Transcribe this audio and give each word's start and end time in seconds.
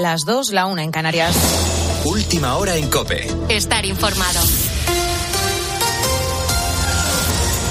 las 0.00 0.24
dos, 0.24 0.50
la 0.50 0.66
una 0.66 0.82
en 0.82 0.90
Canarias. 0.90 1.36
Última 2.04 2.56
hora 2.56 2.76
en 2.76 2.88
Cope. 2.88 3.26
Estar 3.48 3.84
informado. 3.84 4.40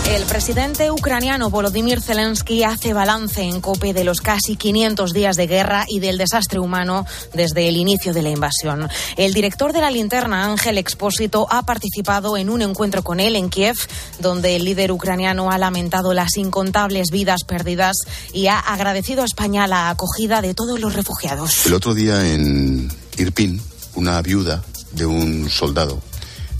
El 0.09 0.23
presidente 0.23 0.89
ucraniano 0.89 1.51
Volodymyr 1.51 2.01
Zelensky 2.01 2.63
hace 2.63 2.93
balance 2.93 3.43
en 3.43 3.61
COPE 3.61 3.93
de 3.93 4.04
los 4.04 4.21
casi 4.21 4.55
500 4.55 5.13
días 5.13 5.35
de 5.35 5.45
guerra 5.45 5.85
y 5.88 5.99
del 5.99 6.17
desastre 6.17 6.57
humano 6.59 7.05
desde 7.35 7.67
el 7.67 7.77
inicio 7.77 8.11
de 8.11 8.23
la 8.23 8.31
invasión. 8.31 8.89
El 9.17 9.34
director 9.35 9.71
de 9.71 9.81
la 9.81 9.91
linterna, 9.91 10.45
Ángel 10.45 10.80
Expósito, 10.80 11.45
ha 11.52 11.61
participado 11.61 12.38
en 12.38 12.49
un 12.49 12.63
encuentro 12.63 13.03
con 13.03 13.20
él 13.20 13.35
en 13.35 13.49
Kiev, 13.49 13.75
donde 14.20 14.55
el 14.55 14.66
líder 14.66 14.91
ucraniano 14.91 15.52
ha 15.52 15.59
lamentado 15.59 16.16
las 16.16 16.38
incontables 16.38 17.12
vidas 17.12 17.44
perdidas 17.44 17.98
y 18.34 18.48
ha 18.48 18.57
agradecido 18.57 19.21
a 19.21 19.26
España 19.26 19.67
la 19.67 19.91
acogida 19.91 20.41
de 20.41 20.55
todos 20.55 20.80
los 20.80 20.95
refugiados. 20.95 21.67
El 21.67 21.76
otro 21.76 21.94
día 21.94 22.34
en 22.34 22.91
Irpin, 23.16 23.62
una 23.94 24.20
viuda 24.23 24.63
de 24.91 25.05
un 25.05 25.52
soldado 25.52 26.02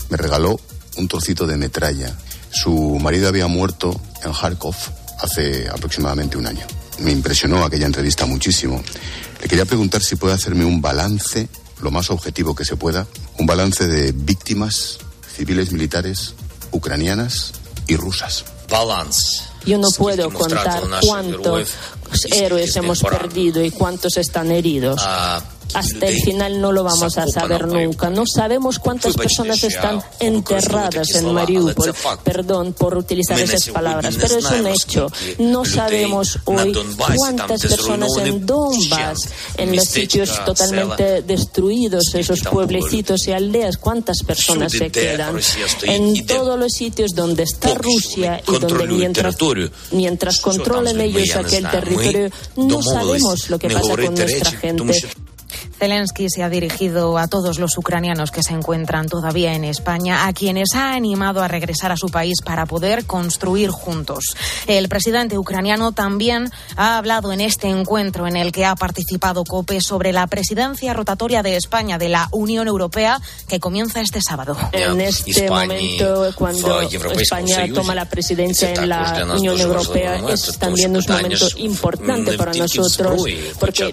me 0.08 0.16
regaló 0.16 0.60
un 0.96 1.08
trocito 1.08 1.48
de 1.48 1.56
metralla 1.56 2.16
su 2.50 2.98
marido 3.00 3.28
había 3.28 3.46
muerto 3.46 4.00
en 4.24 4.32
Kharkov 4.32 4.74
hace 5.20 5.68
aproximadamente 5.68 6.36
un 6.36 6.46
año. 6.46 6.66
Me 6.98 7.12
impresionó 7.12 7.64
aquella 7.64 7.86
entrevista 7.86 8.26
muchísimo. 8.26 8.82
Le 9.40 9.48
quería 9.48 9.64
preguntar 9.64 10.02
si 10.02 10.16
puede 10.16 10.34
hacerme 10.34 10.64
un 10.64 10.80
balance, 10.80 11.48
lo 11.80 11.90
más 11.90 12.10
objetivo 12.10 12.54
que 12.54 12.64
se 12.64 12.76
pueda, 12.76 13.06
un 13.38 13.46
balance 13.46 13.86
de 13.86 14.12
víctimas 14.12 14.98
civiles 15.34 15.72
militares 15.72 16.34
ucranianas 16.72 17.52
y 17.86 17.96
rusas. 17.96 18.44
Balance. 18.68 19.42
Yo 19.64 19.78
no 19.78 19.88
puedo 19.90 20.30
contar 20.30 20.82
cuántos 21.06 21.76
héroes 22.32 22.76
hemos 22.76 23.02
perdido 23.02 23.64
y 23.64 23.70
cuántos 23.70 24.16
están 24.16 24.50
heridos 24.52 25.00
hasta 25.74 26.06
el 26.06 26.20
final 26.22 26.60
no 26.60 26.72
lo 26.72 26.84
vamos 26.84 27.18
a 27.18 27.26
saber 27.26 27.66
nunca. 27.66 28.10
No 28.10 28.24
sabemos 28.26 28.78
cuántas 28.78 29.14
personas 29.14 29.62
están 29.64 30.02
enterradas 30.18 31.14
en 31.14 31.32
Mariupol. 31.32 31.94
Perdón 32.24 32.72
por 32.72 32.96
utilizar 32.96 33.38
esas 33.40 33.68
palabras, 33.68 34.16
pero 34.20 34.38
es 34.38 34.44
un 34.44 34.66
hecho. 34.66 35.10
No 35.38 35.64
sabemos 35.64 36.38
hoy 36.44 36.76
cuántas 36.96 37.62
personas 37.62 38.10
en 38.18 38.46
Donbass, 38.46 39.28
en 39.56 39.76
los 39.76 39.84
sitios 39.86 40.44
totalmente 40.44 41.22
destruidos, 41.22 42.14
esos 42.14 42.40
pueblecitos 42.42 43.26
y 43.28 43.32
aldeas, 43.32 43.76
cuántas 43.76 44.22
personas 44.22 44.72
se 44.72 44.90
quedan. 44.90 45.38
En 45.82 46.26
todos 46.26 46.58
los 46.58 46.72
sitios 46.72 47.12
donde 47.14 47.44
está 47.44 47.74
Rusia 47.74 48.42
y 48.46 48.58
donde 48.58 48.86
mientras, 48.86 49.36
mientras 49.92 50.40
controlen 50.40 51.00
ellos 51.00 51.36
aquel 51.36 51.68
territorio, 51.70 52.30
no 52.56 52.82
sabemos 52.82 53.50
lo 53.50 53.58
que 53.58 53.68
pasa 53.68 53.96
con 53.96 54.14
nuestra 54.14 54.50
gente. 54.52 55.08
Zelensky 55.80 56.28
se 56.28 56.42
ha 56.42 56.50
dirigido 56.50 57.16
a 57.16 57.26
todos 57.26 57.58
los 57.58 57.78
ucranianos 57.78 58.30
que 58.30 58.42
se 58.42 58.52
encuentran 58.52 59.08
todavía 59.08 59.54
en 59.54 59.64
España, 59.64 60.26
a 60.26 60.34
quienes 60.34 60.74
ha 60.74 60.92
animado 60.92 61.42
a 61.42 61.48
regresar 61.48 61.90
a 61.90 61.96
su 61.96 62.10
país 62.10 62.42
para 62.44 62.66
poder 62.66 63.06
construir 63.06 63.70
juntos. 63.70 64.36
El 64.66 64.90
presidente 64.90 65.38
ucraniano 65.38 65.92
también 65.92 66.50
ha 66.76 66.98
hablado 66.98 67.32
en 67.32 67.40
este 67.40 67.68
encuentro 67.68 68.26
en 68.26 68.36
el 68.36 68.52
que 68.52 68.66
ha 68.66 68.76
participado 68.76 69.42
COPE 69.42 69.80
sobre 69.80 70.12
la 70.12 70.26
presidencia 70.26 70.92
rotatoria 70.92 71.42
de 71.42 71.56
España 71.56 71.96
de 71.96 72.10
la 72.10 72.28
Unión 72.30 72.68
Europea 72.68 73.18
que 73.48 73.58
comienza 73.58 74.02
este 74.02 74.20
sábado. 74.20 74.58
En 74.72 75.00
este 75.00 75.48
momento, 75.48 76.30
cuando 76.36 76.82
España 76.82 77.64
toma 77.72 77.94
la 77.94 78.04
presidencia 78.04 78.74
en 78.74 78.86
la 78.86 79.26
Unión 79.34 79.58
Europea, 79.58 80.20
es 80.28 80.58
también 80.58 80.94
un 80.94 81.04
momento 81.08 81.48
importante 81.56 82.36
para 82.36 82.52
nosotros 82.52 83.24
porque 83.58 83.90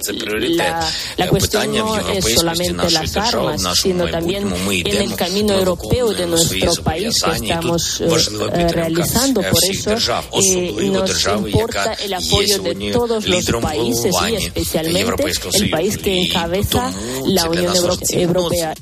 la, 0.49 0.85
la 1.15 1.29
cuestión 1.29 1.76
no 1.77 1.97
es 2.09 2.33
solamente 2.33 2.91
las 2.91 3.15
armas, 3.17 3.61
sino 3.81 4.09
también 4.09 4.51
en 4.69 5.01
el 5.01 5.15
camino 5.15 5.53
europeo 5.53 6.13
de 6.13 6.27
nuestro 6.27 6.75
país 6.83 7.21
que 7.23 7.31
estamos 7.31 8.01
eh, 8.01 8.67
realizando. 8.69 9.41
Por 9.41 9.63
eso 9.69 9.91
eh, 10.33 10.89
nos 10.91 11.25
importa 11.25 11.93
el 11.93 12.13
apoyo 12.13 12.59
de 12.59 12.91
todos 12.91 13.27
los 13.27 13.45
países 13.61 14.15
y 14.29 14.35
especialmente 14.35 15.31
el 15.53 15.69
país 15.69 15.97
que 15.97 16.21
encabeza 16.23 16.91
la 17.25 17.49
Unión 17.49 17.73
Europea. 18.11 18.73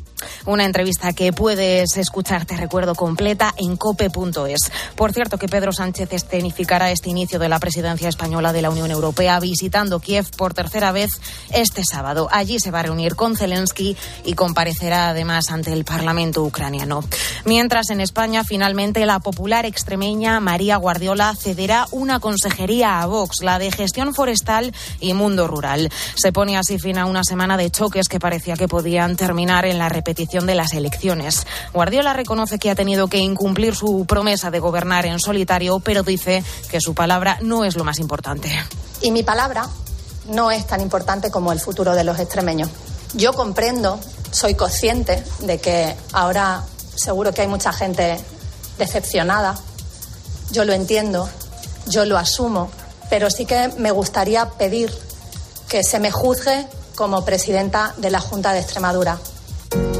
Una 0.46 0.66
entrevista 0.66 1.14
que 1.14 1.34
puedes 1.34 1.98
escuchar, 1.98 2.46
te 2.46 2.58
recuerdo, 2.58 2.96
completa 2.96 3.54
en 3.58 3.78
cope.es. 3.78 4.72
Por 4.96 5.14
cierto, 5.14 5.38
que 5.38 5.48
Pedro 5.48 5.72
Sánchez 5.72 6.12
escenificará 6.12 6.92
este 6.92 7.10
inicio 7.10 7.40
de 7.40 7.50
la 7.50 7.60
presidencia 7.60 8.10
española 8.10 8.54
de 8.54 8.62
la 8.62 8.70
Unión 8.70 8.92
Europea 8.92 9.40
visitando 9.40 10.00
Kiev 10.00 10.26
por 10.38 10.54
tercera 10.54 10.92
vez 10.92 11.12
este 11.52 11.84
sábado. 11.84 12.28
Allí 12.32 12.60
se 12.60 12.72
va 12.72 12.80
a 12.80 12.84
reunir 12.84 13.16
con 13.16 13.36
Zelensky 13.36 13.96
y 14.24 14.34
comparecerá 14.34 15.10
además 15.10 15.52
ante 15.52 15.74
el 15.74 15.86
Parlamento 15.86 16.44
ucraniano. 16.44 17.04
Mientras 17.46 17.90
en 17.90 18.02
España, 18.02 18.44
finalmente, 18.44 19.06
la 19.06 19.20
popular 19.20 19.66
extremeña 19.66 20.40
María 20.40 20.78
Guardiola 20.78 21.36
cederá 21.36 21.86
una 21.92 22.20
consejería 22.20 23.02
a 23.02 23.06
Vox, 23.06 23.44
la 23.44 23.60
de 23.60 23.72
gestión 23.72 24.14
forestal 24.14 24.74
y 25.00 25.14
mundo 25.14 25.48
rural. 25.48 25.90
Se 26.16 26.32
pone 26.32 26.58
así 26.58 26.80
fin 26.80 26.98
a 26.98 27.06
una 27.06 27.24
semana 27.24 27.58
de 27.58 27.70
choques 27.70 28.08
que 28.08 28.20
parecía 28.20 28.56
que 28.56 28.68
podían 28.68 29.16
terminar 29.16 29.66
en 29.66 29.78
la 29.78 29.90
repetición 29.90 30.15
de 30.16 30.56
las 30.56 30.74
elecciones. 30.74 31.46
Guardiola 31.74 32.14
reconoce 32.14 32.58
que 32.58 32.72
ha 32.72 32.76
tenido 32.76 33.08
que 33.08 33.18
incumplir 33.18 33.76
su 33.76 34.06
promesa 34.06 34.50
de 34.50 34.60
gobernar 34.60 35.06
en 35.06 35.20
solitario, 35.20 35.80
pero 35.80 36.04
dice 36.04 36.44
que 36.70 36.80
su 36.80 36.94
palabra 36.94 37.38
no 37.42 37.66
es 37.66 37.76
lo 37.76 37.84
más 37.84 38.00
importante. 38.00 38.50
Y 39.02 39.12
mi 39.12 39.24
palabra 39.24 39.68
no 40.30 40.52
es 40.52 40.66
tan 40.66 40.82
importante 40.82 41.30
como 41.30 41.52
el 41.52 41.60
futuro 41.60 41.94
de 41.94 42.04
los 42.04 42.18
extremeños. 42.18 42.70
Yo 43.14 43.34
comprendo, 43.34 44.00
soy 44.32 44.56
consciente 44.56 45.24
de 45.40 45.60
que 45.60 45.96
ahora 46.14 46.64
seguro 46.96 47.34
que 47.34 47.42
hay 47.42 47.48
mucha 47.48 47.74
gente 47.74 48.18
decepcionada. 48.78 49.56
Yo 50.52 50.64
lo 50.64 50.74
entiendo, 50.74 51.30
yo 51.88 52.06
lo 52.06 52.18
asumo, 52.18 52.72
pero 53.10 53.30
sí 53.30 53.46
que 53.46 53.70
me 53.78 53.92
gustaría 53.92 54.50
pedir 54.52 54.92
que 55.68 55.84
se 55.84 56.00
me 56.00 56.10
juzgue 56.10 56.68
como 56.96 57.26
presidenta 57.26 57.94
de 57.98 58.10
la 58.10 58.22
Junta 58.22 58.54
de 58.54 58.62
Extremadura 58.62 59.20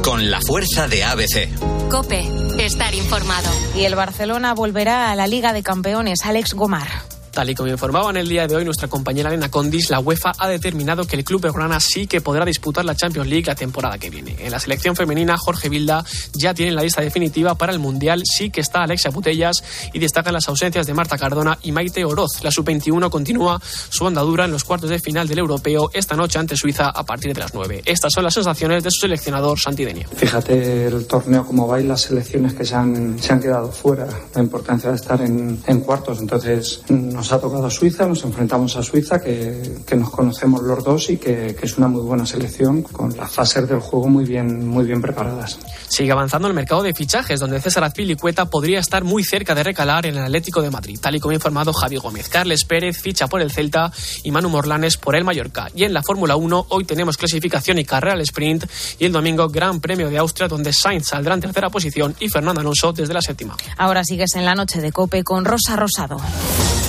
con 0.02 0.30
la 0.30 0.40
fuerza 0.40 0.88
de 0.88 1.04
ABC. 1.04 1.48
Cope, 1.90 2.28
estar 2.58 2.94
informado. 2.94 3.50
Y 3.74 3.84
el 3.84 3.94
Barcelona 3.94 4.54
volverá 4.54 5.10
a 5.10 5.16
la 5.16 5.26
Liga 5.26 5.52
de 5.52 5.62
Campeones, 5.62 6.20
Alex 6.24 6.54
Gomar. 6.54 7.15
Tal 7.36 7.50
y 7.50 7.54
como 7.54 7.68
informaba 7.68 8.08
en 8.08 8.16
el 8.16 8.28
día 8.30 8.46
de 8.46 8.56
hoy 8.56 8.64
nuestra 8.64 8.88
compañera 8.88 9.28
Elena 9.28 9.50
Condis, 9.50 9.90
la 9.90 10.00
UEFA 10.00 10.32
ha 10.38 10.48
determinado 10.48 11.04
que 11.06 11.16
el 11.16 11.22
club 11.22 11.42
peruana 11.42 11.78
sí 11.80 12.06
que 12.06 12.22
podrá 12.22 12.46
disputar 12.46 12.82
la 12.86 12.96
Champions 12.96 13.28
League 13.28 13.44
la 13.44 13.54
temporada 13.54 13.98
que 13.98 14.08
viene. 14.08 14.36
En 14.38 14.50
la 14.50 14.58
selección 14.58 14.96
femenina, 14.96 15.36
Jorge 15.36 15.68
Vilda 15.68 16.02
ya 16.32 16.54
tiene 16.54 16.72
la 16.72 16.80
lista 16.80 17.02
definitiva 17.02 17.54
para 17.54 17.74
el 17.74 17.78
Mundial, 17.78 18.22
sí 18.24 18.48
que 18.48 18.62
está 18.62 18.84
Alexia 18.84 19.10
Putellas 19.10 19.62
y 19.92 19.98
destacan 19.98 20.32
las 20.32 20.48
ausencias 20.48 20.86
de 20.86 20.94
Marta 20.94 21.18
Cardona 21.18 21.58
y 21.62 21.72
Maite 21.72 22.06
Oroz. 22.06 22.42
La 22.42 22.50
sub-21 22.50 23.10
continúa 23.10 23.60
su 23.90 24.06
andadura 24.06 24.46
en 24.46 24.52
los 24.52 24.64
cuartos 24.64 24.88
de 24.88 24.98
final 24.98 25.28
del 25.28 25.40
Europeo 25.40 25.90
esta 25.92 26.16
noche 26.16 26.38
ante 26.38 26.56
Suiza 26.56 26.88
a 26.88 27.04
partir 27.04 27.34
de 27.34 27.40
las 27.40 27.52
9. 27.52 27.82
Estas 27.84 28.14
son 28.14 28.24
las 28.24 28.32
sensaciones 28.32 28.82
de 28.82 28.90
su 28.90 29.00
seleccionador 29.00 29.60
Santideño. 29.60 30.08
Fíjate 30.16 30.86
el 30.86 31.06
torneo 31.06 31.44
como 31.44 31.68
va 31.68 31.82
y 31.82 31.84
las 31.84 32.00
selecciones 32.00 32.54
que 32.54 32.64
se 32.64 32.74
han, 32.74 33.18
se 33.18 33.34
han 33.34 33.42
quedado 33.42 33.70
fuera, 33.70 34.08
la 34.34 34.40
importancia 34.40 34.88
de 34.88 34.96
estar 34.96 35.20
en, 35.20 35.62
en 35.66 35.80
cuartos. 35.80 36.18
Entonces 36.18 36.80
nos 36.88 37.25
ha 37.32 37.40
tocado 37.40 37.66
a 37.66 37.70
Suiza, 37.70 38.06
nos 38.06 38.24
enfrentamos 38.24 38.76
a 38.76 38.82
Suiza, 38.82 39.20
que, 39.20 39.80
que 39.86 39.96
nos 39.96 40.10
conocemos 40.10 40.62
los 40.62 40.82
dos 40.84 41.10
y 41.10 41.16
que, 41.16 41.54
que, 41.58 41.66
es 41.66 41.78
una 41.78 41.88
muy 41.88 42.02
buena 42.02 42.26
selección, 42.26 42.82
con 42.82 43.16
las 43.16 43.30
fases 43.30 43.68
del 43.68 43.80
juego 43.80 44.08
muy 44.08 44.24
bien, 44.24 44.68
muy 44.68 44.84
bien 44.84 45.00
preparadas. 45.00 45.58
Sigue 45.88 46.12
avanzando 46.12 46.48
el 46.48 46.54
mercado 46.54 46.82
de 46.82 46.92
fichajes, 46.94 47.40
donde 47.40 47.60
César 47.60 47.84
Azpilicueta 47.84 48.46
podría 48.46 48.80
estar 48.80 49.04
muy 49.04 49.24
cerca 49.24 49.54
de 49.54 49.62
recalar 49.62 50.06
en 50.06 50.16
el 50.16 50.24
Atlético 50.24 50.62
de 50.62 50.70
Madrid, 50.70 50.98
tal 51.00 51.14
y 51.14 51.20
como 51.20 51.32
ha 51.32 51.34
informado 51.34 51.72
Javi 51.72 51.96
Gómez. 51.96 52.28
Carles 52.28 52.64
Pérez 52.64 53.00
ficha 53.00 53.26
por 53.28 53.40
el 53.40 53.50
Celta 53.50 53.92
y 54.22 54.30
Manu 54.30 54.48
Morlanes 54.48 54.96
por 54.96 55.16
el 55.16 55.24
Mallorca. 55.24 55.68
Y 55.74 55.84
en 55.84 55.92
la 55.92 56.02
Fórmula 56.02 56.36
1, 56.36 56.66
hoy 56.70 56.84
tenemos 56.84 57.16
clasificación 57.16 57.78
y 57.78 57.84
carrera 57.84 58.14
al 58.14 58.20
sprint, 58.20 58.64
y 58.98 59.04
el 59.04 59.12
domingo 59.12 59.48
Gran 59.48 59.80
Premio 59.80 60.10
de 60.10 60.18
Austria, 60.18 60.48
donde 60.48 60.72
Sainz 60.72 61.08
saldrá 61.08 61.34
en 61.34 61.40
tercera 61.40 61.70
posición 61.70 62.14
y 62.20 62.28
Fernando 62.28 62.60
Alonso 62.60 62.92
desde 62.92 63.14
la 63.14 63.22
séptima. 63.22 63.56
Ahora 63.76 64.04
sigues 64.04 64.34
en 64.34 64.44
la 64.44 64.54
noche 64.54 64.80
de 64.80 64.92
Cope 64.92 65.24
con 65.24 65.44
Rosa 65.44 65.76
Rosado. 65.76 66.16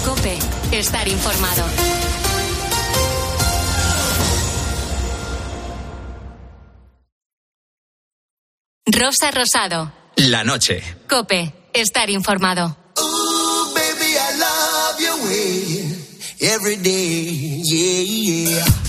Cope, 0.05 0.26
estar 0.71 1.07
informado. 1.07 1.63
Rosa 8.85 9.31
Rosado. 9.31 9.91
La 10.15 10.43
noche. 10.43 10.81
Cope, 11.09 11.53
estar 11.73 12.09
informado. 12.09 12.75
Ooh, 12.99 13.73
baby, 13.73 14.15
I 14.17 14.39
love 14.39 14.99
your 14.99 15.17
way. 15.25 15.95
Every 16.39 16.77
day, 16.77 17.61
yeah, 17.63 18.51
yeah. 18.51 18.86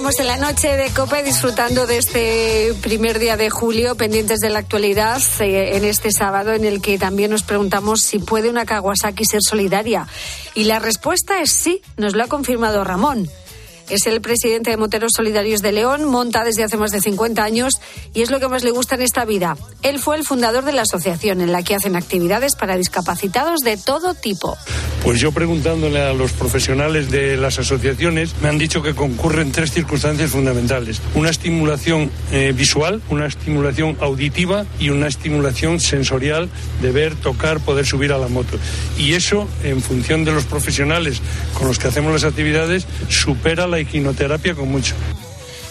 Seguimos 0.00 0.20
en 0.20 0.26
la 0.28 0.38
noche 0.38 0.78
de 0.78 0.88
Copa 0.94 1.22
disfrutando 1.22 1.86
de 1.86 1.98
este 1.98 2.72
primer 2.80 3.18
día 3.18 3.36
de 3.36 3.50
julio, 3.50 3.96
pendientes 3.96 4.40
de 4.40 4.48
la 4.48 4.60
actualidad, 4.60 5.20
eh, 5.40 5.76
en 5.76 5.84
este 5.84 6.10
sábado 6.10 6.54
en 6.54 6.64
el 6.64 6.80
que 6.80 6.96
también 6.98 7.30
nos 7.30 7.42
preguntamos 7.42 8.00
si 8.00 8.18
puede 8.18 8.48
una 8.48 8.64
Kawasaki 8.64 9.26
ser 9.26 9.42
solidaria. 9.46 10.08
Y 10.54 10.64
la 10.64 10.78
respuesta 10.78 11.42
es 11.42 11.50
sí, 11.50 11.82
nos 11.98 12.16
lo 12.16 12.24
ha 12.24 12.28
confirmado 12.28 12.82
Ramón. 12.82 13.28
Es 13.90 14.06
el 14.06 14.20
presidente 14.20 14.70
de 14.70 14.76
Moteros 14.76 15.10
Solidarios 15.16 15.62
de 15.62 15.72
León, 15.72 16.04
monta 16.04 16.44
desde 16.44 16.62
hace 16.62 16.76
más 16.76 16.92
de 16.92 17.00
50 17.00 17.42
años 17.42 17.80
y 18.14 18.22
es 18.22 18.30
lo 18.30 18.38
que 18.38 18.46
más 18.46 18.62
le 18.62 18.70
gusta 18.70 18.94
en 18.94 19.02
esta 19.02 19.24
vida. 19.24 19.56
Él 19.82 19.98
fue 19.98 20.16
el 20.16 20.24
fundador 20.24 20.64
de 20.64 20.72
la 20.72 20.82
asociación 20.82 21.40
en 21.40 21.50
la 21.50 21.64
que 21.64 21.74
hacen 21.74 21.96
actividades 21.96 22.54
para 22.54 22.76
discapacitados 22.76 23.60
de 23.60 23.76
todo 23.76 24.14
tipo. 24.14 24.56
Pues 25.02 25.18
yo 25.18 25.32
preguntándole 25.32 26.00
a 26.00 26.12
los 26.12 26.30
profesionales 26.32 27.10
de 27.10 27.36
las 27.36 27.58
asociaciones, 27.58 28.34
me 28.40 28.48
han 28.48 28.58
dicho 28.58 28.80
que 28.80 28.94
concurren 28.94 29.50
tres 29.50 29.72
circunstancias 29.72 30.30
fundamentales. 30.30 31.00
Una 31.14 31.30
estimulación 31.30 32.12
eh, 32.30 32.52
visual, 32.54 33.02
una 33.08 33.26
estimulación 33.26 33.96
auditiva 34.00 34.66
y 34.78 34.90
una 34.90 35.08
estimulación 35.08 35.80
sensorial 35.80 36.48
de 36.80 36.92
ver, 36.92 37.16
tocar, 37.16 37.58
poder 37.58 37.86
subir 37.86 38.12
a 38.12 38.18
la 38.18 38.28
moto. 38.28 38.56
Y 38.96 39.14
eso, 39.14 39.48
en 39.64 39.82
función 39.82 40.24
de 40.24 40.32
los 40.32 40.44
profesionales 40.44 41.20
con 41.54 41.66
los 41.66 41.80
que 41.80 41.88
hacemos 41.88 42.12
las 42.12 42.24
actividades, 42.24 42.86
supera 43.08 43.66
la 43.66 43.79
equinoterapia 43.80 44.54
con 44.54 44.70
mucho. 44.70 44.94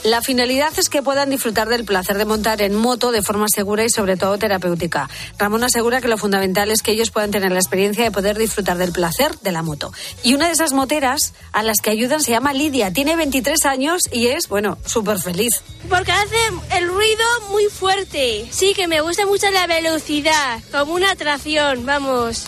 La 0.03 0.21
finalidad 0.21 0.71
es 0.77 0.87
que 0.87 1.03
puedan 1.03 1.29
disfrutar 1.29 1.67
del 1.67 1.83
placer 1.83 2.17
de 2.17 2.23
montar 2.23 2.61
en 2.61 2.73
moto 2.73 3.11
de 3.11 3.21
forma 3.21 3.47
segura 3.49 3.83
y 3.83 3.89
sobre 3.89 4.15
todo 4.15 4.37
terapéutica. 4.37 5.09
Ramón 5.37 5.61
asegura 5.65 5.99
que 5.99 6.07
lo 6.07 6.17
fundamental 6.17 6.71
es 6.71 6.81
que 6.81 6.91
ellos 6.91 7.11
puedan 7.11 7.31
tener 7.31 7.51
la 7.51 7.59
experiencia 7.59 8.05
de 8.05 8.11
poder 8.11 8.37
disfrutar 8.37 8.77
del 8.77 8.93
placer 8.93 9.37
de 9.39 9.51
la 9.51 9.61
moto. 9.61 9.91
Y 10.23 10.35
una 10.35 10.47
de 10.47 10.53
esas 10.53 10.71
moteras 10.71 11.33
a 11.51 11.63
las 11.63 11.81
que 11.81 11.89
ayudan 11.89 12.21
se 12.21 12.31
llama 12.31 12.53
Lidia. 12.53 12.93
Tiene 12.93 13.17
23 13.17 13.65
años 13.65 14.03
y 14.09 14.27
es, 14.27 14.47
bueno, 14.47 14.77
súper 14.85 15.19
feliz. 15.19 15.61
Porque 15.89 16.13
hace 16.13 16.37
el 16.77 16.87
ruido 16.87 17.25
muy 17.49 17.65
fuerte. 17.65 18.47
Sí, 18.51 18.73
que 18.73 18.87
me 18.87 19.01
gusta 19.01 19.25
mucho 19.25 19.51
la 19.51 19.67
velocidad, 19.67 20.61
como 20.71 20.93
una 20.93 21.11
atracción, 21.11 21.85
vamos. 21.85 22.45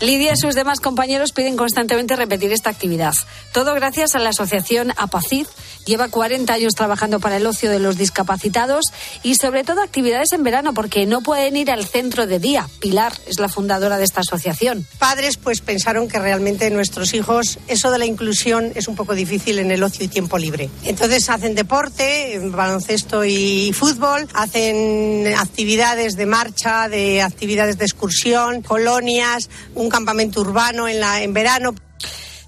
Lidia 0.00 0.32
y 0.32 0.36
sus 0.36 0.54
demás 0.54 0.78
compañeros 0.78 1.32
piden 1.32 1.56
constantemente 1.56 2.14
repetir 2.14 2.52
esta 2.52 2.70
actividad. 2.70 3.14
Todo 3.52 3.74
gracias 3.74 4.14
a 4.14 4.20
la 4.20 4.30
asociación 4.30 4.92
APACID. 4.96 5.46
Lleva 5.88 6.08
40 6.08 6.52
años 6.52 6.74
trabajando 6.74 7.18
para 7.18 7.38
el 7.38 7.46
ocio 7.46 7.70
de 7.70 7.78
los 7.78 7.96
discapacitados 7.96 8.84
y 9.22 9.36
sobre 9.36 9.64
todo 9.64 9.80
actividades 9.80 10.32
en 10.32 10.42
verano 10.42 10.74
porque 10.74 11.06
no 11.06 11.22
pueden 11.22 11.56
ir 11.56 11.70
al 11.70 11.86
centro 11.86 12.26
de 12.26 12.38
día. 12.38 12.68
Pilar 12.78 13.14
es 13.26 13.40
la 13.40 13.48
fundadora 13.48 13.96
de 13.96 14.04
esta 14.04 14.20
asociación. 14.20 14.86
Padres 14.98 15.38
pues 15.38 15.62
pensaron 15.62 16.06
que 16.06 16.18
realmente 16.18 16.70
nuestros 16.70 17.14
hijos, 17.14 17.58
eso 17.68 17.90
de 17.90 17.96
la 17.96 18.04
inclusión 18.04 18.70
es 18.74 18.86
un 18.86 18.96
poco 18.96 19.14
difícil 19.14 19.60
en 19.60 19.70
el 19.70 19.82
ocio 19.82 20.04
y 20.04 20.08
tiempo 20.08 20.36
libre. 20.36 20.68
Entonces 20.84 21.30
hacen 21.30 21.54
deporte, 21.54 22.38
baloncesto 22.38 23.24
y 23.24 23.72
fútbol, 23.72 24.28
hacen 24.34 25.26
actividades 25.38 26.16
de 26.16 26.26
marcha, 26.26 26.90
de 26.90 27.22
actividades 27.22 27.78
de 27.78 27.86
excursión, 27.86 28.60
colonias, 28.60 29.48
un 29.74 29.88
campamento 29.88 30.42
urbano 30.42 30.86
en, 30.86 31.00
la, 31.00 31.22
en 31.22 31.32
verano. 31.32 31.74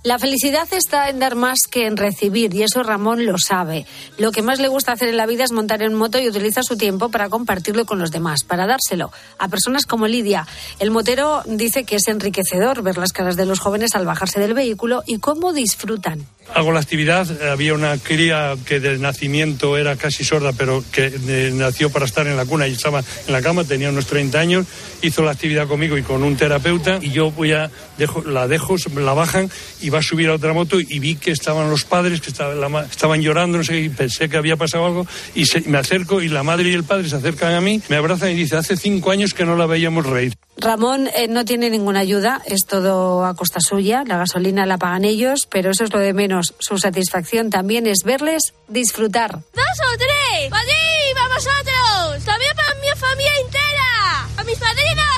La 0.03 0.19
felicidad 0.19 0.67
está 0.73 1.11
en 1.11 1.19
dar 1.19 1.35
más 1.35 1.59
que 1.71 1.87
en 1.87 1.99
recibir 1.99 2.55
y 2.55 2.63
eso 2.63 2.83
Ramón 2.83 3.27
lo 3.27 3.37
sabe. 3.37 3.85
Lo 4.17 4.33
que 4.33 4.41
más 4.41 4.59
le 4.59 4.69
gusta 4.69 4.93
hacer 4.93 5.09
en 5.09 5.19
la 5.19 5.27
vida 5.27 5.45
es 5.45 5.53
montar 5.53 5.83
en 5.83 5.93
moto 5.93 6.19
y 6.19 6.27
utiliza 6.27 6.63
su 6.63 6.79
tiempo 6.79 7.11
para 7.11 7.29
compartirlo 7.29 7.85
con 7.85 7.99
los 7.99 8.11
demás, 8.11 8.43
para 8.43 8.67
dárselo 8.67 9.13
a 9.39 9.49
personas 9.49 9.85
como 9.85 10.07
Lidia. 10.07 10.47
El 10.79 10.91
motero 10.91 11.43
dice 11.45 11.85
que 11.85 11.97
es 11.97 12.09
enriquecedor 12.09 12.81
ver 12.83 12.97
las 12.97 13.13
caras 13.13 13.37
de 13.37 13.45
los 13.45 13.61
jóvenes 13.61 13.95
al 13.95 14.07
bajarse 14.07 14.41
del 14.41 14.55
vehículo 14.55 15.03
y 15.07 15.19
cómo 15.19 15.53
disfrutan. 15.53 16.27
Hago 16.55 16.73
la 16.73 16.81
actividad, 16.81 17.29
había 17.49 17.75
una 17.75 17.97
cría 17.99 18.57
que 18.67 18.81
de 18.81 18.99
nacimiento 18.99 19.77
era 19.77 19.97
casi 19.97 20.25
sorda, 20.25 20.53
pero 20.53 20.85
que 20.91 21.07
eh, 21.07 21.51
nació 21.55 21.91
para 21.91 22.07
estar 22.07 22.27
en 22.27 22.37
la 22.37 22.45
cuna 22.45 22.67
y 22.67 22.73
estaba 22.73 23.01
en 23.27 23.33
la 23.33 23.41
cama, 23.41 23.65
tenía 23.65 23.91
unos 23.91 24.07
30 24.07 24.39
años, 24.39 24.67
hizo 25.03 25.23
la 25.23 25.31
actividad 25.31 25.69
conmigo 25.69 25.97
y 25.97 26.03
con 26.03 26.23
un 26.23 26.37
terapeuta 26.37 26.99
y 27.01 27.11
yo 27.11 27.31
voy 27.31 27.53
a, 27.53 27.71
dejo, 27.99 28.23
la 28.25 28.49
dejo, 28.49 28.77
la 28.97 29.13
bajan 29.13 29.51
y 29.81 29.91
va 29.91 30.01
a 30.01 30.03
subir 30.03 30.29
a 30.29 30.35
otra 30.35 30.53
moto 30.53 30.81
y 30.81 30.99
vi 30.99 31.15
que 31.15 31.31
estaban 31.31 31.71
los 31.71 31.85
padres, 31.85 32.21
que 32.21 32.31
estaban, 32.31 32.85
estaban 32.85 33.23
llorando, 33.23 33.59
no 33.59 33.65
sé, 33.65 33.81
y 33.81 33.89
pensé 33.89 34.29
que 34.29 34.37
había 34.37 34.57
pasado 34.57 34.87
algo 34.87 35.07
y 35.35 35.45
me 35.67 35.79
acerco 35.79 36.21
y 36.21 36.29
la 36.29 36.43
madre 36.43 36.71
y 36.71 36.75
el 36.75 36.85
padre 36.85 37.09
se 37.09 37.17
acercan 37.17 37.55
a 37.55 37.61
mí, 37.61 37.81
me 37.89 37.97
abrazan 37.97 38.31
y 38.31 38.35
dice, 38.35 38.57
hace 38.57 38.77
cinco 38.77 39.11
años 39.11 39.35
que 39.35 39.45
no 39.45 39.57
la 39.57 39.67
veíamos 39.67 40.05
reír. 40.05 40.37
Ramón 40.61 41.09
eh, 41.15 41.29
no 41.29 41.45
tiene 41.45 41.71
ninguna 41.71 42.01
ayuda, 42.01 42.41
es 42.45 42.67
todo 42.67 43.25
a 43.25 43.35
costa 43.35 43.61
suya, 43.61 44.05
la 44.07 44.19
gasolina 44.19 44.67
la 44.67 44.79
pagan 44.79 45.05
ellos, 45.05 45.47
pero 45.51 45.71
eso 45.71 45.85
es 45.85 45.93
lo 45.93 45.99
de 45.99 46.13
menos. 46.13 46.55
Su 46.59 46.79
satisfacción 46.79 47.51
también 47.51 47.87
es 47.87 48.05
verles 48.05 48.55
disfrutar. 48.69 49.33
¡Dos 49.33 49.65
o 49.65 49.97
tres! 49.97 50.53
¡Allí! 50.53 51.15
¡Va 51.17 51.35
vosotros! 51.35 52.25
¡También 52.25 52.53
para 52.57 52.75
mi 52.75 52.89
familia 52.99 53.33
entera! 53.45 54.29
¡A 54.37 54.45
mis 54.45 54.59
padrinos! 54.59 55.11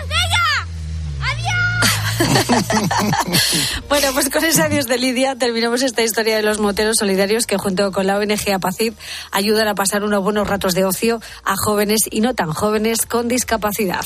bueno, 3.88 4.08
pues 4.12 4.28
con 4.30 4.44
ese 4.44 4.62
adiós 4.62 4.86
de 4.86 4.98
Lidia 4.98 5.36
terminamos 5.36 5.82
esta 5.82 6.02
historia 6.02 6.36
de 6.36 6.42
los 6.42 6.58
moteros 6.58 6.98
solidarios 6.98 7.46
que 7.46 7.56
junto 7.56 7.92
con 7.92 8.06
la 8.06 8.18
ONG 8.18 8.52
Apacid 8.52 8.94
ayudan 9.30 9.68
a 9.68 9.74
pasar 9.74 10.04
unos 10.04 10.22
buenos 10.22 10.48
ratos 10.48 10.74
de 10.74 10.84
ocio 10.84 11.20
a 11.44 11.56
jóvenes 11.56 12.00
y 12.10 12.20
no 12.20 12.34
tan 12.34 12.52
jóvenes 12.52 13.06
con 13.06 13.28
discapacidad. 13.28 14.04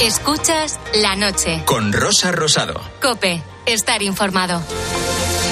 Escuchas 0.00 0.80
la 1.00 1.14
noche. 1.16 1.62
Con 1.64 1.92
Rosa 1.92 2.32
Rosado. 2.32 2.80
Cope, 3.00 3.42
estar 3.66 4.02
informado. 4.02 4.60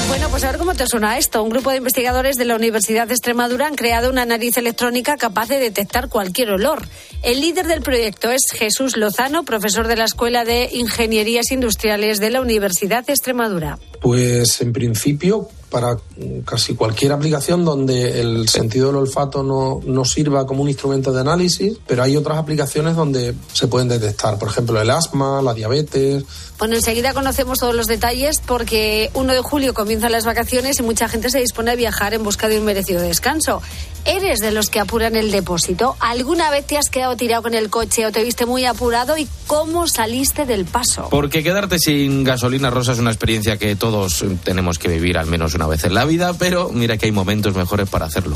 Bueno, 0.09 0.29
pues 0.29 0.43
a 0.43 0.51
ver 0.51 0.59
cómo 0.59 0.75
te 0.75 0.87
suena 0.89 1.19
esto. 1.19 1.43
Un 1.45 1.51
grupo 1.51 1.71
de 1.71 1.77
investigadores 1.77 2.37
de 2.37 2.45
la 2.45 2.57
Universidad 2.57 3.07
de 3.07 3.15
Extremadura 3.15 3.69
han 3.69 3.77
creado 3.77 4.11
una 4.11 4.27
nariz 4.27 4.57
electrónica 4.57 5.17
capaz 5.17 5.49
de 5.49 5.61
detectar 5.61 6.09
cualquier 6.09 6.51
olor. 6.51 6.83
El 7.23 7.41
líder 7.41 7.69
del 7.69 7.83
proyecto 7.83 8.31
es 8.31 8.43
Jesús 8.53 8.97
Lozano, 8.97 9.45
profesor 9.45 9.87
de 9.87 9.97
la 9.97 10.05
Escuela 10.05 10.45
de 10.45 10.69
Ingenierías 10.73 11.53
Industriales 11.53 12.19
de 12.19 12.31
la 12.31 12.41
Universidad 12.41 13.07
de 13.07 13.13
Extremadura. 13.13 13.79
Pues 14.01 14.61
en 14.61 14.73
principio 14.73 15.49
para 15.71 15.97
casi 16.45 16.75
cualquier 16.75 17.13
aplicación 17.13 17.65
donde 17.65 18.21
el 18.21 18.49
sentido 18.49 18.89
del 18.89 18.97
olfato 18.97 19.43
no, 19.43 19.81
no, 19.85 20.05
sirva 20.05 20.47
como 20.47 20.63
un 20.63 20.69
instrumento 20.69 21.13
de 21.13 21.21
análisis, 21.21 21.79
pero 21.87 22.03
hay 22.03 22.17
otras 22.17 22.39
aplicaciones 22.39 22.97
donde 22.97 23.35
se 23.53 23.69
pueden 23.69 23.89
detectar, 23.89 24.39
por 24.39 24.49
ejemplo, 24.49 24.81
el 24.81 24.91
asma, 24.91 25.41
la 25.41 25.55
diabetes. 25.55 26.25
Bueno, 26.59 26.75
enseguida 26.75 27.15
conocemos 27.15 27.59
todos 27.59 27.75
los 27.75 27.87
detalles 27.87 28.43
porque 28.45 29.11
1 29.15 29.33
de 29.33 29.41
julio 29.41 29.73
comienzan 29.73 30.13
las 30.13 30.25
vacaciones 30.25 30.79
y 30.81 30.83
mucha 30.83 31.09
gente 31.09 31.31
se 31.31 31.39
dispone 31.39 31.71
a 31.71 31.77
viajar 31.77 32.13
en 32.13 32.23
busca 32.23 32.49
de 32.49 32.59
un 32.59 32.65
merecido 32.65 33.01
descanso. 33.01 33.63
¿Eres 34.07 34.39
de 34.39 34.51
los 34.51 34.71
que 34.71 34.81
apuran 34.81 35.15
el 35.15 35.31
depósito? 35.31 35.95
¿Alguna 36.01 36.51
vez 36.51 36.67
te 36.67 36.79
has 36.79 36.89
quedado 36.89 37.17
tirado 37.17 37.43
con 37.43 37.55
el 37.55 37.69
coche 37.69 38.07
o 38.07 38.13
te 38.13 38.25
viste 38.25 38.47
muy 38.47 38.65
apurado 38.65 39.19
y 39.19 39.29
cómo 39.47 39.87
saliste 39.87 40.47
del 40.47 40.65
paso? 40.65 41.09
Porque 41.11 41.43
quedarte 41.43 41.79
sin 41.79 42.25
gasolina 42.25 42.71
rosa 42.71 42.93
es 42.93 42.99
una 42.99 43.11
experiencia 43.11 43.59
que 43.59 43.77
todos 43.77 44.25
tenemos 44.43 44.79
que 44.79 44.89
vivir 44.89 45.19
al 45.19 45.27
menos 45.27 45.55
una 45.61 45.67
vez 45.67 45.85
en 45.85 45.93
la 45.93 46.07
vida, 46.07 46.33
pero 46.33 46.71
mira 46.71 46.97
que 46.97 47.05
hay 47.05 47.13
momentos 47.13 47.55
mejores 47.55 47.87
para 47.87 48.07
hacerlo. 48.07 48.35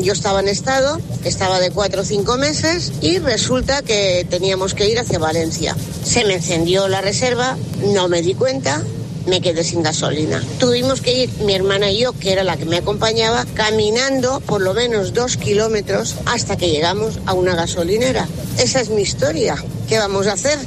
Yo 0.00 0.14
estaba 0.14 0.40
en 0.40 0.48
estado, 0.48 0.98
estaba 1.22 1.60
de 1.60 1.70
cuatro 1.70 2.00
o 2.00 2.04
cinco 2.04 2.38
meses 2.38 2.94
y 3.02 3.18
resulta 3.18 3.82
que 3.82 4.26
teníamos 4.30 4.72
que 4.72 4.88
ir 4.88 4.98
hacia 4.98 5.18
Valencia. 5.18 5.76
Se 6.02 6.24
me 6.24 6.32
encendió 6.32 6.88
la 6.88 7.02
reserva, 7.02 7.58
no 7.92 8.08
me 8.08 8.22
di 8.22 8.32
cuenta, 8.32 8.82
me 9.26 9.42
quedé 9.42 9.62
sin 9.64 9.82
gasolina. 9.82 10.42
Tuvimos 10.58 11.02
que 11.02 11.24
ir 11.24 11.30
mi 11.44 11.54
hermana 11.54 11.90
y 11.90 11.98
yo, 11.98 12.14
que 12.14 12.32
era 12.32 12.42
la 12.42 12.56
que 12.56 12.64
me 12.64 12.78
acompañaba, 12.78 13.44
caminando 13.52 14.40
por 14.40 14.62
lo 14.62 14.72
menos 14.72 15.12
dos 15.12 15.36
kilómetros 15.36 16.14
hasta 16.24 16.56
que 16.56 16.70
llegamos 16.70 17.18
a 17.26 17.34
una 17.34 17.54
gasolinera. 17.54 18.26
Esa 18.58 18.80
es 18.80 18.88
mi 18.88 19.02
historia. 19.02 19.62
¿Qué 19.90 19.98
vamos 19.98 20.26
a 20.26 20.32
hacer? 20.32 20.58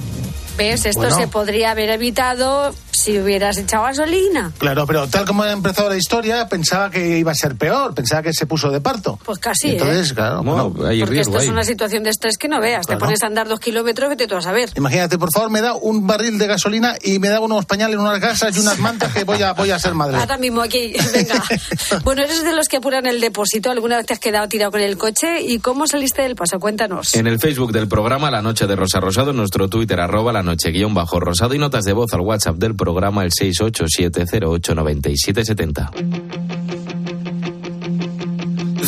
¿Ves? 0.55 0.85
Esto 0.85 1.09
se 1.09 1.27
podría 1.27 1.71
haber 1.71 1.89
evitado 1.89 2.75
si 2.99 3.17
hubieras 3.17 3.57
echado 3.57 3.83
gasolina. 3.83 4.51
Claro, 4.57 4.85
pero 4.85 5.07
tal 5.07 5.25
como 5.25 5.43
ha 5.43 5.51
empezado 5.51 5.89
la 5.89 5.97
historia, 5.97 6.47
pensaba 6.47 6.89
que 6.89 7.17
iba 7.17 7.31
a 7.31 7.35
ser 7.35 7.55
peor, 7.55 7.93
pensaba 7.93 8.21
que 8.21 8.33
se 8.33 8.45
puso 8.45 8.69
de 8.69 8.81
parto. 8.81 9.19
Pues 9.23 9.39
casi. 9.39 9.71
entonces, 9.71 10.11
¿eh? 10.11 10.15
claro, 10.15 10.75
hay 10.85 10.99
porque 10.99 11.21
esto 11.21 11.37
es 11.39 11.47
una 11.47 11.63
situación 11.63 12.03
de 12.03 12.09
estrés 12.09 12.37
que 12.37 12.47
no 12.47 12.59
veas. 12.59 12.85
Te 12.85 12.97
pones 12.97 13.23
a 13.23 13.27
andar 13.27 13.47
dos 13.47 13.59
kilómetros, 13.59 14.09
vete 14.09 14.27
tú 14.27 14.35
a 14.35 14.41
saber. 14.41 14.69
Imagínate, 14.75 15.17
por 15.17 15.29
favor, 15.33 15.49
me 15.49 15.61
da 15.61 15.73
un 15.73 16.05
barril 16.05 16.37
de 16.37 16.47
gasolina 16.47 16.95
y 17.01 17.19
me 17.19 17.29
da 17.29 17.39
unos 17.39 17.65
pañales, 17.65 17.97
unas 17.97 18.19
gasas 18.19 18.55
y 18.57 18.59
unas 18.59 18.79
mantas 18.79 19.13
que 19.13 19.23
voy 19.23 19.41
a, 19.41 19.53
voy 19.53 19.71
a 19.71 19.79
ser 19.79 19.93
madre. 19.93 20.17
Ahora 20.17 20.37
mismo 20.37 20.61
aquí, 20.61 20.93
venga. 21.13 21.43
bueno, 22.03 22.23
eres 22.23 22.43
de 22.43 22.53
los 22.53 22.67
que 22.67 22.77
apuran 22.77 23.05
el 23.05 23.21
depósito. 23.21 23.71
¿Alguna 23.71 23.97
vez 23.97 24.05
te 24.05 24.13
has 24.13 24.19
quedado 24.19 24.47
tirado 24.47 24.71
con 24.71 24.81
el 24.81 24.97
coche? 24.97 25.41
¿Y 25.41 25.59
cómo 25.59 25.87
saliste 25.87 26.21
del 26.21 26.35
paso? 26.35 26.59
Cuéntanos. 26.59 27.15
En 27.15 27.27
el 27.27 27.39
Facebook 27.39 27.71
del 27.71 27.87
programa 27.87 28.29
La 28.29 28.41
Noche 28.41 28.67
de 28.67 28.75
Rosa 28.75 28.99
Rosado, 28.99 29.31
en 29.31 29.37
nuestro 29.37 29.69
Twitter, 29.69 29.99
arroba 29.99 30.33
la 30.33 30.43
noche 30.43 30.71
guion 30.71 30.93
bajo 30.93 31.19
rosado 31.19 31.53
y 31.53 31.59
notas 31.59 31.85
de 31.85 31.93
voz 31.93 32.13
al 32.13 32.21
WhatsApp 32.21 32.57
del 32.57 32.75
programa 32.75 32.88
el 33.23 33.31
687089770. 33.31 35.91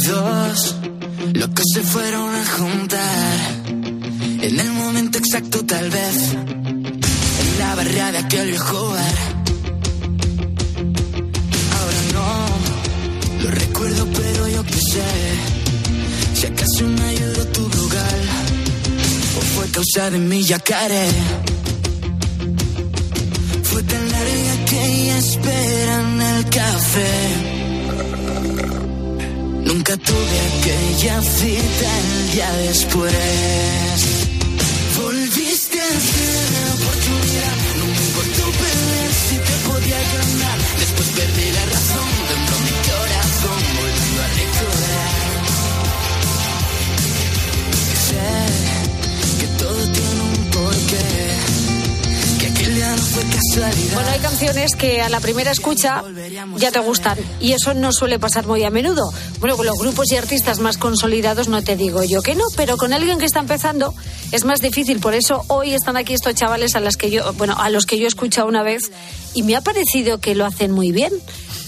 Dos, 0.08 0.76
los 1.34 1.50
que 1.50 1.64
se 1.74 1.82
fueron 1.82 2.36
a 2.36 2.46
juntar 2.46 3.38
en 4.42 4.60
el 4.60 4.72
momento 4.72 5.18
exacto 5.20 5.66
tal 5.66 5.90
vez 5.90 6.34
en 6.34 7.60
la 7.60 7.76
barra 7.76 8.12
de 8.12 8.18
aquel 8.18 8.58
bar. 8.58 9.16
Ahora 11.78 12.02
no 12.14 12.52
sé 14.92 15.04
si 16.34 16.46
acaso 16.48 16.88
me 16.88 17.04
ayudó 17.04 17.46
tu 17.48 17.62
lugar 17.62 18.20
o 19.38 19.42
fue 19.42 19.68
causa 19.70 20.10
de 20.10 20.18
mi 20.18 20.44
yacaré. 20.44 21.08
Fue 23.72 23.84
tan 23.84 24.12
larga 24.12 24.66
que 24.66 24.86
ella 24.86 25.18
espera 25.18 26.02
en 26.02 26.22
el 26.22 26.46
café. 26.50 27.14
Nunca 29.66 29.96
tuve 29.98 30.38
aquella 30.52 31.22
cita 31.22 31.90
el 32.04 32.32
día 32.34 32.52
después. 32.68 33.14
Volviste 35.02 35.80
a 35.80 35.88
hacer 35.88 36.44
la 36.56 36.74
oportunidad. 36.78 37.56
No 37.80 37.86
me 37.86 38.02
importó 38.08 38.44
perder 38.64 39.10
si 39.28 39.36
te 39.48 39.56
podía 39.70 40.00
ganar. 40.16 40.58
Después 40.80 41.08
perdí 41.16 41.48
la 41.52 41.66
Bueno, 53.94 54.10
hay 54.10 54.20
canciones 54.20 54.76
que 54.76 55.02
a 55.04 55.10
la 55.10 55.20
primera 55.20 55.52
escucha 55.52 56.04
ya 56.58 56.72
te 56.72 56.80
gustan 56.80 57.20
y 57.40 57.52
eso 57.52 57.76
no 57.76 57.92
suele 57.92 58.18
pasar 58.18 58.48
muy 58.48 58.64
a 58.64 58.72
menudo. 58.72 59.14
Bueno, 59.40 59.56
con 59.56 59.68
los 59.68 59.78
grupos 59.78 60.12
y 60.12 60.18
artistas 60.18 60.58
más 60.58 60.80
consolidados 60.80 61.48
no 61.48 61.62
te 61.62 61.76
digo 61.76 62.04
yo 62.04 62.24
que 62.24 62.34
no, 62.34 62.46
pero 62.58 62.76
con 62.78 62.92
alguien 62.92 63.20
que 63.20 63.26
está 63.26 63.40
empezando 63.40 63.94
es 64.32 64.46
más 64.46 64.62
difícil. 64.62 65.00
Por 65.00 65.14
eso 65.14 65.44
hoy 65.48 65.76
están 65.76 65.96
aquí 65.96 66.16
estos 66.16 66.34
chavales 66.34 66.76
a 66.76 66.80
las 66.80 66.98
que 66.98 67.12
yo, 67.12 67.34
bueno, 67.34 67.56
a 67.56 67.70
los 67.70 67.86
que 67.86 68.00
yo 68.00 68.06
he 68.06 68.08
escuchado 68.08 68.48
una 68.48 68.64
vez 68.64 68.92
y 69.36 69.44
me 69.44 69.56
ha 69.56 69.62
parecido 69.62 70.18
que 70.18 70.34
lo 70.34 70.48
hacen 70.48 70.72
muy 70.72 70.92
bien. 70.92 71.14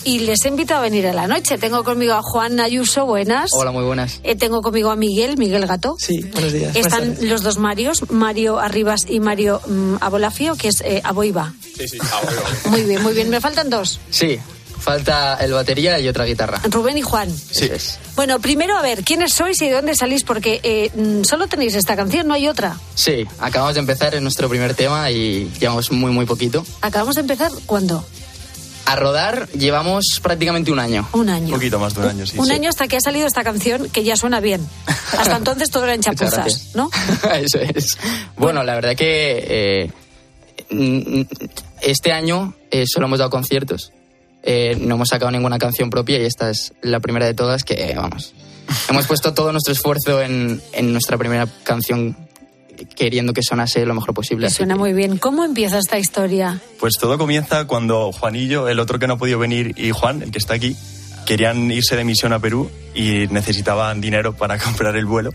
Y 0.05 0.19
les 0.19 0.43
he 0.43 0.49
invitado 0.49 0.81
a 0.81 0.83
venir 0.83 1.07
a 1.07 1.13
la 1.13 1.27
noche. 1.27 1.57
Tengo 1.57 1.83
conmigo 1.83 2.13
a 2.13 2.21
Juan 2.21 2.59
Ayuso, 2.59 3.05
buenas. 3.05 3.51
Hola, 3.53 3.71
muy 3.71 3.83
buenas. 3.83 4.19
Eh, 4.23 4.35
tengo 4.35 4.61
conmigo 4.61 4.91
a 4.91 4.95
Miguel, 4.95 5.37
Miguel 5.37 5.65
Gato. 5.65 5.95
Sí, 5.97 6.19
buenos 6.33 6.51
días. 6.51 6.75
Están 6.75 7.17
los 7.21 7.41
dos 7.41 7.57
Marios, 7.57 8.11
Mario 8.11 8.59
Arribas 8.59 9.05
y 9.07 9.19
Mario 9.19 9.61
mm, 9.65 9.95
Abolafio, 10.01 10.55
que 10.55 10.67
es 10.69 10.81
eh, 10.81 11.01
Aboiva. 11.03 11.53
Sí, 11.77 11.87
sí, 11.87 11.97
Muy 12.65 12.83
bien, 12.83 13.01
muy 13.01 13.13
bien. 13.13 13.29
Me 13.29 13.39
faltan 13.39 13.69
dos. 13.69 13.99
Sí, 14.09 14.39
falta 14.77 15.37
el 15.39 15.53
batería 15.53 15.97
y 15.99 16.07
otra 16.09 16.25
guitarra. 16.25 16.59
Rubén 16.69 16.97
y 16.97 17.01
Juan. 17.01 17.29
Sí. 17.31 17.69
Es. 17.71 17.97
Bueno, 18.17 18.39
primero 18.41 18.77
a 18.77 18.81
ver, 18.81 19.03
¿quiénes 19.03 19.33
sois 19.33 19.61
y 19.61 19.69
de 19.69 19.75
dónde 19.75 19.95
salís? 19.95 20.23
Porque 20.23 20.59
eh, 20.63 20.91
mm, 20.93 21.23
solo 21.23 21.47
tenéis 21.47 21.75
esta 21.75 21.95
canción, 21.95 22.27
no 22.27 22.33
hay 22.33 22.49
otra. 22.49 22.77
Sí, 22.93 23.25
acabamos 23.39 23.75
de 23.75 23.79
empezar 23.79 24.13
en 24.15 24.23
nuestro 24.23 24.49
primer 24.49 24.75
tema 24.75 25.09
y 25.11 25.49
llevamos 25.59 25.91
muy, 25.91 26.11
muy 26.11 26.25
poquito. 26.25 26.65
Acabamos 26.81 27.15
de 27.15 27.21
empezar, 27.21 27.51
¿cuándo? 27.65 28.05
A 28.85 28.95
rodar 28.95 29.47
llevamos 29.51 30.05
prácticamente 30.21 30.71
un 30.71 30.79
año. 30.79 31.07
Un 31.13 31.29
año. 31.29 31.47
Un 31.47 31.53
poquito 31.53 31.79
más 31.79 31.93
de 31.95 32.01
un 32.01 32.07
año, 32.07 32.25
sí. 32.25 32.37
Un 32.37 32.47
sí. 32.47 32.51
año 32.51 32.69
hasta 32.69 32.87
que 32.87 32.97
ha 32.97 33.01
salido 33.01 33.27
esta 33.27 33.43
canción 33.43 33.89
que 33.89 34.03
ya 34.03 34.17
suena 34.17 34.39
bien. 34.39 34.67
Hasta 35.17 35.37
entonces 35.37 35.69
todo 35.69 35.85
eran 35.85 36.01
chapuzas. 36.01 36.71
¿no? 36.75 36.89
Eso 37.33 37.59
es. 37.59 37.97
Bueno, 38.35 38.63
la 38.63 38.75
verdad 38.75 38.95
que 38.95 39.91
eh, 40.69 41.51
este 41.81 42.11
año 42.11 42.55
eh, 42.71 42.85
solo 42.85 43.07
hemos 43.07 43.19
dado 43.19 43.31
conciertos. 43.31 43.93
Eh, 44.43 44.75
no 44.79 44.95
hemos 44.95 45.07
sacado 45.07 45.31
ninguna 45.31 45.57
canción 45.57 45.89
propia 45.89 46.19
y 46.19 46.25
esta 46.25 46.49
es 46.49 46.73
la 46.81 46.99
primera 46.99 47.25
de 47.25 47.33
todas 47.33 47.63
que, 47.63 47.93
vamos, 47.95 48.33
hemos 48.89 49.07
puesto 49.07 49.33
todo 49.33 49.53
nuestro 49.53 49.71
esfuerzo 49.71 50.21
en, 50.21 50.61
en 50.73 50.91
nuestra 50.91 51.17
primera 51.17 51.47
canción 51.63 52.17
queriendo 52.85 53.33
que 53.33 53.41
sonase 53.43 53.85
lo 53.85 53.93
mejor 53.93 54.13
posible. 54.13 54.47
Así 54.47 54.57
suena 54.57 54.75
muy 54.75 54.93
bien. 54.93 55.17
¿Cómo 55.17 55.43
empieza 55.45 55.77
esta 55.77 55.97
historia? 55.99 56.59
Pues 56.79 56.95
todo 56.99 57.17
comienza 57.17 57.65
cuando 57.65 58.11
Juanillo, 58.11 58.67
el 58.69 58.79
otro 58.79 58.99
que 58.99 59.07
no 59.07 59.13
ha 59.13 59.17
podido 59.17 59.39
venir, 59.39 59.73
y 59.77 59.91
Juan, 59.91 60.21
el 60.21 60.31
que 60.31 60.37
está 60.39 60.53
aquí, 60.55 60.75
querían 61.25 61.71
irse 61.71 61.95
de 61.95 62.03
misión 62.03 62.33
a 62.33 62.39
Perú 62.39 62.69
y 62.93 63.27
necesitaban 63.29 64.01
dinero 64.01 64.33
para 64.35 64.57
comprar 64.63 64.95
el 64.95 65.05
vuelo. 65.05 65.31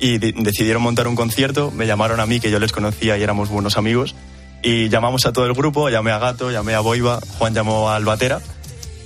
Y 0.00 0.18
de- 0.18 0.32
decidieron 0.36 0.82
montar 0.82 1.08
un 1.08 1.16
concierto, 1.16 1.70
me 1.70 1.86
llamaron 1.86 2.20
a 2.20 2.26
mí, 2.26 2.40
que 2.40 2.50
yo 2.50 2.58
les 2.58 2.72
conocía 2.72 3.18
y 3.18 3.22
éramos 3.22 3.48
buenos 3.48 3.76
amigos, 3.76 4.14
y 4.62 4.88
llamamos 4.88 5.26
a 5.26 5.32
todo 5.32 5.46
el 5.46 5.54
grupo, 5.54 5.88
llamé 5.88 6.10
a 6.12 6.18
Gato, 6.18 6.50
llamé 6.50 6.74
a 6.74 6.80
Boiva, 6.80 7.20
Juan 7.38 7.54
llamó 7.54 7.90
al 7.90 8.04
Batera, 8.04 8.40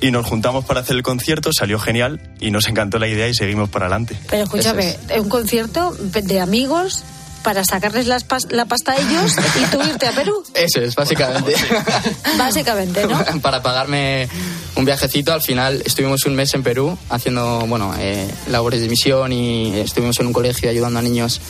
y 0.03 0.11
nos 0.11 0.27
juntamos 0.27 0.65
para 0.65 0.81
hacer 0.81 0.97
el 0.97 1.03
concierto, 1.03 1.51
salió 1.53 1.79
genial, 1.79 2.21
y 2.41 2.51
nos 2.51 2.67
encantó 2.69 2.99
la 2.99 3.07
idea 3.09 3.29
y 3.29 3.35
seguimos 3.35 3.69
para 3.71 3.87
adelante. 3.87 4.19
Pero 4.29 4.43
escúchame, 4.45 4.97
un 5.19 5.29
concierto 5.29 5.95
de 5.99 6.41
amigos 6.41 7.05
para 7.43 7.65
sacarles 7.65 8.07
las 8.07 8.27
pas- 8.27 8.51
la 8.51 8.65
pasta 8.67 8.93
a 8.93 8.97
ellos 8.97 9.33
y 9.61 9.65
tú 9.71 9.81
irte 9.83 10.07
a 10.07 10.13
Perú, 10.13 10.43
Eso 10.55 10.81
es, 10.81 10.95
básicamente. 10.95 11.55
básicamente, 12.39 13.07
¿no? 13.07 13.23
Para 13.43 13.63
pagarme 13.63 14.29
un 14.77 14.85
viajecito, 14.85 15.33
al 15.33 15.43
final 15.43 15.83
estuvimos 15.85 16.25
un 16.25 16.35
mes 16.35 16.55
en 16.55 16.63
Perú 16.63 16.97
haciendo, 17.11 17.65
bueno, 17.67 17.95
eh, 17.99 18.29
labores 18.51 18.81
de 18.81 18.89
misión 18.89 19.33
y 19.33 19.79
estuvimos 19.81 20.19
en 20.21 20.27
un 20.29 20.33
colegio 20.33 20.71
ayudando 20.71 20.99
a 20.99 21.03
niños. 21.03 21.41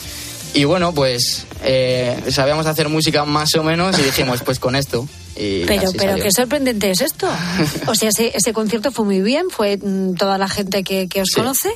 Y 0.55 0.65
bueno, 0.65 0.93
pues 0.93 1.45
eh, 1.63 2.15
sabíamos 2.29 2.67
hacer 2.67 2.87
música 2.89 3.25
más 3.25 3.55
o 3.55 3.63
menos 3.63 3.97
y 3.97 4.03
dijimos, 4.03 4.41
pues 4.43 4.59
con 4.59 4.75
esto. 4.75 5.07
Y 5.35 5.65
Pero, 5.65 5.91
pero 5.97 6.11
salió. 6.11 6.23
qué 6.23 6.31
sorprendente 6.31 6.91
es 6.91 7.01
esto. 7.01 7.27
O 7.87 7.95
sea, 7.95 8.09
ese, 8.09 8.31
ese 8.35 8.53
concierto 8.53 8.91
fue 8.91 9.03
muy 9.05 9.21
bien, 9.21 9.49
fue 9.49 9.77
mm, 9.77 10.13
toda 10.15 10.37
la 10.37 10.47
gente 10.47 10.83
que, 10.83 11.07
que 11.07 11.21
os 11.21 11.29
conoce 11.33 11.69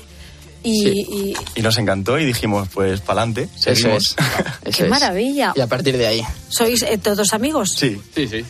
y, 0.69 1.29
y- 1.31 1.35
Y 1.55 1.61
nos 1.61 1.77
encantó 1.77 2.17
y 2.19 2.25
dijimos, 2.25 2.67
pues 2.73 3.01
para 3.01 3.21
adelante, 3.21 3.49
seguimos. 3.57 4.15
qué 4.75 4.85
maravilla. 4.85 5.53
Y 5.55 5.61
a 5.61 5.67
partir 5.67 5.97
de 5.97 6.07
ahí. 6.07 6.21
¿Sois 6.49 6.81
eh, 6.83 6.97
todos 6.97 7.33
amigos? 7.33 7.69
Sí. 7.75 8.01
Sí, 8.15 8.27
sí. 8.27 8.45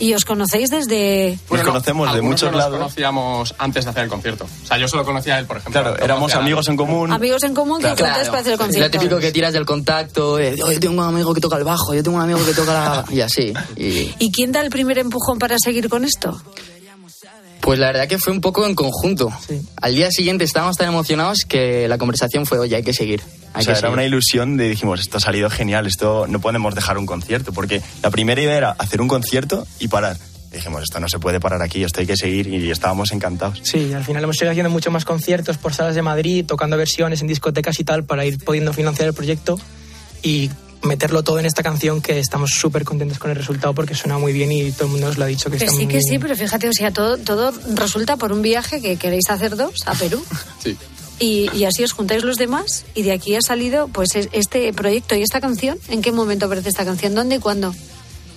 ¿Y 0.00 0.14
os 0.14 0.24
conocéis 0.24 0.70
desde...? 0.70 1.36
Nos 1.50 1.62
conocemos 1.62 2.14
de 2.14 2.22
muchos 2.22 2.42
no 2.42 2.50
nos 2.52 2.58
lados. 2.60 2.78
conocíamos 2.78 3.52
antes 3.58 3.84
de 3.84 3.90
hacer 3.90 4.04
el 4.04 4.08
concierto. 4.08 4.46
O 4.62 4.66
sea, 4.66 4.78
yo 4.78 4.86
solo 4.86 5.04
conocía 5.04 5.34
a 5.34 5.38
él, 5.40 5.46
por 5.46 5.56
ejemplo. 5.56 5.82
Claro, 5.82 5.98
éramos 5.98 6.32
amigos 6.36 6.68
en 6.68 6.76
común. 6.76 7.10
Amigos 7.12 7.42
en 7.42 7.52
común 7.52 7.80
que 7.80 7.88
juntáis 7.88 8.28
para 8.28 8.38
hacer 8.38 8.52
el 8.52 8.58
Lo 8.60 8.64
concierto. 8.64 8.96
típico 8.96 9.18
que 9.18 9.32
tiras 9.32 9.52
del 9.52 9.66
contacto, 9.66 10.36
de, 10.36 10.56
"Oh, 10.62 10.70
yo 10.70 10.78
tengo 10.78 11.02
un 11.02 11.08
amigo 11.08 11.34
que 11.34 11.40
toca 11.40 11.56
el 11.56 11.64
bajo, 11.64 11.94
yo 11.94 12.02
tengo 12.04 12.16
un 12.18 12.22
amigo 12.22 12.38
que 12.46 12.52
toca 12.54 12.72
la... 12.72 13.04
Y 13.12 13.20
así. 13.22 13.52
Y 13.76 14.14
¿Y 14.20 14.30
quién 14.30 14.52
da 14.52 14.60
el 14.60 14.70
primer 14.70 14.98
empujón 14.98 15.36
para 15.40 15.56
seguir 15.58 15.88
con 15.88 16.04
esto? 16.04 16.40
Pues 17.68 17.78
la 17.78 17.88
verdad 17.88 18.08
que 18.08 18.18
fue 18.18 18.32
un 18.32 18.40
poco 18.40 18.66
en 18.66 18.74
conjunto. 18.74 19.30
Al 19.82 19.94
día 19.94 20.10
siguiente 20.10 20.42
estábamos 20.42 20.78
tan 20.78 20.88
emocionados 20.88 21.40
que 21.46 21.86
la 21.86 21.98
conversación 21.98 22.46
fue, 22.46 22.58
oye, 22.58 22.76
hay 22.76 22.82
que 22.82 22.94
seguir. 22.94 23.20
Hay 23.52 23.60
O 23.60 23.62
sea, 23.62 23.74
que 23.74 23.78
era 23.78 23.80
seguir". 23.80 23.92
una 23.92 24.04
ilusión 24.06 24.56
de 24.56 24.70
dijimos, 24.70 25.00
esto 25.00 25.18
ha 25.18 25.20
salido 25.20 25.50
genial, 25.50 25.86
esto 25.86 26.26
no 26.26 26.40
podemos 26.40 26.74
dejar 26.74 26.96
un 26.96 27.04
concierto, 27.04 27.52
porque 27.52 27.82
la 28.02 28.08
primera 28.10 28.40
idea 28.40 28.56
era 28.56 28.70
hacer 28.70 29.02
un 29.02 29.08
concierto 29.08 29.66
y 29.80 29.88
parar. 29.88 30.16
Dijimos, 30.50 30.82
esto 30.82 30.98
no 30.98 31.10
se 31.10 31.18
puede 31.18 31.40
parar 31.40 31.60
aquí, 31.60 31.84
esto 31.84 32.00
hay 32.00 32.06
que 32.06 32.16
seguir 32.16 32.46
y 32.46 32.70
estábamos 32.70 33.12
encantados. 33.12 33.60
Sí, 33.64 33.92
al 33.92 34.02
final 34.02 34.24
hemos 34.24 34.36
seguido 34.38 34.52
haciendo 34.52 34.70
muchos 34.70 34.90
más 34.90 35.04
conciertos 35.04 35.58
por 35.58 35.74
salas 35.74 35.94
de 35.94 36.00
Madrid, 36.00 36.46
tocando 36.46 36.78
versiones 36.78 37.20
en 37.20 37.26
discotecas 37.26 37.78
y 37.80 37.84
tal 37.84 38.02
para 38.04 38.24
ir 38.24 38.38
pudiendo 38.42 38.72
financiar 38.72 39.08
el 39.08 39.14
proyecto 39.14 39.60
y 40.22 40.48
meterlo 40.82 41.22
todo 41.22 41.38
en 41.38 41.46
esta 41.46 41.62
canción 41.62 42.00
que 42.00 42.18
estamos 42.18 42.50
súper 42.52 42.84
contentos 42.84 43.18
con 43.18 43.30
el 43.30 43.36
resultado 43.36 43.74
porque 43.74 43.94
suena 43.94 44.18
muy 44.18 44.32
bien 44.32 44.52
y 44.52 44.70
todo 44.72 44.84
el 44.86 44.90
mundo 44.92 45.06
nos 45.08 45.18
lo 45.18 45.24
ha 45.24 45.28
dicho 45.28 45.50
que 45.50 45.58
Que 45.58 45.64
está 45.64 45.76
sí, 45.76 45.84
muy 45.84 45.92
que 45.94 46.00
sí, 46.02 46.18
pero 46.18 46.36
fíjate, 46.36 46.68
o 46.68 46.72
sea, 46.72 46.92
todo, 46.92 47.16
todo 47.18 47.52
resulta 47.74 48.16
por 48.16 48.32
un 48.32 48.42
viaje 48.42 48.80
que 48.80 48.96
queréis 48.96 49.28
hacer 49.30 49.56
dos 49.56 49.74
a 49.86 49.94
Perú. 49.94 50.22
Sí. 50.62 50.76
Y, 51.20 51.50
y 51.52 51.64
así 51.64 51.82
os 51.82 51.90
juntáis 51.92 52.22
los 52.22 52.36
demás 52.36 52.84
y 52.94 53.02
de 53.02 53.10
aquí 53.10 53.34
ha 53.34 53.40
salido 53.42 53.88
pues 53.88 54.14
es- 54.14 54.28
este 54.32 54.72
proyecto 54.72 55.16
y 55.16 55.22
esta 55.22 55.40
canción. 55.40 55.76
¿En 55.88 56.00
qué 56.00 56.12
momento 56.12 56.46
aparece 56.46 56.68
esta 56.68 56.84
canción? 56.84 57.14
¿Dónde 57.16 57.36
y 57.36 57.38
cuándo? 57.40 57.74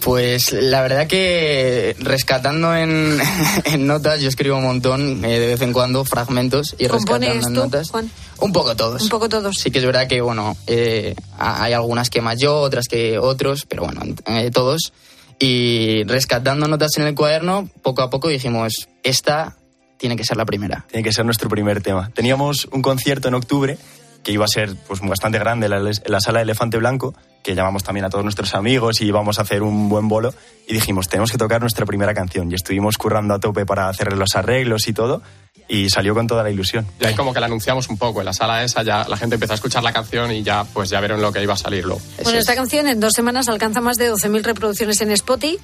Pues 0.03 0.51
la 0.51 0.81
verdad 0.81 1.05
que 1.07 1.95
rescatando 1.99 2.75
en, 2.75 3.19
en 3.65 3.85
notas, 3.87 4.19
yo 4.19 4.29
escribo 4.29 4.57
un 4.57 4.63
montón 4.63 5.23
eh, 5.23 5.39
de 5.39 5.47
vez 5.47 5.61
en 5.61 5.73
cuando, 5.73 6.03
fragmentos 6.05 6.75
y 6.79 6.87
rescatando 6.87 7.27
¿Compones 7.27 7.45
en 7.47 7.53
tú, 7.53 7.59
notas. 7.61 7.89
Juan? 7.91 8.09
Un 8.39 8.51
poco 8.51 8.75
todos. 8.75 9.01
Un 9.03 9.09
poco 9.09 9.29
todos. 9.29 9.55
Sí 9.59 9.69
que 9.69 9.77
es 9.79 9.85
verdad 9.85 10.07
que, 10.07 10.21
bueno, 10.21 10.57
eh, 10.65 11.13
ha- 11.37 11.63
hay 11.63 11.73
algunas 11.73 12.09
que 12.09 12.21
más 12.21 12.39
yo, 12.39 12.57
otras 12.59 12.87
que 12.87 13.19
otros, 13.19 13.65
pero 13.67 13.83
bueno, 13.85 14.01
eh, 14.25 14.49
todos. 14.51 14.91
Y 15.37 16.03
rescatando 16.05 16.67
notas 16.67 16.97
en 16.97 17.03
el 17.07 17.15
cuaderno, 17.15 17.69
poco 17.81 18.01
a 18.01 18.09
poco 18.09 18.27
dijimos, 18.27 18.87
esta 19.03 19.55
tiene 19.97 20.15
que 20.15 20.23
ser 20.23 20.37
la 20.37 20.45
primera. 20.45 20.85
Tiene 20.89 21.03
que 21.03 21.13
ser 21.13 21.25
nuestro 21.25 21.47
primer 21.49 21.81
tema. 21.81 22.09
Teníamos 22.13 22.67
un 22.71 22.81
concierto 22.81 23.27
en 23.27 23.35
octubre 23.35 23.77
que 24.23 24.31
iba 24.31 24.45
a 24.45 24.47
ser 24.47 24.75
pues 24.87 25.01
bastante 25.01 25.39
grande 25.39 25.65
en 25.65 25.71
la, 25.71 25.91
la 26.05 26.19
sala 26.19 26.39
de 26.39 26.43
Elefante 26.43 26.77
Blanco, 26.77 27.13
que 27.43 27.55
llamamos 27.55 27.83
también 27.83 28.05
a 28.05 28.09
todos 28.09 28.23
nuestros 28.23 28.53
amigos 28.53 29.01
y 29.01 29.05
íbamos 29.05 29.39
a 29.39 29.43
hacer 29.43 29.63
un 29.63 29.89
buen 29.89 30.07
bolo. 30.07 30.33
Y 30.67 30.73
dijimos, 30.73 31.07
tenemos 31.07 31.31
que 31.31 31.37
tocar 31.37 31.61
nuestra 31.61 31.85
primera 31.85 32.13
canción. 32.13 32.51
Y 32.51 32.55
estuvimos 32.55 32.97
currando 32.97 33.33
a 33.33 33.39
tope 33.39 33.65
para 33.65 33.89
hacer 33.89 34.13
los 34.13 34.35
arreglos 34.35 34.87
y 34.87 34.93
todo. 34.93 35.21
Y 35.67 35.89
salió 35.89 36.13
con 36.13 36.27
toda 36.27 36.43
la 36.43 36.51
ilusión. 36.51 36.85
Y 36.99 37.05
ahí 37.05 37.15
como 37.15 37.33
que 37.33 37.39
la 37.39 37.45
anunciamos 37.45 37.89
un 37.89 37.97
poco. 37.97 38.19
En 38.19 38.25
la 38.25 38.33
sala 38.33 38.63
esa 38.63 38.83
ya 38.83 39.07
la 39.07 39.17
gente 39.17 39.35
empezó 39.35 39.53
a 39.53 39.55
escuchar 39.55 39.83
la 39.83 39.93
canción 39.93 40.31
y 40.31 40.43
ya 40.43 40.65
pues 40.65 40.89
ya 40.89 40.99
vieron 40.99 41.21
lo 41.21 41.31
que 41.31 41.41
iba 41.41 41.53
a 41.53 41.57
salir 41.57 41.85
luego. 41.85 42.01
Bueno, 42.23 42.39
esta 42.39 42.55
canción 42.55 42.87
en 42.87 42.99
dos 42.99 43.13
semanas 43.15 43.47
alcanza 43.47 43.79
más 43.79 43.97
de 43.97 44.11
12.000 44.11 44.43
reproducciones 44.43 45.01
en 45.01 45.11
Spotify. 45.11 45.57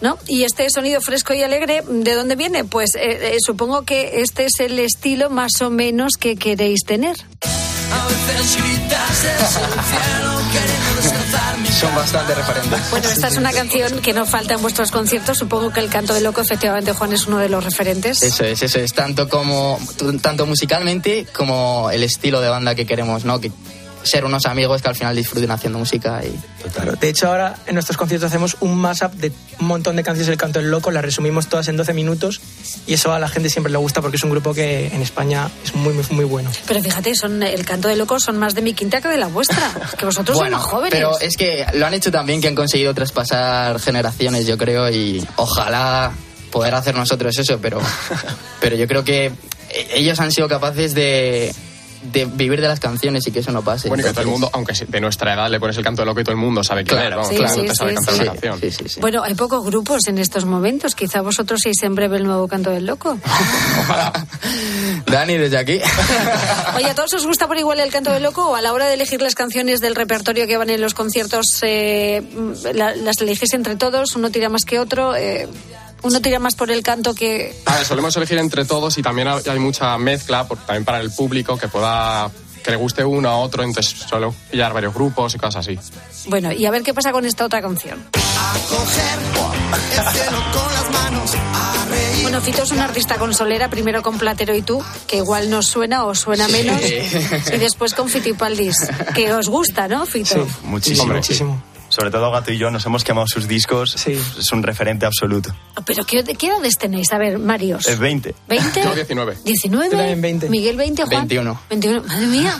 ¿No? 0.00 0.16
Y 0.26 0.44
este 0.44 0.70
sonido 0.70 1.02
fresco 1.02 1.34
y 1.34 1.42
alegre, 1.42 1.82
¿de 1.86 2.14
dónde 2.14 2.34
viene? 2.34 2.64
Pues 2.64 2.94
eh, 2.94 3.34
eh, 3.34 3.36
supongo 3.44 3.82
que 3.82 4.22
este 4.22 4.46
es 4.46 4.58
el 4.60 4.78
estilo 4.78 5.28
más 5.28 5.60
o 5.60 5.68
menos 5.68 6.14
que 6.18 6.36
queréis 6.36 6.80
tener. 6.86 7.16
Son 11.78 11.94
bastante 11.94 12.34
referentes. 12.34 12.90
Bueno, 12.90 13.08
esta 13.10 13.28
es 13.28 13.36
una 13.36 13.52
canción 13.52 14.00
que 14.00 14.12
no 14.14 14.24
falta 14.24 14.54
en 14.54 14.62
vuestros 14.62 14.90
conciertos. 14.90 15.36
Supongo 15.36 15.70
que 15.70 15.80
el 15.80 15.90
canto 15.90 16.14
del 16.14 16.24
loco, 16.24 16.40
efectivamente, 16.40 16.92
Juan, 16.92 17.12
es 17.12 17.26
uno 17.26 17.38
de 17.38 17.48
los 17.48 17.62
referentes. 17.62 18.22
Eso 18.22 18.44
es, 18.44 18.62
eso 18.62 18.78
es. 18.78 18.94
Tanto 18.94 19.28
como 19.28 19.78
tanto 20.22 20.46
musicalmente 20.46 21.26
como 21.36 21.90
el 21.90 22.02
estilo 22.02 22.40
de 22.40 22.48
banda 22.48 22.74
que 22.74 22.86
queremos, 22.86 23.24
¿no? 23.24 23.40
Que 23.40 23.52
ser 24.06 24.24
unos 24.24 24.46
amigos 24.46 24.82
que 24.82 24.88
al 24.88 24.94
final 24.94 25.14
disfruten 25.14 25.50
haciendo 25.50 25.78
música. 25.78 26.22
Y... 26.24 26.34
Claro, 26.70 26.92
de 26.92 27.08
hecho 27.08 27.28
ahora 27.28 27.56
en 27.66 27.74
nuestros 27.74 27.96
conciertos 27.96 28.28
hacemos 28.28 28.56
un 28.60 28.76
mashup 28.76 29.12
de 29.14 29.32
un 29.60 29.66
montón 29.66 29.96
de 29.96 30.02
canciones 30.02 30.28
del 30.28 30.38
Canto 30.38 30.58
del 30.58 30.70
Loco, 30.70 30.90
las 30.90 31.04
resumimos 31.04 31.48
todas 31.48 31.68
en 31.68 31.76
12 31.76 31.92
minutos 31.92 32.40
y 32.86 32.94
eso 32.94 33.12
a 33.12 33.18
la 33.18 33.28
gente 33.28 33.50
siempre 33.50 33.72
le 33.72 33.78
gusta 33.78 34.00
porque 34.00 34.16
es 34.16 34.24
un 34.24 34.30
grupo 34.30 34.54
que 34.54 34.88
en 34.88 35.02
España 35.02 35.48
es 35.64 35.74
muy, 35.74 35.92
muy, 35.92 36.04
muy 36.10 36.24
bueno. 36.24 36.50
Pero 36.66 36.82
fíjate, 36.82 37.14
son 37.14 37.42
el 37.42 37.64
Canto 37.64 37.88
del 37.88 37.98
Loco 37.98 38.18
son 38.20 38.38
más 38.38 38.54
de 38.54 38.62
mi 38.62 38.74
quinta 38.74 39.00
que 39.00 39.08
de 39.08 39.18
la 39.18 39.28
vuestra, 39.28 39.72
que 39.98 40.04
vosotros 40.04 40.36
bueno, 40.38 40.58
sois 40.58 40.70
jóvenes. 40.70 40.92
Pero 40.92 41.18
es 41.20 41.36
que 41.36 41.66
lo 41.74 41.86
han 41.86 41.94
hecho 41.94 42.10
también 42.10 42.40
que 42.40 42.48
han 42.48 42.54
conseguido 42.54 42.94
traspasar 42.94 43.78
generaciones, 43.80 44.46
yo 44.46 44.56
creo, 44.56 44.90
y 44.90 45.26
ojalá 45.36 46.12
poder 46.50 46.74
hacer 46.74 46.94
nosotros 46.94 47.36
eso, 47.38 47.58
pero, 47.60 47.80
pero 48.60 48.76
yo 48.76 48.86
creo 48.86 49.04
que 49.04 49.32
ellos 49.92 50.18
han 50.20 50.32
sido 50.32 50.48
capaces 50.48 50.94
de 50.94 51.54
de 52.02 52.24
vivir 52.24 52.60
de 52.60 52.68
las 52.68 52.80
canciones 52.80 53.26
y 53.26 53.32
que 53.32 53.40
eso 53.40 53.52
no 53.52 53.62
pase. 53.62 53.88
Bueno, 53.88 54.02
y 54.02 54.06
que 54.06 54.12
todo 54.12 54.22
el 54.22 54.28
mundo, 54.28 54.50
aunque 54.52 54.72
de 54.86 55.00
nuestra 55.00 55.34
edad 55.34 55.50
le 55.50 55.60
pones 55.60 55.76
el 55.76 55.84
canto 55.84 56.02
de 56.02 56.06
loco 56.06 56.20
y 56.20 56.24
todo 56.24 56.32
el 56.32 56.40
mundo 56.40 56.62
sabe 56.62 56.84
quién 56.84 57.00
claro, 57.00 57.22
es, 57.22 57.28
claro, 57.28 57.54
sí, 57.54 57.68
sabe 57.74 57.94
cantar 57.94 58.14
sí, 58.14 58.20
una 58.20 58.32
canción. 58.32 59.00
Bueno, 59.00 59.22
hay 59.22 59.34
pocos 59.34 59.64
grupos 59.64 60.06
en 60.08 60.18
estos 60.18 60.44
momentos. 60.44 60.94
Quizá 60.94 61.20
vosotros 61.20 61.60
seáis 61.62 61.82
en 61.82 61.94
breve 61.94 62.16
el 62.16 62.24
nuevo 62.24 62.48
canto 62.48 62.70
del 62.70 62.86
loco. 62.86 63.18
Dani, 65.06 65.36
desde 65.36 65.58
aquí. 65.58 65.80
Oye, 66.76 66.90
¿a 66.90 66.94
todos 66.94 67.14
os 67.14 67.26
gusta 67.26 67.46
por 67.46 67.58
igual 67.58 67.80
el 67.80 67.90
canto 67.90 68.12
del 68.12 68.22
loco 68.22 68.50
o 68.50 68.54
a 68.56 68.62
la 68.62 68.72
hora 68.72 68.86
de 68.86 68.94
elegir 68.94 69.22
las 69.22 69.34
canciones 69.34 69.80
del 69.80 69.94
repertorio 69.94 70.46
que 70.46 70.56
van 70.56 70.70
en 70.70 70.80
los 70.80 70.94
conciertos, 70.94 71.46
eh, 71.62 72.22
las 72.74 73.20
elegís 73.20 73.54
entre 73.54 73.76
todos? 73.76 74.16
¿Uno 74.16 74.30
tira 74.30 74.48
más 74.48 74.64
que 74.64 74.78
otro? 74.78 75.14
Eh, 75.14 75.48
uno 76.02 76.20
tira 76.20 76.38
más 76.38 76.54
por 76.54 76.70
el 76.70 76.82
canto 76.82 77.14
que... 77.14 77.56
A 77.66 77.76
ver, 77.76 77.84
solemos 77.84 78.16
elegir 78.16 78.38
entre 78.38 78.64
todos 78.64 78.96
y 78.98 79.02
también 79.02 79.28
hay 79.28 79.58
mucha 79.58 79.96
mezcla 79.98 80.46
por, 80.46 80.58
también 80.58 80.84
para 80.84 81.00
el 81.00 81.10
público 81.10 81.56
que 81.56 81.68
pueda 81.68 82.30
que 82.66 82.72
le 82.72 82.78
guste 82.78 83.04
uno 83.04 83.28
a 83.28 83.36
otro, 83.36 83.62
entonces 83.62 83.96
suelo 84.08 84.34
pillar 84.50 84.72
varios 84.72 84.92
grupos 84.92 85.32
y 85.36 85.38
cosas 85.38 85.68
así. 85.68 85.78
Bueno, 86.28 86.50
y 86.50 86.66
a 86.66 86.70
ver 86.72 86.82
qué 86.82 86.92
pasa 86.92 87.12
con 87.12 87.24
esta 87.24 87.44
otra 87.44 87.62
canción. 87.62 88.04
Bueno, 92.22 92.40
Fito 92.40 92.64
es 92.64 92.72
un 92.72 92.80
artista 92.80 93.18
con 93.18 93.32
solera, 93.34 93.70
primero 93.70 94.02
con 94.02 94.18
Platero 94.18 94.52
y 94.52 94.62
tú, 94.62 94.82
que 95.06 95.18
igual 95.18 95.48
nos 95.48 95.68
suena 95.68 96.06
o 96.06 96.14
suena 96.16 96.48
menos, 96.48 96.80
y 97.54 97.56
después 97.56 97.94
con 97.94 98.08
Fitipaldis, 98.08 98.76
que 99.14 99.32
os 99.32 99.48
gusta, 99.48 99.86
¿no, 99.86 100.04
Fito? 100.04 100.44
Sí, 100.44 100.52
muchísimo. 100.64 101.14
muchísimo 101.14 101.75
sobre 101.96 102.10
todo 102.10 102.30
Gato 102.30 102.52
y 102.52 102.58
yo, 102.58 102.70
nos 102.70 102.84
hemos 102.84 103.04
quemado 103.04 103.26
sus 103.26 103.48
discos. 103.48 103.92
Sí. 103.92 104.12
Es 104.38 104.52
un 104.52 104.62
referente 104.62 105.06
absoluto. 105.06 105.54
¿Pero 105.86 106.04
qué, 106.04 106.22
qué 106.22 106.48
edades 106.48 106.76
tenéis? 106.76 107.10
A 107.12 107.16
ver, 107.16 107.38
Marios. 107.38 107.86
Es 107.88 107.98
20. 107.98 108.34
¿20? 108.50 108.84
Yo 108.84 108.94
19. 108.94 109.36
¿19? 109.38 109.84
Yo 109.84 109.90
también 109.90 110.20
20. 110.20 110.50
¿Miguel 110.50 110.76
20, 110.76 111.04
Juan? 111.04 111.20
21. 111.26 111.60
21. 111.70 112.02
Madre 112.02 112.26
mía. 112.26 112.54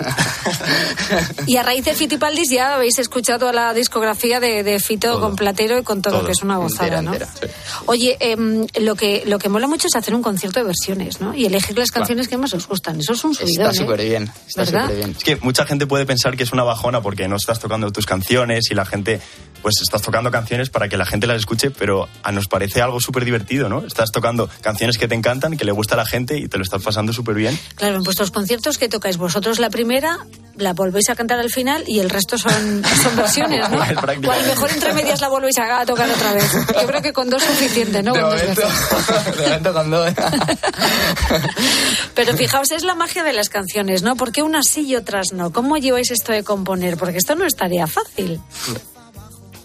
y 1.47 1.57
a 1.59 1.63
raíz 1.63 1.85
de 1.85 1.93
Fitipaldis 1.93 2.51
ya 2.51 2.77
habéis 2.77 2.99
escuchado 2.99 3.41
toda 3.41 3.53
la 3.53 3.75
discografía 3.75 4.41
de, 4.41 4.63
de 4.63 4.81
Fito 4.81 5.09
Todo. 5.09 5.21
con 5.21 5.37
Platero 5.37 5.79
y 5.79 5.83
con 5.83 6.01
todo, 6.01 6.15
Todo. 6.15 6.25
que 6.27 6.33
es 6.33 6.43
una 6.43 6.57
gozada, 6.57 6.99
Entera, 6.99 7.03
¿no? 7.03 7.13
entera, 7.13 7.31
sí. 7.39 7.47
Oye, 7.85 8.17
em, 8.21 8.67
lo, 8.81 8.95
que, 8.95 9.25
lo 9.27 9.39
que 9.39 9.51
mola 9.51 9.67
mucho 9.67 9.87
es 9.89 9.97
hacer 9.97 10.15
un 10.15 10.23
concierto 10.23 10.61
de 10.61 10.65
versiones, 10.67 11.21
¿no? 11.21 11.35
Y 11.35 11.45
elegir 11.45 11.77
las 11.77 11.91
canciones 11.91 12.29
que 12.29 12.39
más 12.39 12.55
os 12.55 12.67
gustan. 12.67 13.01
Eso 13.01 13.13
es 13.13 13.23
un 13.23 13.35
subidón, 13.35 13.67
Está 13.67 13.83
¿eh? 13.83 13.85
súper 13.85 14.03
bien, 14.03 14.33
está 14.47 14.65
súper 14.65 14.97
bien. 14.97 15.11
Es 15.11 15.25
que 15.25 15.37
mucha 15.37 15.67
gente 15.67 15.87
puede 15.87 16.07
pensar 16.07 16.39
que 16.39 16.45
es 16.45 16.53
una 16.53 16.63
bajona 16.63 17.03
porque 17.03 17.29
no 17.29 17.37
estás 17.37 17.59
tocando 17.59 17.91
tus 17.93 18.07
canciones 18.07 18.71
y 18.71 18.75
la 18.75 18.87
gente, 18.87 19.21
pues 19.67 19.83
estás 19.83 20.01
tocando 20.01 20.31
canciones 20.31 20.71
para 20.71 20.89
que 20.89 20.97
la 20.97 21.05
gente 21.05 21.27
las 21.27 21.39
escuche, 21.39 21.73
pero 21.73 22.09
a 22.23 22.31
nos 22.31 22.47
parece 22.47 22.83
algo 22.83 23.01
súper 23.01 23.25
divertido, 23.25 23.69
¿no? 23.69 23.85
Estás 23.85 24.13
tocando 24.13 24.49
canciones 24.61 24.97
que 24.97 25.09
te 25.09 25.17
encantan, 25.17 25.57
que 25.57 25.65
le 25.65 25.73
gusta 25.73 25.95
a 25.95 25.97
la 25.97 26.07
gente 26.07 26.39
y 26.39 26.47
te 26.47 26.57
lo 26.57 26.63
estás 26.63 26.85
pasando 26.85 27.13
súper 27.13 27.35
bien. 27.35 27.59
Claro, 27.75 27.97
en 27.97 28.05
vuestros 28.05 28.31
conciertos 28.31 28.79
que 28.79 28.89
tocáis 28.89 29.17
vosotros 29.17 29.59
la 29.59 29.69
primera, 29.69 30.19
la 30.57 30.73
volvéis 30.73 31.11
a 31.11 31.17
cantar 31.17 31.41
al 31.41 31.51
final 31.51 31.83
y 31.87 31.99
el 31.99 32.11
resto 32.11 32.39
son, 32.39 32.85
son 33.03 33.17
versiones, 33.17 33.69
¿no? 33.69 33.83
Es 33.83 33.95
prácticamente. 33.95 34.29
O 34.29 34.33
a 34.33 34.39
lo 34.39 34.47
mejor 34.47 34.71
entre 34.71 34.93
medias 34.93 35.21
la 35.21 35.29
volvéis 35.29 35.59
a, 35.59 35.85
tocar 35.85 36.09
otra 36.09 36.33
vez. 36.33 36.53
Yo 36.53 36.87
creo 36.87 37.03
que 37.03 37.13
con 37.13 37.29
dos 37.29 37.43
es 37.43 37.49
suficiente, 37.49 38.05
¿no? 38.05 38.13
De 38.13 38.21
Con 38.21 38.31
dos 38.31 38.41
momento, 38.41 38.63
veces. 38.63 39.37
de 39.37 39.43
momento 39.43 39.73
con 39.73 39.91
dos. 39.91 40.13
Pero 42.15 42.37
fijaos, 42.37 42.71
es 42.71 42.85
la 42.85 42.95
magia 42.95 43.25
de 43.25 43.33
las 43.33 43.49
canciones, 43.49 44.03
¿no? 44.03 44.15
¿Por 44.15 44.31
qué 44.31 44.43
unas 44.43 44.69
sí 44.69 44.83
y 44.83 44.95
otras 44.95 45.33
no? 45.33 45.53
¿Cómo 45.53 45.77
lleváis 45.77 46.13
esto 46.13 46.31
de 46.31 46.45
componer? 46.45 46.97
Porque 46.97 47.19
esto 47.19 47.35
no 47.35 47.45
es 47.45 47.57
tarea 47.57 47.89
fácil. 47.89 48.41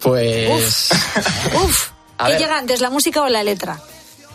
Pues 0.01 0.89
Uf, 1.63 1.89
¿qué 2.17 2.23
ver. 2.31 2.39
llega 2.39 2.57
antes, 2.57 2.81
la 2.81 2.89
música 2.89 3.21
o 3.21 3.29
la 3.29 3.43
letra? 3.43 3.79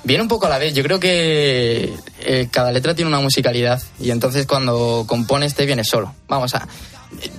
viene 0.06 0.22
un 0.22 0.28
poco 0.28 0.46
a 0.46 0.48
la 0.48 0.58
vez. 0.58 0.72
Yo 0.72 0.82
creo 0.84 1.00
que 1.00 1.94
eh, 2.20 2.48
cada 2.50 2.70
letra 2.70 2.94
tiene 2.94 3.08
una 3.08 3.20
musicalidad 3.20 3.82
y 3.98 4.10
entonces 4.12 4.46
cuando 4.46 5.04
compones 5.06 5.54
te 5.54 5.66
viene 5.66 5.84
solo. 5.84 6.14
Vamos 6.28 6.54
a... 6.54 6.66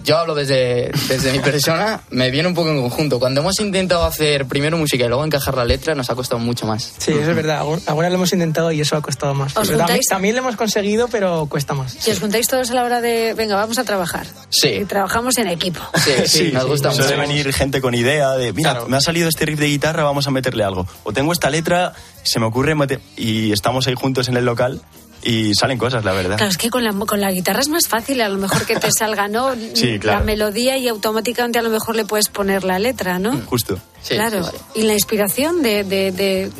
Yo 0.04 0.18
hablo 0.18 0.34
desde, 0.36 0.92
desde 1.08 1.32
mi 1.32 1.40
persona, 1.40 2.02
me 2.10 2.32
viene 2.32 2.48
un 2.48 2.54
poco 2.56 2.70
en 2.70 2.80
conjunto. 2.82 3.20
Cuando 3.20 3.42
hemos 3.42 3.60
intentado 3.60 4.04
hacer 4.06 4.46
primero 4.46 4.78
música 4.78 5.06
y 5.06 5.08
luego 5.08 5.24
encajar 5.26 5.56
la 5.56 5.66
letra, 5.66 5.94
nos 5.96 6.10
ha 6.10 6.16
costado 6.16 6.40
mucho 6.40 6.66
más. 6.66 6.94
Sí, 6.98 7.12
eso 7.12 7.30
es 7.32 7.36
verdad. 7.36 7.60
Alguna 7.88 8.10
lo 8.10 8.16
hemos 8.16 8.32
intentado 8.34 8.72
y 8.72 8.82
eso 8.82 8.96
ha 8.96 9.02
costado 9.02 9.34
más. 9.34 9.56
¿Os 9.58 9.68
Pero 9.68 9.78
también, 9.80 9.88
juntáis? 9.98 10.08
también 10.08 10.36
lo 10.36 10.42
hemos 10.42 10.56
conseguido, 10.56 11.08
pero 11.10 11.46
cuesta 11.50 11.74
más. 11.74 11.94
Si 12.00 12.12
os 12.12 12.20
juntáis 12.20 12.48
todos 12.48 12.72
a 12.72 12.74
la 12.74 12.84
hora 12.84 13.02
de, 13.02 13.34
venga, 13.34 13.56
vamos 13.56 13.78
a 13.78 13.84
trabajar. 13.84 14.26
Sí. 14.50 14.70
Y 14.70 14.86
trabajamos 14.86 15.38
en 15.38 15.48
equipo. 15.50 15.82
Sí, 15.96 16.12
sí, 16.28 16.52
nos 16.54 16.66
gusta 16.66 16.90
mucho. 16.90 17.04
Suele 17.04 17.18
venir 17.20 17.52
gente 17.54 17.82
con 17.82 17.94
idea 17.94 18.32
de, 18.32 18.54
mira, 18.54 18.72
Claro. 18.72 18.88
me 18.88 18.98
ha 18.98 19.02
salido 19.02 19.28
este 19.30 19.46
riff 19.46 19.60
de 19.60 19.68
guitarra, 19.68 20.04
vamos 20.04 20.28
a 20.28 20.32
meterle 20.32 20.64
algo. 20.64 20.88
O 21.04 21.12
tengo 21.14 21.34
esta 21.34 21.50
letra, 21.50 21.94
se 22.24 22.40
me 22.40 22.46
ocurre, 22.46 22.76
y 23.16 23.52
estamos 23.52 23.88
ahí 23.88 23.96
juntos 23.96 24.28
en 24.30 24.38
el 24.38 24.46
local 24.46 24.82
y 25.24 25.54
salen 25.56 25.78
cosas, 25.78 26.04
la 26.06 26.14
verdad. 26.14 26.38
Claro, 26.38 26.52
es 26.52 26.58
que 26.58 26.70
con 26.70 26.84
la, 26.84 26.94
con 26.94 27.20
la 27.22 27.32
guitarra 27.32 27.60
es 27.62 27.70
más 27.70 27.88
fácil, 27.88 28.22
a 28.22 28.30
lo 28.30 28.38
mejor 28.38 28.66
que 28.66 28.76
te 28.76 28.90
salga, 28.98 29.28
¿no? 29.28 29.54
Sí, 29.74 30.00
claro. 30.00 30.20
La 30.20 30.26
melodía 30.26 30.78
y 30.78 30.88
automáticamente 30.88 31.60
a 31.60 31.62
lo 31.62 31.70
mejor 31.70 31.96
le 31.96 32.06
puedes 32.06 32.30
poner 32.30 32.64
la 32.64 32.80
letra, 32.80 33.20
¿no? 33.20 33.38
Justo. 33.48 33.80
Sí, 34.02 34.14
claro. 34.16 34.44
sí, 34.44 34.52
sí. 34.54 34.80
Y 34.82 34.84
la 34.84 34.94
inspiración 34.94 35.62
de... 35.64 35.84
de, 35.84 36.12
de 36.12 36.52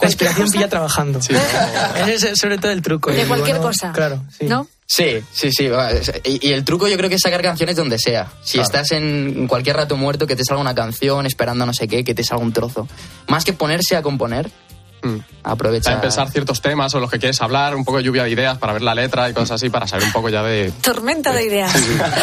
La 0.00 0.06
inspiración 0.08 0.48
pilla 0.50 0.68
trabajando. 0.68 1.18
Ese 2.08 2.30
es 2.32 2.38
sobre 2.38 2.58
todo 2.58 2.70
el 2.72 2.82
truco. 2.82 3.10
De 3.10 3.24
cualquier 3.26 3.56
bueno, 3.58 3.70
cosa. 3.70 3.92
Claro, 3.92 4.22
sí. 4.38 4.46
¿No? 4.46 4.66
Sí, 4.86 5.20
sí, 5.32 5.52
sí. 5.52 5.68
Y, 6.24 6.48
y 6.48 6.52
el 6.52 6.64
truco 6.64 6.88
yo 6.88 6.96
creo 6.96 7.08
que 7.08 7.14
es 7.14 7.20
sacar 7.22 7.40
canciones 7.42 7.76
donde 7.76 7.96
sea. 7.96 8.32
Si 8.42 8.54
Claro. 8.54 8.66
estás 8.66 8.90
en 8.90 9.46
cualquier 9.46 9.76
rato 9.76 9.96
muerto, 9.96 10.26
que 10.26 10.34
te 10.34 10.44
salga 10.44 10.60
una 10.60 10.74
canción, 10.74 11.26
esperando 11.26 11.64
no 11.64 11.72
sé 11.72 11.86
qué, 11.86 12.02
que 12.02 12.12
te 12.12 12.24
salga 12.24 12.42
un 12.42 12.52
trozo. 12.52 12.88
Más 13.28 13.44
que 13.44 13.52
ponerse 13.52 13.94
a 13.94 14.02
componer. 14.02 14.50
Aprovecha. 15.42 15.84
También 15.84 16.02
pensar 16.02 16.30
ciertos 16.30 16.60
temas 16.60 16.94
o 16.94 17.00
los 17.00 17.10
que 17.10 17.18
quieres 17.18 17.40
hablar, 17.40 17.74
un 17.74 17.84
poco 17.84 17.98
de 17.98 18.04
lluvia 18.04 18.24
de 18.24 18.30
ideas 18.30 18.58
para 18.58 18.72
ver 18.72 18.82
la 18.82 18.94
letra 18.94 19.28
y 19.28 19.34
cosas 19.34 19.52
así, 19.52 19.70
para 19.70 19.86
saber 19.86 20.06
un 20.06 20.12
poco 20.12 20.28
ya 20.28 20.42
de... 20.42 20.72
Tormenta 20.82 21.32
de 21.32 21.44
ideas. 21.44 21.72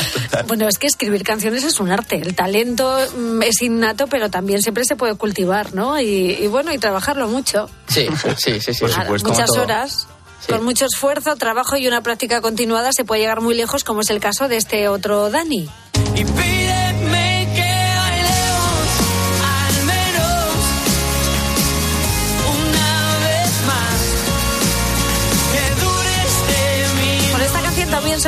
bueno, 0.47 0.67
es 0.67 0.77
que 0.77 0.87
escribir 0.87 1.23
canciones 1.23 1.63
es 1.63 1.79
un 1.79 1.91
arte. 1.91 2.17
El 2.17 2.35
talento 2.35 2.97
mm, 3.15 3.41
es 3.43 3.61
innato, 3.61 4.07
pero 4.07 4.29
también 4.29 4.61
siempre 4.61 4.85
se 4.85 4.95
puede 4.95 5.15
cultivar, 5.15 5.73
¿no? 5.73 5.99
Y, 5.99 6.37
y 6.39 6.47
bueno, 6.47 6.73
y 6.73 6.77
trabajarlo 6.77 7.27
mucho. 7.27 7.69
Sí, 7.87 8.07
sí, 8.37 8.59
sí, 8.59 8.73
sí. 8.73 8.79
Por 8.79 8.91
supuesto. 8.91 9.29
muchas 9.29 9.49
horas. 9.51 10.07
Sí. 10.39 10.53
Con 10.53 10.63
mucho 10.63 10.85
esfuerzo, 10.85 11.35
trabajo 11.35 11.77
y 11.77 11.87
una 11.87 12.01
práctica 12.01 12.41
continuada 12.41 12.91
se 12.93 13.03
puede 13.03 13.21
llegar 13.21 13.41
muy 13.41 13.55
lejos, 13.55 13.83
como 13.83 14.01
es 14.01 14.09
el 14.11 14.19
caso 14.19 14.47
de 14.47 14.57
este 14.57 14.87
otro 14.87 15.31
Dani. 15.31 15.67
Y 16.15 16.23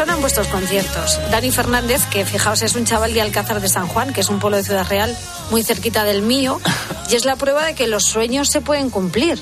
en 0.07 0.21
vuestros 0.21 0.47
conciertos. 0.47 1.19
Dani 1.29 1.51
Fernández, 1.51 2.01
que 2.09 2.23
fijaos 2.25 2.61
es 2.61 2.75
un 2.75 2.85
chaval 2.85 3.13
de 3.13 3.21
Alcázar 3.21 3.59
de 3.59 3.67
San 3.67 3.87
Juan, 3.87 4.13
que 4.13 4.21
es 4.21 4.29
un 4.29 4.39
pueblo 4.39 4.55
de 4.57 4.63
Ciudad 4.63 4.87
Real, 4.87 5.15
muy 5.51 5.61
cerquita 5.63 6.05
del 6.05 6.21
mío, 6.21 6.61
y 7.09 7.15
es 7.15 7.25
la 7.25 7.35
prueba 7.35 7.65
de 7.65 7.75
que 7.75 7.87
los 7.87 8.05
sueños 8.05 8.47
se 8.49 8.61
pueden 8.61 8.89
cumplir. 8.89 9.41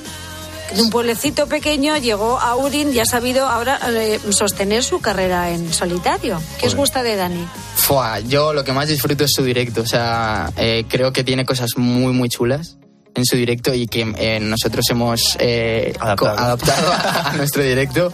De 0.74 0.82
un 0.82 0.90
pueblecito 0.90 1.46
pequeño 1.46 1.96
llegó 1.96 2.38
a 2.40 2.56
Urin 2.56 2.92
y 2.92 2.98
ha 2.98 3.06
sabido 3.06 3.46
ahora 3.48 3.78
eh, 3.88 4.20
sostener 4.30 4.82
su 4.82 5.00
carrera 5.00 5.50
en 5.50 5.72
solitario. 5.72 6.42
¿Qué 6.58 6.66
os 6.66 6.74
gusta 6.74 7.02
de 7.02 7.16
Dani? 7.16 7.46
Fua, 7.76 8.20
yo 8.20 8.52
lo 8.52 8.64
que 8.64 8.72
más 8.72 8.88
disfruto 8.88 9.24
es 9.24 9.30
su 9.32 9.42
directo. 9.44 9.80
O 9.82 9.86
sea, 9.86 10.50
eh, 10.56 10.84
creo 10.88 11.12
que 11.12 11.24
tiene 11.24 11.46
cosas 11.46 11.70
muy, 11.76 12.12
muy 12.12 12.28
chulas 12.28 12.76
en 13.14 13.24
su 13.24 13.36
directo 13.36 13.72
y 13.72 13.86
que 13.86 14.12
eh, 14.18 14.40
nosotros 14.40 14.84
hemos 14.90 15.36
eh, 15.40 15.94
Adaptado. 15.98 16.38
adaptado 16.38 16.92
a, 16.92 17.30
a 17.30 17.32
nuestro 17.36 17.62
directo. 17.62 18.12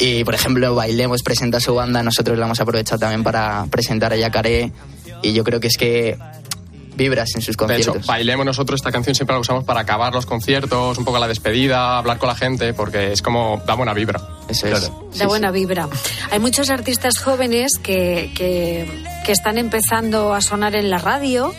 Y, 0.00 0.24
por 0.24 0.34
ejemplo, 0.34 0.74
Bailemos 0.74 1.22
presenta 1.22 1.60
su 1.60 1.74
banda, 1.74 2.02
nosotros 2.02 2.38
la 2.38 2.46
hemos 2.46 2.60
aprovechado 2.60 2.98
también 2.98 3.22
para 3.22 3.66
presentar 3.70 4.12
a 4.12 4.16
Yacaré. 4.16 4.72
Y 5.22 5.34
yo 5.34 5.44
creo 5.44 5.60
que 5.60 5.66
es 5.68 5.76
que 5.76 6.16
vibras 6.96 7.34
en 7.34 7.40
sus 7.42 7.56
De 7.56 7.64
hecho, 7.76 7.92
conciertos. 7.92 8.06
bailemos 8.06 8.44
nosotros 8.44 8.80
esta 8.80 8.92
canción 8.92 9.14
siempre 9.14 9.34
la 9.34 9.40
usamos 9.40 9.64
para 9.64 9.80
acabar 9.80 10.12
los 10.12 10.26
conciertos, 10.26 10.98
un 10.98 11.04
poco 11.04 11.18
la 11.18 11.28
despedida, 11.28 11.98
hablar 11.98 12.18
con 12.18 12.28
la 12.28 12.34
gente, 12.34 12.74
porque 12.74 13.12
es 13.12 13.22
como 13.22 13.62
da 13.66 13.74
buena 13.74 13.94
vibra. 13.94 14.20
Eso 14.48 14.66
es. 14.66 14.82
Da 14.90 14.92
Sí, 15.12 15.24
buena 15.26 15.50
vibra. 15.50 15.88
Hay 16.30 16.38
muchos 16.40 16.68
artistas 16.70 17.18
jóvenes 17.18 17.72
que, 17.82 18.32
que, 18.34 18.86
que 19.24 19.32
están 19.32 19.56
empezando 19.58 20.34
a 20.34 20.40
sonar 20.40 20.74
en 20.76 20.90
la 20.90 20.98
radio 20.98 21.52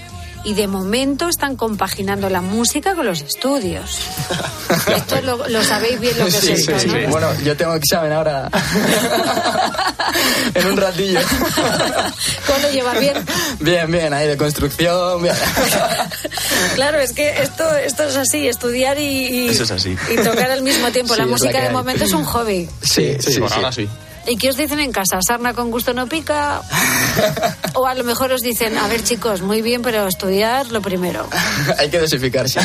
y 0.43 0.53
de 0.55 0.67
momento 0.67 1.29
están 1.29 1.55
compaginando 1.55 2.29
la 2.29 2.41
música 2.41 2.95
con 2.95 3.05
los 3.05 3.21
estudios. 3.21 3.99
Esto 4.95 5.21
lo, 5.21 5.47
lo 5.47 5.63
sabéis 5.63 5.99
bien 5.99 6.17
lo 6.17 6.25
que 6.25 6.31
Sí, 6.31 6.51
es 6.53 6.65
sí, 6.65 6.71
esto, 6.71 6.79
sí. 6.79 6.87
¿no? 6.87 7.09
Bueno, 7.09 7.27
yo 7.43 7.55
tengo 7.57 7.75
examen 7.75 8.11
ahora. 8.13 8.49
en 10.55 10.67
un 10.67 10.77
ratillo. 10.77 11.19
¿Cómo 12.47 12.59
lo 12.59 12.71
llevas 12.71 12.99
bien? 12.99 13.13
Bien, 13.59 13.91
bien, 13.91 14.13
ahí 14.13 14.27
de 14.27 14.37
construcción. 14.37 15.21
Bien. 15.21 15.35
Claro, 16.75 16.99
es 16.99 17.13
que 17.13 17.41
esto, 17.41 17.75
esto 17.77 18.03
es 18.03 18.15
así, 18.15 18.47
estudiar 18.47 18.97
y, 18.99 19.27
y- 19.27 19.49
Eso 19.49 19.63
es 19.63 19.71
así. 19.71 19.95
y 20.11 20.15
tocar 20.23 20.51
al 20.51 20.61
mismo 20.61 20.91
tiempo. 20.91 21.13
Sí, 21.13 21.19
la 21.19 21.25
música 21.27 21.59
de 21.59 21.67
hay. 21.67 21.73
momento 21.73 22.03
es 22.05 22.13
un 22.13 22.23
hobby. 22.23 22.69
Sí, 22.81 23.15
sí, 23.19 23.39
por 23.39 23.49
sí. 23.49 23.55
ahora 23.55 23.71
sí. 23.71 23.87
¿Y 24.27 24.37
qué 24.37 24.49
os 24.49 24.57
dicen 24.57 24.79
en 24.79 24.91
casa? 24.91 25.19
¿Sarna 25.27 25.53
con 25.53 25.71
gusto 25.71 25.93
no 25.93 26.07
pica? 26.07 26.61
O 27.73 27.87
a 27.87 27.95
lo 27.95 28.03
mejor 28.03 28.31
os 28.31 28.41
dicen, 28.41 28.77
a 28.77 28.87
ver 28.87 29.01
chicos, 29.03 29.41
muy 29.41 29.61
bien, 29.61 29.81
pero 29.81 30.05
estudiar 30.07 30.71
lo 30.71 30.81
primero. 30.81 31.27
Hay 31.77 31.89
que 31.89 31.99
dosificarse. 31.99 32.59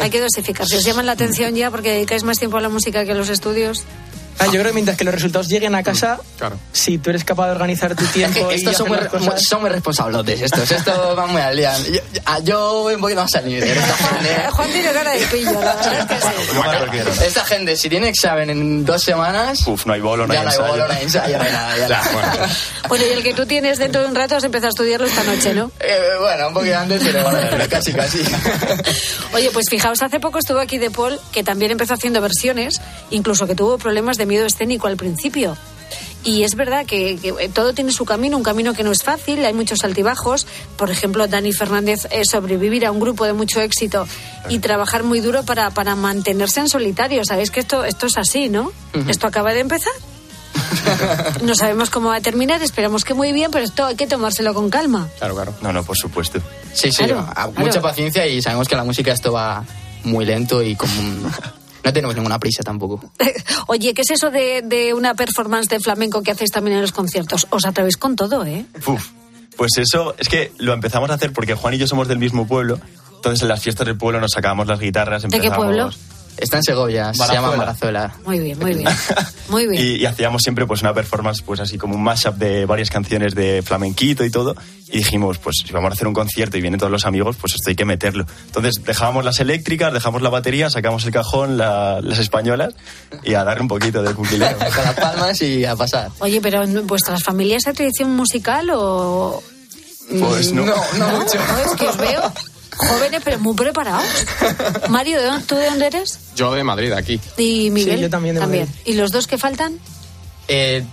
Hay 0.00 0.10
que 0.10 0.20
dosificarse. 0.20 0.76
¿Os 0.76 0.84
llaman 0.84 1.06
la 1.06 1.12
atención 1.12 1.54
ya 1.54 1.70
porque 1.70 1.92
dedicáis 1.92 2.24
más 2.24 2.38
tiempo 2.38 2.56
a 2.56 2.60
la 2.60 2.68
música 2.68 3.04
que 3.04 3.12
a 3.12 3.14
los 3.14 3.28
estudios? 3.28 3.84
Ah, 4.40 4.46
yo 4.46 4.52
creo 4.52 4.66
que 4.66 4.72
mientras 4.72 4.96
que 4.96 5.04
los 5.04 5.14
resultados 5.14 5.48
lleguen 5.48 5.74
a 5.74 5.82
casa, 5.82 6.18
Claro. 6.38 6.58
si 6.72 6.98
tú 6.98 7.10
eres 7.10 7.24
capaz 7.24 7.46
de 7.46 7.52
organizar 7.52 7.94
tu 7.96 8.04
tiempo 8.06 8.48
y 8.52 8.54
Estos 8.54 8.76
son 8.76 8.88
muy, 8.88 8.98
cosas... 8.98 9.42
son 9.44 9.60
muy 9.62 9.70
responsables 9.70 10.40
estos. 10.40 10.70
Estos 10.70 11.16
van 11.16 11.30
muy 11.32 11.40
al 11.42 11.56
día. 11.56 11.76
Yo, 11.78 12.00
yo- 12.12 12.44
yo 12.44 12.98
voy 12.98 13.14
más 13.14 13.34
al 13.34 13.46
nivel. 13.46 13.64
Esta 13.68 13.96
gente, 14.08 14.30
Eh, 14.32 14.46
Juan 14.50 14.70
tiene 14.70 14.92
cara 14.92 15.10
de 15.12 15.26
pillo, 15.26 15.52
la 15.52 15.58
verdad 15.74 16.00
es 16.00 16.06
que 16.06 17.12
sí. 17.18 17.24
Esta 17.26 17.44
gente, 17.44 17.76
si 17.76 17.88
tiene 17.88 18.08
examen 18.08 18.50
en 18.50 18.84
dos 18.84 19.02
semanas, 19.02 19.66
Uf, 19.66 19.86
no 19.86 19.92
hay 19.92 20.00
bolo, 20.00 20.26
no 20.26 20.34
ya 20.34 20.40
hay 20.40 20.46
no 20.46 20.50
hay 20.50 20.56
ensayo. 20.56 20.72
bolo, 20.72 20.88
no 20.88 20.94
hay 20.94 21.02
ensayo, 21.02 21.38
no 21.38 21.44
hay 21.44 21.52
nada. 21.52 21.76
ya 21.76 21.88
no. 21.88 22.88
Bueno, 22.88 23.04
y 23.06 23.08
el 23.12 23.22
que 23.22 23.34
tú 23.34 23.44
tienes 23.46 23.78
dentro 23.78 24.02
de 24.02 24.08
un 24.08 24.14
rato 24.14 24.36
has 24.36 24.44
empezado 24.44 24.68
a 24.68 24.70
estudiarlo 24.70 25.06
esta 25.06 25.24
noche, 25.24 25.52
¿no? 25.54 25.70
Eh, 25.80 25.98
bueno, 26.20 26.48
un 26.48 26.54
poquito 26.54 26.78
antes, 26.78 27.02
pero 27.04 27.22
bueno, 27.24 27.38
casi, 27.68 27.92
casi. 27.92 28.22
Oye, 29.32 29.50
pues 29.52 29.66
fijaos, 29.68 30.00
hace 30.02 30.20
poco 30.20 30.38
estuvo 30.38 30.58
aquí 30.60 30.78
De 30.78 30.90
Paul, 30.90 31.18
que 31.32 31.42
también 31.42 31.72
empezó 31.72 31.94
haciendo 31.94 32.20
versiones, 32.20 32.80
incluso 33.10 33.46
que 33.46 33.54
tuvo 33.54 33.78
problemas 33.78 34.16
de 34.16 34.26
miedo 34.28 34.46
escénico 34.46 34.86
al 34.86 34.96
principio. 34.96 35.56
Y 36.24 36.42
es 36.42 36.56
verdad 36.56 36.84
que, 36.84 37.16
que, 37.16 37.28
eh, 37.40 37.48
todo 37.48 37.72
tiene 37.72 37.92
su 37.92 38.04
camino, 38.04 38.36
un 38.36 38.42
camino 38.42 38.74
que 38.74 38.82
no 38.82 38.90
es 38.92 39.02
fácil, 39.02 39.44
hay 39.46 39.54
muchos 39.54 39.82
altibajos. 39.84 40.46
Por 40.76 40.90
ejemplo, 40.90 41.26
Dani 41.28 41.52
Fernández 41.52 42.06
eh, 42.10 42.24
sobrevivir 42.24 42.84
a 42.84 42.90
un 42.92 43.00
grupo 43.00 43.24
de 43.24 43.32
mucho 43.32 43.60
éxito 43.60 44.06
y 44.48 44.58
trabajar 44.58 45.04
muy 45.04 45.20
duro 45.20 45.44
para, 45.44 45.70
para 45.70 45.94
mantenerse 45.94 46.60
en 46.60 46.68
solitario. 46.68 47.24
Sabéis 47.24 47.50
que 47.50 47.60
esto, 47.60 47.84
esto 47.84 48.06
es 48.06 48.18
así, 48.18 48.48
¿no? 48.48 48.72
Esto 49.08 49.26
acaba 49.26 49.52
de 49.54 49.60
empezar. 49.60 49.92
No 51.42 51.54
sabemos 51.54 51.88
cómo 51.90 52.08
va 52.08 52.16
a 52.16 52.20
terminar, 52.20 52.62
esperamos 52.62 53.04
que 53.04 53.14
muy 53.14 53.32
bien, 53.32 53.50
pero 53.50 53.64
esto 53.64 53.84
hay 53.86 53.94
que 53.96 54.06
tomárselo 54.06 54.52
con 54.54 54.70
calma. 54.70 55.08
Claro, 55.18 55.34
claro. 55.34 55.54
No, 55.62 55.72
no, 55.72 55.84
por 55.84 55.96
supuesto. 55.96 56.40
Sí, 56.74 56.90
sí, 56.90 57.04
Claro, 57.04 57.20
a- 57.20 57.34
claro. 57.34 57.52
mucha 57.56 57.80
paciencia 57.80 58.26
y 58.26 58.42
sabemos 58.42 58.66
que 58.68 58.74
la 58.76 58.84
música 58.84 59.12
esto 59.12 59.32
va 59.32 59.64
muy 60.04 60.24
lento 60.24 60.62
y 60.62 60.74
como... 60.76 60.92
No 61.88 61.92
tenemos 61.94 62.14
ninguna 62.16 62.38
prisa 62.38 62.62
tampoco. 62.62 63.12
Oye, 63.66 63.94
¿qué 63.94 64.02
es 64.02 64.10
eso 64.10 64.30
de, 64.30 64.60
de 64.60 64.92
una 64.92 65.14
performance 65.14 65.70
de 65.70 65.80
flamenco 65.80 66.22
que 66.22 66.32
hacéis 66.32 66.50
también 66.50 66.76
en 66.76 66.82
los 66.82 66.92
conciertos? 66.92 67.46
Os 67.48 67.64
atrevéis 67.64 67.96
con 67.96 68.14
todo, 68.14 68.44
¿eh? 68.44 68.66
Uf, 68.86 69.08
pues 69.56 69.72
eso, 69.78 70.14
es 70.18 70.28
que 70.28 70.52
lo 70.58 70.74
empezamos 70.74 71.08
a 71.08 71.14
hacer 71.14 71.32
porque 71.32 71.54
Juan 71.54 71.72
y 71.72 71.78
yo 71.78 71.86
somos 71.86 72.06
del 72.06 72.18
mismo 72.18 72.46
pueblo. 72.46 72.78
Entonces 73.16 73.40
en 73.40 73.48
las 73.48 73.62
fiestas 73.62 73.86
del 73.86 73.96
pueblo 73.96 74.20
nos 74.20 74.32
sacábamos 74.32 74.66
las 74.66 74.78
guitarras. 74.78 75.22
¿De 75.22 75.40
qué 75.40 75.50
pueblo? 75.50 75.90
Está 76.38 76.58
en 76.58 76.62
Segovia, 76.62 77.12
se 77.12 77.32
llama 77.32 77.56
Marazuela. 77.56 78.14
Muy 78.24 78.38
bien, 78.38 78.58
muy 78.58 78.74
bien. 78.74 78.88
Muy 79.48 79.66
bien. 79.66 79.82
Y, 79.82 80.02
y 80.02 80.06
hacíamos 80.06 80.42
siempre 80.42 80.66
pues 80.66 80.82
una 80.82 80.92
performance 80.92 81.40
pues 81.42 81.58
así 81.60 81.78
como 81.78 81.94
un 81.94 82.02
mashup 82.02 82.34
de 82.36 82.66
varias 82.66 82.90
canciones 82.90 83.34
de 83.34 83.62
flamenquito 83.62 84.22
y 84.24 84.30
todo 84.30 84.54
y 84.88 84.98
dijimos 84.98 85.38
pues 85.38 85.56
si 85.66 85.72
vamos 85.72 85.90
a 85.90 85.94
hacer 85.94 86.06
un 86.06 86.12
concierto 86.12 86.58
y 86.58 86.60
vienen 86.60 86.78
todos 86.78 86.92
los 86.92 87.06
amigos 87.06 87.36
pues 87.40 87.54
esto 87.54 87.70
hay 87.70 87.74
que 87.76 87.86
meterlo 87.86 88.26
entonces 88.46 88.84
dejábamos 88.84 89.24
las 89.24 89.40
eléctricas 89.40 89.90
dejamos 89.92 90.20
la 90.20 90.28
batería 90.28 90.68
sacamos 90.68 91.04
el 91.06 91.12
cajón 91.12 91.56
la- 91.56 92.00
las 92.02 92.18
españolas 92.18 92.74
y 93.24 93.32
a 93.34 93.42
darle 93.44 93.62
un 93.62 93.68
poquito 93.68 94.02
de 94.02 94.12
cuquileo 94.14 94.54
Con 94.58 94.84
las 94.84 94.94
palmas 94.94 95.40
y 95.40 95.64
a 95.64 95.74
pasar. 95.74 96.10
Oye, 96.18 96.40
pero 96.42 96.62
¿en 96.62 96.86
vuestras 96.86 97.22
familias 97.24 97.66
hay 97.66 97.72
tradición 97.72 98.14
musical 98.14 98.68
o...? 98.74 99.42
pues 100.20 100.52
no, 100.52 100.64
No, 100.66 100.74
no 100.98 101.08
¿No? 101.12 101.18
mucho. 101.20 101.38
¿No? 101.38 101.72
Es 101.72 101.76
que 101.78 101.86
os 101.88 101.96
veo 101.96 102.32
jóvenes 102.78 103.20
pero 103.24 103.38
muy 103.38 103.54
preparados. 103.54 104.04
Mario, 104.88 105.20
¿de 105.20 105.26
dónde- 105.26 105.44
¿tú 105.46 105.54
de 105.56 105.66
dónde 105.66 105.86
eres? 105.86 106.18
Yo 106.36 106.52
de 106.54 106.64
Madrid, 106.64 106.92
aquí. 106.92 107.20
Y 107.36 107.70
Miguel. 107.70 107.96
Sí, 107.96 108.02
yo 108.02 108.10
también 108.10 108.34
de 108.36 108.40
Madrid. 108.40 108.64
¿Y 108.84 108.94
los 108.94 109.10
dos 109.10 109.26
que 109.26 109.36
faltan? 109.38 109.78
Eh, 110.48 110.84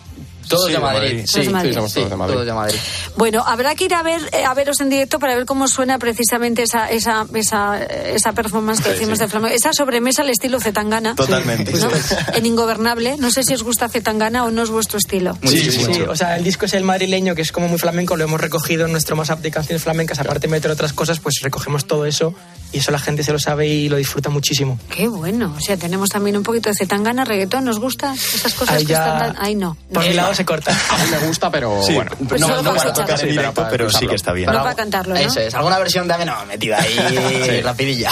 todos 0.47 0.67
Sí, 0.67 0.73
de 0.73 0.79
Madrid. 0.79 0.99
Madrid. 1.01 1.25
Sí, 1.25 1.33
Todos 1.33 1.45
de 1.45 1.51
Madrid. 1.51 1.69
Sí, 1.69 1.75
somos 1.75 1.93
todos 1.93 2.09
de 2.09 2.15
Madrid. 2.15 2.33
todos 2.33 2.45
de 2.47 2.53
Madrid. 2.53 2.79
Bueno, 3.17 3.43
habrá 3.45 3.75
que 3.75 3.85
ir 3.85 3.93
a 3.93 4.03
ver 4.03 4.21
eh, 4.31 4.43
a 4.45 4.53
veros 4.53 4.79
en 4.81 4.89
directo 4.89 5.19
para 5.19 5.35
ver 5.35 5.45
cómo 5.45 5.67
suena 5.67 5.99
precisamente 5.99 6.63
esa 6.63 6.89
esa 6.89 7.25
esa, 7.33 7.83
esa 7.83 8.33
performance 8.33 8.81
que 8.81 8.97
sí. 8.97 9.05
de 9.05 9.27
flamenco. 9.27 9.55
Esa 9.55 9.73
sobremesa 9.73 10.21
al 10.21 10.29
estilo 10.29 10.59
Zetangana. 10.59 11.15
totalmente 11.15 11.71
¿no? 11.73 11.89
En 12.33 12.45
Ingobernable. 12.45 13.17
No 13.17 13.31
sé 13.31 13.43
si 13.43 13.53
os 13.53 13.63
gusta 13.63 13.89
Zetangana 13.89 14.45
o 14.45 14.51
no 14.51 14.63
es 14.63 14.69
vuestro 14.69 14.97
estilo. 14.97 15.37
Sí. 15.43 15.71
Sí, 15.71 16.01
o 16.01 16.15
sea, 16.15 16.37
el 16.37 16.43
disco 16.43 16.65
es 16.65 16.73
el 16.73 16.83
madrileño, 16.83 17.35
que 17.35 17.41
es 17.41 17.51
como 17.51 17.67
muy 17.67 17.77
flamenco, 17.77 18.15
lo 18.15 18.23
hemos 18.23 18.39
recogido 18.39 18.85
en 18.85 18.91
nuestro 18.91 19.15
más 19.15 19.29
de 19.41 19.51
canciones 19.51 19.83
flamencas, 19.83 20.19
aparte 20.19 20.47
de 20.47 20.51
meter 20.51 20.71
otras 20.71 20.93
cosas, 20.93 21.19
pues 21.19 21.35
recogemos 21.41 21.85
todo 21.85 22.05
eso 22.05 22.33
y 22.75 22.79
eso 22.79 22.91
la 22.91 22.99
gente 22.99 23.23
se 23.23 23.31
lo 23.31 23.39
sabe 23.39 23.67
y 23.67 23.87
lo 23.89 23.95
disfruta 23.95 24.29
muchísimo. 24.29 24.77
Qué 24.89 25.07
bueno. 25.07 25.53
O 25.57 25.61
sea, 25.61 25.77
tenemos 25.77 26.09
también 26.09 26.35
un 26.35 26.43
poquito 26.43 26.69
de 26.69 26.75
Zetangana, 26.75 27.23
reggaetón. 27.23 27.63
¿Nos 27.65 27.79
gusta 27.79 28.13
esas 28.13 28.53
cosas 28.53 28.75
Ahí 28.75 28.85
que 28.85 28.91
ya- 28.91 28.97
están 29.05 29.33
tan... 29.35 29.43
Ahí 29.45 29.55
no. 29.55 29.77
Por 29.93 30.03
mi 30.05 30.13
lado 30.13 30.35
se 30.35 30.43
corta. 30.43 30.71
A 30.91 30.97
mí 30.97 31.09
me 31.11 31.27
gusta, 31.27 31.49
pero 31.49 31.81
Sí, 31.81 31.93
bueno. 31.93 32.11
Pues 32.27 32.41
no, 32.41 32.47
no 32.49 32.63
para 32.63 32.75
para 32.75 32.93
tocar 32.93 33.11
en 33.11 33.17
Sí, 33.17 33.21
pero 33.23 33.31
directo 33.31 33.53
para 33.61 33.69
pero 33.69 33.89
sí 33.89 34.07
que 34.07 34.15
está 34.15 34.33
bien 34.33 34.47
No 34.47 34.51
Pero 34.51 34.63
para 34.63 34.75
cantarlo, 34.75 35.13
¿no? 35.15 35.19
Eso 35.19 35.39
es. 35.39 35.55
Alguna 35.55 35.79
versión 35.79 36.07
también 36.07 36.27
no, 36.29 36.45
metida 36.45 36.81
ahí 36.81 37.61
rapidilla. 37.61 38.11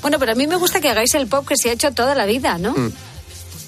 Bueno, 0.00 0.18
pero 0.18 0.32
a 0.32 0.34
mí 0.34 0.46
me 0.46 0.56
gusta 0.56 0.80
que 0.80 0.88
hagáis 0.88 1.14
el 1.14 1.26
pop 1.26 1.46
que 1.46 1.56
se 1.56 1.70
ha 1.70 1.72
hecho 1.72 1.92
toda 1.92 2.14
la 2.14 2.24
vida, 2.26 2.58
¿no? 2.58 2.72
Mm. 2.72 2.92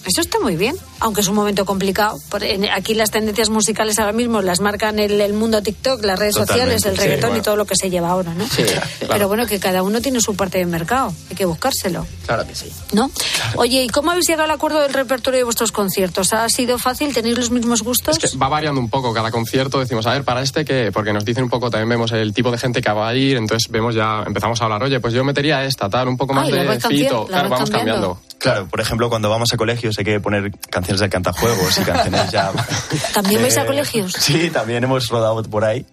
Eso 0.07 0.21
está 0.21 0.39
muy 0.39 0.57
bien, 0.57 0.77
aunque 1.01 1.21
es 1.21 1.29
un 1.29 1.35
momento 1.35 1.65
complicado. 1.65 2.19
Por- 2.31 2.45
en- 2.45 2.67
Aquí 2.71 2.95
las 2.95 3.11
tendencias 3.11 3.49
musicales 3.51 3.99
ahora 3.99 4.13
mismo 4.13 4.41
las 4.43 4.61
marcan 4.61 4.99
el, 4.99 5.21
el 5.21 5.33
mundo 5.33 5.63
TikTok, 5.63 6.05
las 6.05 6.19
redes 6.19 6.35
Totalmente, 6.37 6.79
sociales, 6.79 6.87
el 6.87 6.93
sí, 6.97 7.01
reggaetón 7.01 7.29
y 7.31 7.33
bueno. 7.33 7.43
todo 7.45 7.57
lo 7.57 7.65
que 7.65 7.75
se 7.77 7.91
lleva 7.91 8.11
ahora, 8.11 8.33
¿no? 8.35 8.47
Sí, 8.47 8.63
Pero 9.09 9.29
bueno, 9.29 9.47
que 9.47 9.59
cada 9.59 9.83
uno 9.83 10.01
tiene 10.01 10.21
su 10.21 10.37
parte 10.37 10.59
de 10.59 10.67
mercado, 10.67 11.13
hay 11.31 11.37
que 11.37 11.45
buscárselo, 11.45 12.07
Claro 12.27 12.47
que 12.47 12.55
sí. 12.55 12.73
¿no? 12.93 13.11
Oye, 13.57 13.83
¿y 13.85 13.89
cómo 13.89 14.11
habéis 14.11 14.27
llegado 14.29 14.45
al 14.45 14.51
acuerdo 14.51 14.81
del 14.81 14.93
repertorio 14.95 15.39
de 15.39 15.45
vuestros 15.45 15.73
conciertos? 15.73 16.33
¿Ha 16.33 16.49
sido 16.49 16.79
fácil? 16.79 17.13
¿Tenéis 17.15 17.37
los 17.37 17.51
mismos 17.51 17.83
gustos? 17.83 18.19
Es 18.23 18.33
que 18.33 18.39
va 18.39 18.49
variando 18.49 18.81
un 18.81 18.89
poco 18.91 19.13
cada 19.15 19.31
concierto. 19.31 19.79
Decimos, 19.81 20.07
a 20.07 20.13
ver, 20.13 20.25
para 20.25 20.43
este 20.43 20.65
que, 20.65 20.91
porque 20.93 21.13
nos 21.13 21.25
dicen 21.25 21.45
un 21.45 21.51
poco, 21.51 21.71
también 21.71 21.89
vemos 21.89 22.13
el 22.13 22.33
tipo 22.35 22.51
de 22.51 22.59
gente 22.59 22.81
que 22.81 22.91
va 22.93 23.09
a 23.09 23.15
ir, 23.15 23.37
entonces 23.37 23.71
vemos 23.71 23.95
ya, 23.95 24.23
empezamos 24.27 24.61
a 24.61 24.65
hablar, 24.65 24.83
oye, 24.83 25.01
pues 25.01 25.15
yo 25.15 25.25
metería 25.25 25.65
esta, 25.65 25.89
tal, 25.89 26.09
un 26.09 26.17
poco 26.17 26.33
más 26.35 26.47
Ay, 26.47 26.53
la 26.53 26.63
de 26.75 26.81
fito. 26.81 27.27
Claro, 27.27 27.49
vamos 27.49 27.71
cambiando. 27.71 27.93
cambiando. 28.15 28.21
Claro, 28.39 28.69
por 28.69 28.81
ejemplo, 28.81 29.09
cuando 29.09 29.31
vamos 29.31 29.49
a 29.53 29.57
colegios 29.57 29.96
hay 29.99 30.05
que 30.05 30.21
poner 30.21 30.51
canciones 30.71 31.01
del 31.01 31.11
cantajuegos 31.11 31.79
y 31.79 31.83
canciones 31.83 32.31
ya... 32.31 32.53
¿También 33.15 33.43
vais 33.43 33.57
a 33.57 33.63
de- 33.63 33.67
colegios? 33.67 34.13
Sí, 34.19 34.51
también 34.51 34.83
hemos 34.85 35.09
rodado 35.09 35.43
por 35.45 35.65
ahí. 35.65 35.85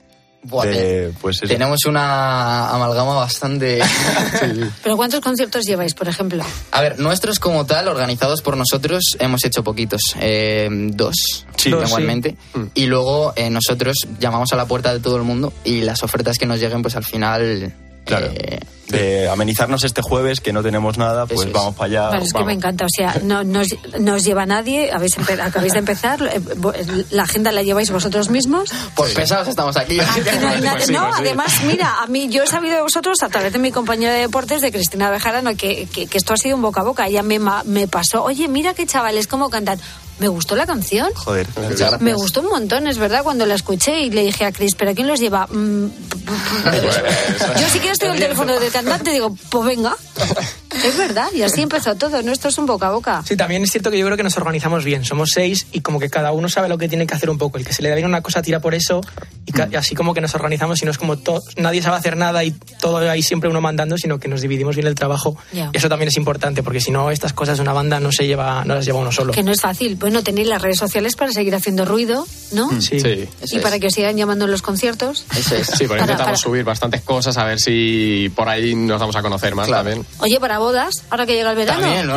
Buah, 0.45 0.65
de, 0.65 1.13
pues 1.21 1.37
eso. 1.37 1.47
Tenemos 1.47 1.85
una 1.85 2.67
amalgama 2.69 3.15
bastante... 3.15 3.79
¿Pero 4.83 4.97
cuántos 4.97 5.21
conciertos 5.21 5.63
lleváis, 5.63 5.93
por 5.93 6.09
ejemplo? 6.09 6.43
A 6.71 6.81
ver, 6.81 6.99
nuestros 6.99 7.39
como 7.39 7.65
tal, 7.65 7.87
organizados 7.87 8.41
por 8.41 8.57
nosotros, 8.57 9.15
hemos 9.19 9.45
hecho 9.45 9.63
poquitos. 9.63 10.01
eh, 10.19 10.67
dos, 10.69 11.15
Sí. 11.55 11.69
Dos, 11.69 11.87
igualmente. 11.87 12.35
Mm. 12.53 12.63
Y 12.73 12.87
luego 12.87 13.31
eh, 13.37 13.49
nosotros 13.49 13.95
llamamos 14.19 14.51
a 14.51 14.57
la 14.57 14.65
puerta 14.65 14.91
de 14.93 14.99
todo 14.99 15.15
el 15.15 15.23
mundo 15.23 15.53
y 15.63 15.81
las 15.81 16.03
ofertas 16.03 16.37
que 16.37 16.45
nos 16.45 16.59
lleguen, 16.59 16.81
pues 16.81 16.97
al 16.97 17.05
final... 17.05 17.73
Claro. 18.05 18.27
eh, 18.33 18.59
De 18.87 19.29
amenizarnos 19.29 19.83
este 19.85 20.01
jueves, 20.01 20.41
que 20.41 20.51
no 20.51 20.61
tenemos 20.61 20.97
nada, 20.97 21.25
pues 21.25 21.39
Eso 21.39 21.47
es. 21.47 21.53
vamos 21.53 21.75
para 21.75 21.85
allá. 22.09 22.17
Es 22.17 22.31
que 22.31 22.39
vamos. 22.39 22.47
me 22.47 22.53
encanta. 22.53 22.85
O 22.85 22.89
sea, 22.93 23.17
no, 23.23 23.43
no, 23.43 23.61
os, 23.61 23.67
no 23.99 24.15
os 24.15 24.23
lleva 24.25 24.45
nadie, 24.45 24.91
habéis 24.91 25.17
acabáis 25.17 25.73
de 25.73 25.79
empezar, 25.79 26.21
eh, 26.21 26.39
vo- 26.41 26.73
la 27.11 27.23
agenda 27.23 27.51
la 27.53 27.63
lleváis 27.63 27.89
vosotros 27.91 28.29
mismos. 28.29 28.69
por 28.95 29.11
pesados 29.13 29.47
estamos 29.47 29.77
aquí. 29.77 29.99
Aquí 30.01 30.19
no, 30.61 30.71
Pues 30.73 30.85
sí, 30.85 30.93
no, 30.93 31.05
pues 31.05 31.15
sí. 31.15 31.21
además, 31.21 31.53
mira, 31.65 32.01
a 32.01 32.07
mí 32.07 32.27
yo 32.29 32.43
he 32.43 32.47
sabido 32.47 32.75
de 32.75 32.81
vosotros 32.81 33.23
a 33.23 33.29
través 33.29 33.53
de 33.53 33.59
mi 33.59 33.71
compañera 33.71 34.13
de 34.13 34.19
deportes, 34.19 34.61
de 34.61 34.71
Cristina 34.71 35.09
Bejarano, 35.09 35.55
que, 35.55 35.87
que, 35.91 36.07
que 36.07 36.17
esto 36.17 36.33
ha 36.33 36.37
sido 36.37 36.55
un 36.57 36.61
boca 36.61 36.81
a 36.81 36.83
boca. 36.83 37.07
Ella 37.07 37.23
me, 37.23 37.39
me 37.65 37.87
pasó, 37.87 38.23
oye, 38.23 38.47
mira 38.49 38.73
qué 38.73 38.85
chavales, 38.85 39.27
cómo 39.27 39.49
cantan. 39.49 39.79
Me 40.19 40.27
gustó 40.27 40.55
la 40.55 40.67
canción. 40.67 41.09
Joder. 41.15 41.47
Muchas 41.55 41.79
gracias. 41.79 42.01
Me 42.01 42.13
gustó 42.13 42.41
un 42.41 42.49
montón, 42.49 42.85
es 42.85 42.99
verdad, 42.99 43.23
cuando 43.23 43.47
la 43.47 43.55
escuché 43.55 44.01
y 44.01 44.11
le 44.11 44.23
dije 44.23 44.45
a 44.45 44.51
Cris, 44.51 44.75
¿pero 44.75 44.93
quién 44.93 45.07
los 45.07 45.19
lleva? 45.19 45.47
Mm, 45.47 45.87
Yo 47.59 47.69
si 47.69 47.79
quieres 47.79 47.97
tengo 47.99 48.13
el 48.13 48.19
teléfono 48.19 48.59
cantante, 48.73 49.11
digo, 49.11 49.35
pues 49.49 49.65
venga. 49.65 49.95
Es 50.85 50.97
verdad, 50.97 51.27
y 51.33 51.41
así 51.41 51.61
empezó 51.63 51.95
todo, 51.95 52.21
¿no? 52.21 52.31
Esto 52.31 52.47
es 52.47 52.57
un 52.57 52.65
boca 52.65 52.87
a 52.87 52.91
boca. 52.91 53.23
Sí, 53.27 53.35
también 53.35 53.63
es 53.63 53.71
cierto 53.71 53.91
que 53.91 53.97
yo 53.97 54.05
creo 54.05 54.17
que 54.17 54.23
nos 54.23 54.37
organizamos 54.37 54.83
bien. 54.83 55.05
Somos 55.05 55.31
seis 55.33 55.67
y 55.71 55.81
como 55.81 55.99
que 55.99 56.09
cada 56.09 56.31
uno 56.31 56.49
sabe 56.49 56.69
lo 56.69 56.77
que 56.77 56.87
tiene 56.87 57.07
que 57.07 57.13
hacer 57.13 57.29
un 57.29 57.37
poco. 57.37 57.57
El 57.57 57.65
que 57.65 57.73
se 57.73 57.81
le 57.81 57.89
da 57.89 57.95
bien 57.95 58.07
una 58.07 58.21
cosa 58.21 58.41
tira 58.41 58.59
por 58.59 58.75
eso 58.75 59.01
y, 59.45 59.75
así 59.75 59.95
como 59.95 60.13
que 60.13 60.21
nos 60.21 60.35
organizamos 60.35 60.81
y 60.81 60.85
no 60.85 60.91
es 60.91 60.97
como 60.97 61.17
nadie 61.57 61.81
sabe 61.81 61.97
hacer 61.97 62.17
nada 62.17 62.43
y 62.43 62.51
todo 62.79 62.97
hay 62.97 63.21
siempre 63.21 63.49
uno 63.49 63.61
mandando, 63.61 63.97
sino 63.97 64.19
que 64.19 64.27
nos 64.27 64.41
dividimos 64.41 64.75
bien 64.75 64.87
el 64.87 64.95
trabajo. 64.95 65.37
Eso 65.73 65.89
también 65.89 66.09
es 66.09 66.17
importante 66.17 66.63
porque 66.63 66.79
si 66.79 66.91
no 66.91 67.11
estas 67.11 67.33
cosas 67.33 67.57
de 67.57 67.61
una 67.61 67.73
banda 67.73 67.99
no 67.99 68.11
se 68.11 68.25
lleva 68.25 68.63
no 68.65 68.75
las 68.75 68.85
lleva 68.85 68.99
uno 68.99 69.11
solo. 69.11 69.33
Que 69.33 69.43
no 69.43 69.51
es 69.51 69.61
fácil. 69.61 69.95
Bueno, 69.95 70.23
tenéis 70.23 70.47
las 70.47 70.61
redes 70.61 70.77
sociales 70.77 71.15
para 71.15 71.31
seguir 71.31 71.55
haciendo 71.55 71.85
ruido, 71.85 72.25
¿no? 72.51 72.67
Mm. 72.71 72.81
Sí. 72.81 73.27
y 73.51 73.59
para 73.59 73.79
que 73.79 73.87
os 73.87 73.93
sigan 73.93 74.17
llamando 74.17 74.45
en 74.45 74.51
los 74.51 74.61
conciertos. 74.61 75.25
Eso 75.35 75.55
es. 75.55 75.67
Sí, 75.67 75.85
porque 75.87 76.01
intentamos 76.01 76.39
subir 76.39 76.63
bastantes 76.63 77.01
cosas 77.01 77.37
a 77.37 77.45
ver 77.45 77.59
si 77.59 78.31
por 78.35 78.49
ahí 78.49 78.75
nos 78.75 78.99
vamos 78.99 79.15
a 79.15 79.21
conocer 79.21 79.55
más 79.55 79.69
también. 79.69 80.05
Oye, 80.19 80.39
para 80.39 80.59
bodas, 80.63 81.03
ahora 81.09 81.25
que 81.25 81.33
llega 81.33 81.51
el 81.51 81.57
verano. 81.57 81.81
También, 81.81 82.07
¿no? 82.07 82.15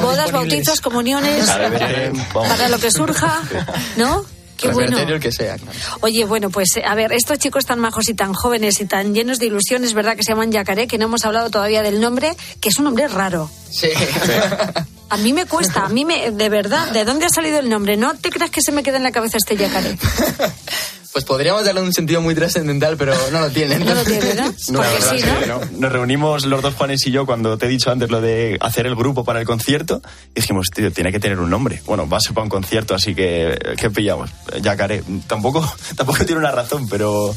bodas, 0.00 0.30
bautizos, 0.30 0.80
comuniones, 0.80 1.50
para 2.32 2.68
lo 2.68 2.78
que 2.78 2.92
surja, 2.92 3.42
¿no? 3.96 4.24
Qué 4.56 4.68
bueno. 4.68 4.96
que 5.20 5.32
sea. 5.32 5.56
Oye, 6.00 6.24
bueno, 6.24 6.48
pues 6.48 6.68
a 6.82 6.94
ver, 6.94 7.12
estos 7.12 7.38
chicos 7.38 7.66
tan 7.66 7.80
majos 7.80 8.08
y 8.08 8.14
tan 8.14 8.32
jóvenes 8.32 8.80
y 8.80 8.86
tan 8.86 9.14
llenos 9.14 9.40
de 9.40 9.46
ilusiones, 9.46 9.94
¿verdad? 9.94 10.16
Que 10.16 10.22
se 10.22 10.30
llaman 10.32 10.52
Yacaré, 10.52 10.86
que 10.86 10.96
no 10.96 11.06
hemos 11.06 11.24
hablado 11.24 11.50
todavía 11.50 11.82
del 11.82 12.00
nombre, 12.00 12.36
que 12.60 12.68
es 12.68 12.78
un 12.78 12.84
nombre 12.84 13.08
raro. 13.08 13.50
Sí. 13.68 13.88
A 15.08 15.16
mí 15.18 15.32
me 15.32 15.46
cuesta, 15.46 15.84
a 15.84 15.88
mí 15.88 16.04
me, 16.04 16.32
de 16.32 16.48
verdad, 16.48 16.88
¿de 16.88 17.04
dónde 17.04 17.26
ha 17.26 17.28
salido 17.28 17.60
el 17.60 17.68
nombre? 17.68 17.96
¿No 17.96 18.16
te 18.16 18.28
creas 18.28 18.50
que 18.50 18.60
se 18.60 18.72
me 18.72 18.82
queda 18.82 18.96
en 18.96 19.04
la 19.04 19.12
cabeza 19.12 19.36
este 19.36 19.56
yacaré? 19.56 19.96
Pues 21.16 21.24
podríamos 21.24 21.64
darle 21.64 21.80
un 21.80 21.94
sentido 21.94 22.20
muy 22.20 22.34
trascendental, 22.34 22.98
pero 22.98 23.14
no 23.32 23.40
lo 23.40 23.48
tiene. 23.48 23.78
No 23.86 23.94
lo 23.94 24.04
tiene, 24.04 24.34
¿no? 24.34 24.52
Porque 24.52 25.00
sí, 25.00 25.24
¿no? 25.48 25.60
Nos 25.78 25.90
reunimos 25.90 26.44
los 26.44 26.60
dos, 26.60 26.74
Juanes 26.74 27.06
y 27.06 27.10
yo, 27.10 27.24
cuando 27.24 27.56
te 27.56 27.64
he 27.64 27.68
dicho 27.70 27.90
antes 27.90 28.10
lo 28.10 28.20
de 28.20 28.58
hacer 28.60 28.84
el 28.86 28.94
grupo 28.94 29.24
para 29.24 29.40
el 29.40 29.46
concierto, 29.46 30.02
y 30.34 30.40
dijimos, 30.42 30.66
tío, 30.74 30.92
tiene 30.92 31.10
que 31.12 31.18
tener 31.18 31.40
un 31.40 31.48
nombre. 31.48 31.80
Bueno, 31.86 32.06
va 32.06 32.18
a 32.18 32.20
ser 32.20 32.34
para 32.34 32.42
un 32.42 32.50
concierto, 32.50 32.94
así 32.94 33.14
que, 33.14 33.58
¿qué 33.78 33.88
pillamos? 33.88 34.28
Yacaré. 34.60 35.02
Tampoco, 35.26 35.66
tampoco 35.96 36.22
tiene 36.26 36.38
una 36.38 36.50
razón, 36.50 36.86
pero 36.86 37.34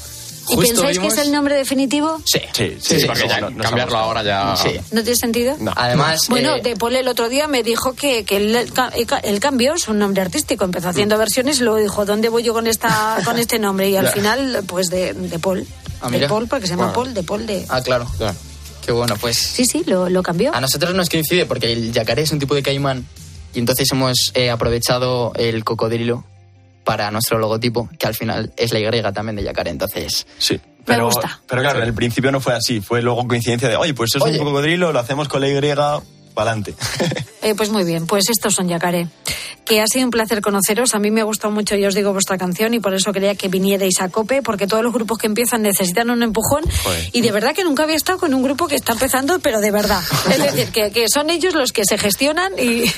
¿Y 0.51 0.57
pensáis 0.57 0.99
que 0.99 1.07
es 1.07 1.17
el 1.17 1.31
nombre 1.31 1.55
definitivo? 1.55 2.21
Sí, 2.25 2.39
sí, 2.53 2.77
sí, 2.79 3.05
porque 3.05 3.27
cambiarlo 3.61 3.97
ahora 3.97 4.23
ya... 4.23 4.55
¿No 4.91 5.03
tiene 5.03 5.15
sentido? 5.15 5.57
Además... 5.75 6.27
Bueno, 6.29 6.55
eh, 6.55 6.61
De 6.61 6.75
Paul 6.75 6.95
el 6.95 7.07
otro 7.07 7.29
día 7.29 7.47
me 7.47 7.63
dijo 7.63 7.93
que, 7.93 8.23
que 8.25 8.37
él, 8.37 9.39
cambió 9.39 9.77
su 9.77 9.93
nombre 9.93 10.21
artístico, 10.21 10.65
empezó 10.65 10.89
haciendo 10.89 11.15
mm. 11.15 11.19
versiones 11.19 11.59
y 11.59 11.63
luego 11.63 11.77
dijo, 11.77 12.05
¿dónde 12.05 12.29
voy 12.29 12.43
yo 12.43 12.53
con 12.53 12.67
esta 12.67 13.17
con 13.25 13.37
este 13.37 13.59
nombre? 13.59 13.89
Y 13.89 13.95
al 13.95 14.09
final, 14.09 14.63
pues 14.67 14.87
de, 14.87 15.13
de 15.13 15.39
Paul. 15.39 15.65
Ah, 16.01 16.09
de 16.09 16.27
Paul, 16.27 16.47
porque 16.47 16.67
se 16.67 16.75
llama 16.75 16.93
Paul, 16.93 17.13
de 17.13 17.23
Paul 17.23 17.45
de... 17.45 17.65
Ah, 17.69 17.81
claro. 17.81 18.07
Qué 18.85 18.91
bueno, 18.91 19.15
pues... 19.19 19.37
Sí, 19.37 19.65
sí, 19.65 19.83
lo, 19.85 20.09
lo 20.09 20.23
cambió. 20.23 20.53
A 20.55 20.61
nosotros 20.61 20.95
nos 20.95 21.09
coincide 21.09 21.45
porque 21.45 21.71
el 21.71 21.91
yacaré 21.91 22.23
es 22.23 22.31
un 22.31 22.39
tipo 22.39 22.55
de 22.55 22.63
caimán 22.63 23.05
y 23.53 23.59
entonces 23.59 23.91
hemos 23.91 24.31
eh, 24.35 24.49
aprovechado 24.49 25.33
el 25.35 25.63
cocodrilo 25.63 26.23
para 26.89 27.11
nuestro 27.11 27.37
logotipo, 27.37 27.87
que 27.99 28.07
al 28.07 28.15
final 28.15 28.51
es 28.57 28.73
la 28.73 28.79
Y 28.79 29.13
también 29.13 29.35
de 29.35 29.43
Yacaré. 29.43 29.69
Entonces, 29.69 30.25
sí. 30.39 30.59
Pero, 30.83 30.97
me 30.97 31.05
gusta. 31.05 31.39
Pero 31.45 31.61
claro, 31.61 31.83
en 31.83 31.85
el 31.85 31.93
principio 31.93 32.31
no 32.31 32.41
fue 32.41 32.55
así. 32.55 32.81
Fue 32.81 33.03
luego 33.03 33.27
coincidencia 33.27 33.69
de, 33.69 33.75
oye, 33.75 33.93
pues 33.93 34.09
eso 34.15 34.25
es 34.25 34.39
un 34.39 34.43
cocodrilo, 34.43 34.91
lo 34.91 34.97
hacemos 34.97 35.27
con 35.27 35.41
la 35.41 35.49
Y, 35.49 35.53
para 36.33 36.51
adelante. 36.51 36.75
Eh, 37.41 37.55
pues 37.55 37.69
muy 37.69 37.85
bien, 37.85 38.05
pues 38.05 38.25
estos 38.29 38.53
son 38.53 38.67
Yacaré. 38.67 39.07
Que 39.63 39.79
ha 39.79 39.87
sido 39.87 40.03
un 40.03 40.11
placer 40.11 40.41
conoceros. 40.41 40.93
A 40.93 40.99
mí 40.99 41.09
me 41.09 41.21
ha 41.21 41.23
gustado 41.23 41.53
mucho, 41.53 41.73
yo 41.77 41.87
os 41.87 41.95
digo, 41.95 42.11
vuestra 42.11 42.37
canción 42.37 42.73
y 42.73 42.81
por 42.81 42.93
eso 42.93 43.13
quería 43.13 43.33
que 43.35 43.47
vinierais 43.47 44.01
a 44.01 44.09
COPE, 44.09 44.41
porque 44.41 44.67
todos 44.67 44.83
los 44.83 44.91
grupos 44.91 45.19
que 45.19 45.27
empiezan 45.27 45.61
necesitan 45.61 46.09
un 46.09 46.21
empujón. 46.21 46.65
Y 47.13 47.21
de 47.21 47.31
verdad 47.31 47.55
que 47.55 47.63
nunca 47.63 47.83
había 47.83 47.95
estado 47.95 48.19
con 48.19 48.33
un 48.33 48.43
grupo 48.43 48.67
que 48.67 48.75
está 48.75 48.91
empezando, 48.91 49.39
pero 49.39 49.61
de 49.61 49.71
verdad. 49.71 50.03
Es 50.29 50.37
decir, 50.37 50.67
que, 50.73 50.91
que 50.91 51.05
son 51.07 51.29
ellos 51.29 51.53
los 51.53 51.71
que 51.71 51.85
se 51.85 51.97
gestionan 51.97 52.51
y. 52.59 52.81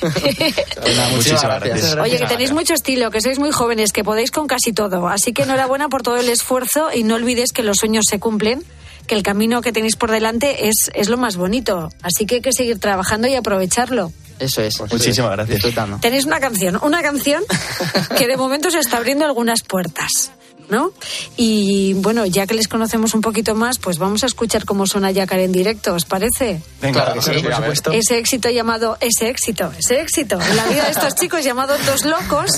Muchísimas 1.11 1.61
gracias. 1.61 1.95
Oye, 1.97 2.17
que 2.17 2.25
tenéis 2.25 2.51
mucho 2.51 2.73
estilo, 2.73 3.11
que 3.11 3.21
sois 3.21 3.37
muy 3.37 3.51
jóvenes, 3.51 3.91
que 3.93 4.03
podéis 4.03 4.31
con 4.31 4.47
casi 4.47 4.73
todo. 4.73 5.07
Así 5.07 5.33
que 5.33 5.43
enhorabuena 5.43 5.87
por 5.87 6.01
todo 6.01 6.17
el 6.17 6.29
esfuerzo 6.29 6.89
y 6.91 7.03
no 7.03 7.13
olvidéis 7.13 7.51
que 7.51 7.61
los 7.61 7.77
sueños 7.77 8.05
se 8.09 8.19
cumplen 8.19 8.63
que 9.11 9.15
el 9.15 9.23
camino 9.23 9.61
que 9.61 9.73
tenéis 9.73 9.97
por 9.97 10.09
delante 10.09 10.69
es, 10.69 10.89
es 10.93 11.09
lo 11.09 11.17
más 11.17 11.35
bonito. 11.35 11.89
Así 12.01 12.25
que 12.25 12.35
hay 12.35 12.41
que 12.41 12.53
seguir 12.53 12.79
trabajando 12.79 13.27
y 13.27 13.35
aprovecharlo. 13.35 14.13
Eso 14.39 14.61
es. 14.61 14.77
Pues 14.77 14.89
Muchísimas 14.89 15.31
gracias. 15.31 15.65
Tenéis 15.99 16.23
una 16.23 16.39
canción, 16.39 16.79
una 16.81 17.01
canción 17.01 17.43
que 18.17 18.25
de 18.25 18.37
momento 18.37 18.71
se 18.71 18.79
está 18.79 18.95
abriendo 18.95 19.25
algunas 19.25 19.63
puertas. 19.63 20.31
¿no? 20.69 20.93
Y 21.35 21.91
bueno, 21.95 22.25
ya 22.25 22.47
que 22.47 22.53
les 22.53 22.69
conocemos 22.69 23.13
un 23.13 23.19
poquito 23.19 23.53
más, 23.53 23.79
pues 23.79 23.97
vamos 23.97 24.23
a 24.23 24.27
escuchar 24.27 24.63
cómo 24.63 24.87
suena 24.87 25.11
Yacar 25.11 25.39
en 25.39 25.51
directo, 25.51 25.93
¿os 25.93 26.05
parece? 26.05 26.61
Venga, 26.81 27.13
por 27.13 27.21
supuesto. 27.21 27.91
Ese 27.91 28.17
éxito 28.17 28.49
llamado, 28.49 28.97
ese 29.01 29.27
éxito, 29.27 29.73
ese 29.77 29.99
éxito, 29.99 30.39
en 30.39 30.55
la 30.55 30.67
vida 30.67 30.85
de 30.85 30.91
estos 30.91 31.15
chicos 31.15 31.43
llamados 31.43 31.85
Dos 31.85 32.05
Locos, 32.05 32.49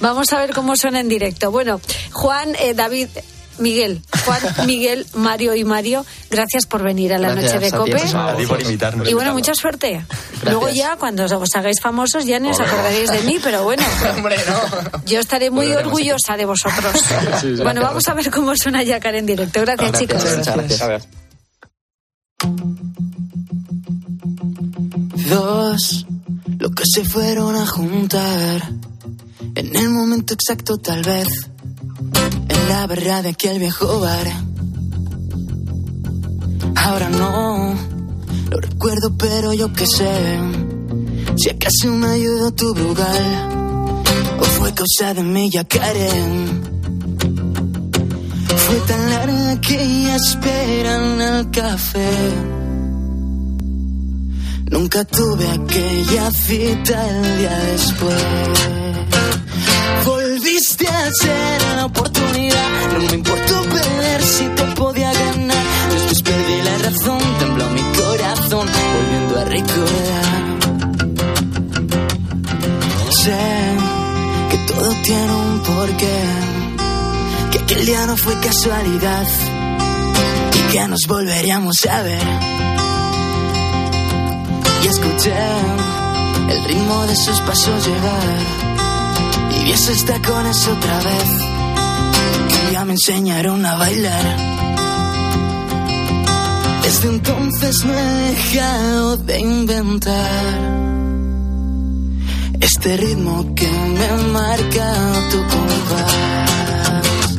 vamos 0.00 0.32
a 0.32 0.38
ver 0.38 0.54
cómo 0.54 0.74
suena 0.74 1.00
en 1.00 1.10
directo. 1.10 1.50
Bueno, 1.50 1.82
Juan, 2.12 2.54
eh, 2.54 2.72
David, 2.72 3.08
Miguel, 3.58 4.02
Juan, 4.24 4.40
Miguel, 4.66 5.06
Mario 5.14 5.54
y 5.54 5.64
Mario, 5.64 6.04
gracias 6.30 6.66
por 6.66 6.82
venir 6.82 7.12
a 7.12 7.18
la 7.18 7.34
noche 7.34 7.58
de 7.58 7.70
Cope. 7.70 8.00
por 8.46 8.62
invitarnos. 8.62 9.08
Y 9.08 9.14
bueno, 9.14 9.32
mucha 9.32 9.54
suerte. 9.54 10.04
Luego 10.44 10.68
ya, 10.68 10.96
cuando 10.96 11.24
os 11.24 11.54
hagáis 11.54 11.80
famosos, 11.80 12.24
ya 12.24 12.40
no 12.40 12.50
os 12.50 12.60
acordaréis 12.60 13.10
de 13.10 13.20
mí, 13.22 13.38
pero 13.42 13.64
bueno. 13.64 13.82
Yo 15.06 15.20
estaré 15.20 15.50
muy 15.50 15.70
orgullosa 15.72 16.36
de 16.36 16.44
vosotros. 16.44 16.92
bueno, 17.62 17.82
vamos 17.82 18.06
a 18.08 18.14
ver 18.14 18.30
cómo 18.30 18.56
suena 18.56 18.82
Yacar 18.82 19.14
en 19.14 19.26
directo. 19.26 19.60
Gracias, 19.60 19.98
chicos. 19.98 20.24
Gracias. 20.24 21.08
Dos, 25.28 26.06
lo 26.58 26.70
que 26.70 26.84
se 26.86 27.04
fueron 27.04 27.56
a 27.56 27.66
juntar 27.66 28.62
en 29.54 29.76
el 29.76 29.90
momento 29.90 30.34
exacto 30.34 30.78
tal 30.78 31.02
vez 31.02 31.28
la 32.68 32.86
verdad 32.86 33.22
de 33.22 33.30
aquel 33.30 33.58
viejo 33.58 34.00
bar. 34.00 34.26
Ahora 36.76 37.08
no, 37.08 37.74
lo 38.50 38.60
recuerdo, 38.60 39.16
pero 39.16 39.52
yo 39.54 39.72
qué 39.72 39.86
sé. 39.86 40.38
Si 41.36 41.48
acaso 41.50 41.88
me 41.88 42.08
ayudó 42.08 42.50
tu 42.52 42.74
brugal, 42.74 44.04
o 44.40 44.44
fue 44.44 44.74
cosa 44.74 45.14
de 45.14 45.22
mi 45.22 45.50
Karen. 45.50 46.62
Fue 48.64 48.76
tan 48.86 49.10
larga 49.10 49.60
que 49.60 50.14
esperan 50.14 51.20
al 51.20 51.50
café. 51.50 52.10
Nunca 54.70 55.04
tuve 55.04 55.48
aquella 55.48 56.30
cita 56.30 57.08
el 57.08 57.38
día 57.38 57.58
después 57.72 58.87
volviste 60.78 60.88
a 60.88 61.10
ser 61.12 61.76
la 61.76 61.86
oportunidad. 61.86 62.68
No 62.92 62.98
me 63.00 63.14
importó 63.14 63.62
perder 63.62 64.22
si 64.22 64.44
te 64.48 64.62
podía 64.74 65.12
ganar. 65.12 65.64
Después 65.92 66.22
perdí 66.22 66.62
la 66.62 66.78
razón, 66.78 67.18
tembló 67.38 67.70
mi 67.70 67.82
corazón, 67.82 68.68
volviendo 68.94 69.40
a 69.40 69.44
recordar. 69.44 70.58
Sé 73.10 73.38
que 74.50 74.72
todo 74.72 74.94
tiene 75.02 75.34
un 75.34 75.60
porqué, 75.60 76.20
que 77.52 77.58
aquel 77.58 77.86
día 77.86 78.06
no 78.06 78.16
fue 78.16 78.34
casualidad 78.40 79.26
y 80.54 80.72
que 80.72 80.88
nos 80.88 81.06
volveríamos 81.06 81.86
a 81.86 82.02
ver. 82.02 82.28
Y 84.82 84.86
escuché 84.86 85.34
el 86.50 86.64
ritmo 86.64 87.06
de 87.06 87.16
sus 87.16 87.40
pasos 87.40 87.86
llegar 87.86 88.67
y 89.68 89.72
eso 89.72 89.92
está 89.92 90.20
con 90.22 90.46
eso 90.46 90.72
otra 90.72 90.96
vez. 90.98 91.30
Que 92.48 92.72
ya 92.72 92.84
me 92.84 92.92
enseñaron 92.92 93.66
a 93.66 93.76
bailar. 93.76 94.36
Desde 96.82 97.08
entonces 97.08 97.84
no 97.84 97.92
he 97.92 98.32
dejado 98.32 99.16
de 99.18 99.40
inventar 99.40 100.78
este 102.60 102.96
ritmo 102.96 103.54
que 103.54 103.68
me 103.68 104.10
marca 104.32 104.86
tu 105.30 105.38
compás. 105.54 107.38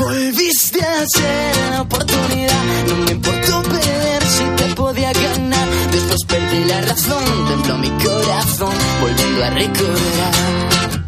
Volviste 0.00 0.80
a 0.80 1.06
ser 1.06 1.56
la 1.70 1.82
oportunidad, 1.82 2.64
no 2.88 2.96
me 3.04 3.12
importó 3.12 3.62
perder 3.62 4.22
si 4.24 4.44
te 4.56 4.74
podía 4.74 5.12
ganar. 5.12 5.68
Después 5.92 6.20
perdí 6.26 6.64
la 6.64 6.80
razón, 6.80 7.24
tembló 7.48 7.78
mi 7.78 7.90
corazón, 7.90 8.74
volviendo 9.00 9.44
a 9.44 9.50
recordar 9.50 10.99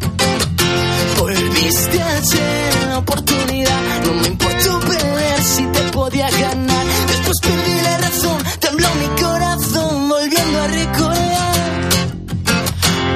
volviste 1.42 2.00
a 2.00 2.22
ser 2.22 2.88
la 2.88 2.98
oportunidad. 2.98 3.80
No 4.04 4.12
me 4.14 4.26
importó 4.28 4.80
perder 4.80 5.42
si 5.42 5.64
te 5.66 5.80
podía 5.92 6.30
ganar. 6.30 6.86
Después 7.08 7.38
perdí 7.40 7.74
la 7.82 7.98
razón, 7.98 8.38
tembló 8.60 8.88
mi 8.94 9.22
corazón, 9.22 10.08
volviendo 10.08 10.58
a 10.60 10.66
recordar. 10.68 11.88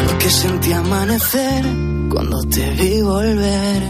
Porque 0.06 0.30
sentí 0.30 0.72
amanecer 0.72 1.64
cuando 2.10 2.40
te 2.48 2.70
vi 2.70 3.02
volver 3.02 3.82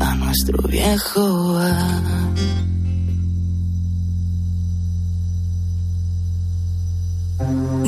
a 0.00 0.14
nuestro 0.14 0.68
viejo 0.68 1.54
bar. 1.54 2.18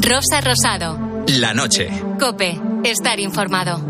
Rosa 0.03 0.41
Rosado. 0.41 0.99
La 1.39 1.53
noche. 1.55 1.89
Cope. 2.19 2.59
Estar 2.85 3.21
informado. 3.21 3.90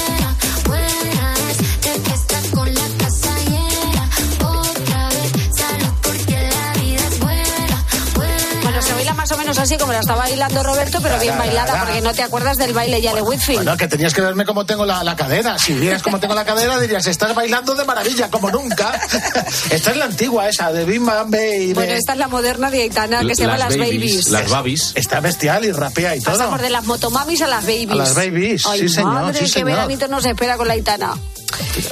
menos 9.51 9.63
así 9.63 9.77
como 9.77 9.91
la 9.91 9.99
está 9.99 10.15
bailando 10.15 10.63
Roberto, 10.63 10.99
pero 11.01 11.19
bien 11.19 11.37
bailada, 11.37 11.83
porque 11.83 12.01
no 12.01 12.13
te 12.13 12.23
acuerdas 12.23 12.57
del 12.57 12.73
baile 12.73 13.01
ya 13.01 13.13
de 13.13 13.21
Whitfield. 13.21 13.63
Bueno, 13.63 13.75
que 13.75 13.87
tenías 13.87 14.13
que 14.13 14.21
verme 14.21 14.45
cómo 14.45 14.65
tengo 14.65 14.85
la, 14.85 15.03
la 15.03 15.15
cadera. 15.15 15.59
Si 15.59 15.73
vieras 15.73 16.01
cómo 16.01 16.19
tengo 16.19 16.33
la 16.33 16.45
cadera, 16.45 16.79
dirías, 16.79 17.05
estás 17.07 17.35
bailando 17.35 17.75
de 17.75 17.83
maravilla, 17.83 18.29
como 18.29 18.49
nunca. 18.49 18.93
Esta 19.69 19.91
es 19.91 19.97
la 19.97 20.05
antigua, 20.05 20.47
esa, 20.47 20.71
de 20.71 20.85
Bim 20.85 21.05
Bam 21.05 21.29
Baby. 21.29 21.73
Bueno, 21.73 21.93
esta 21.93 22.13
es 22.13 22.19
la 22.19 22.27
moderna 22.27 22.71
de 22.71 22.83
Aitana 22.83 23.21
que 23.25 23.35
se 23.35 23.43
llama 23.43 23.57
Las 23.57 23.77
Babies. 23.77 24.29
Las 24.29 24.49
babies. 24.49 24.91
Está 24.95 25.19
bestial 25.19 25.65
y 25.65 25.71
rapea 25.71 26.15
y 26.15 26.21
todo. 26.21 26.37
Pasamos 26.37 26.61
de 26.61 26.69
las 26.69 26.85
motomamis 26.85 27.41
a 27.41 27.47
las 27.47 27.63
babies. 27.65 27.91
A 27.91 27.95
las 27.95 28.15
babies, 28.15 28.65
Ay, 28.65 28.81
sí, 28.81 28.89
señor, 28.89 29.13
madre, 29.13 29.33
sí, 29.33 29.45
qué 29.45 29.51
señor. 29.51 29.71
veranito 29.71 30.07
nos 30.07 30.25
espera 30.25 30.57
con 30.57 30.67
la 30.67 30.73
Aitana. 30.73 31.15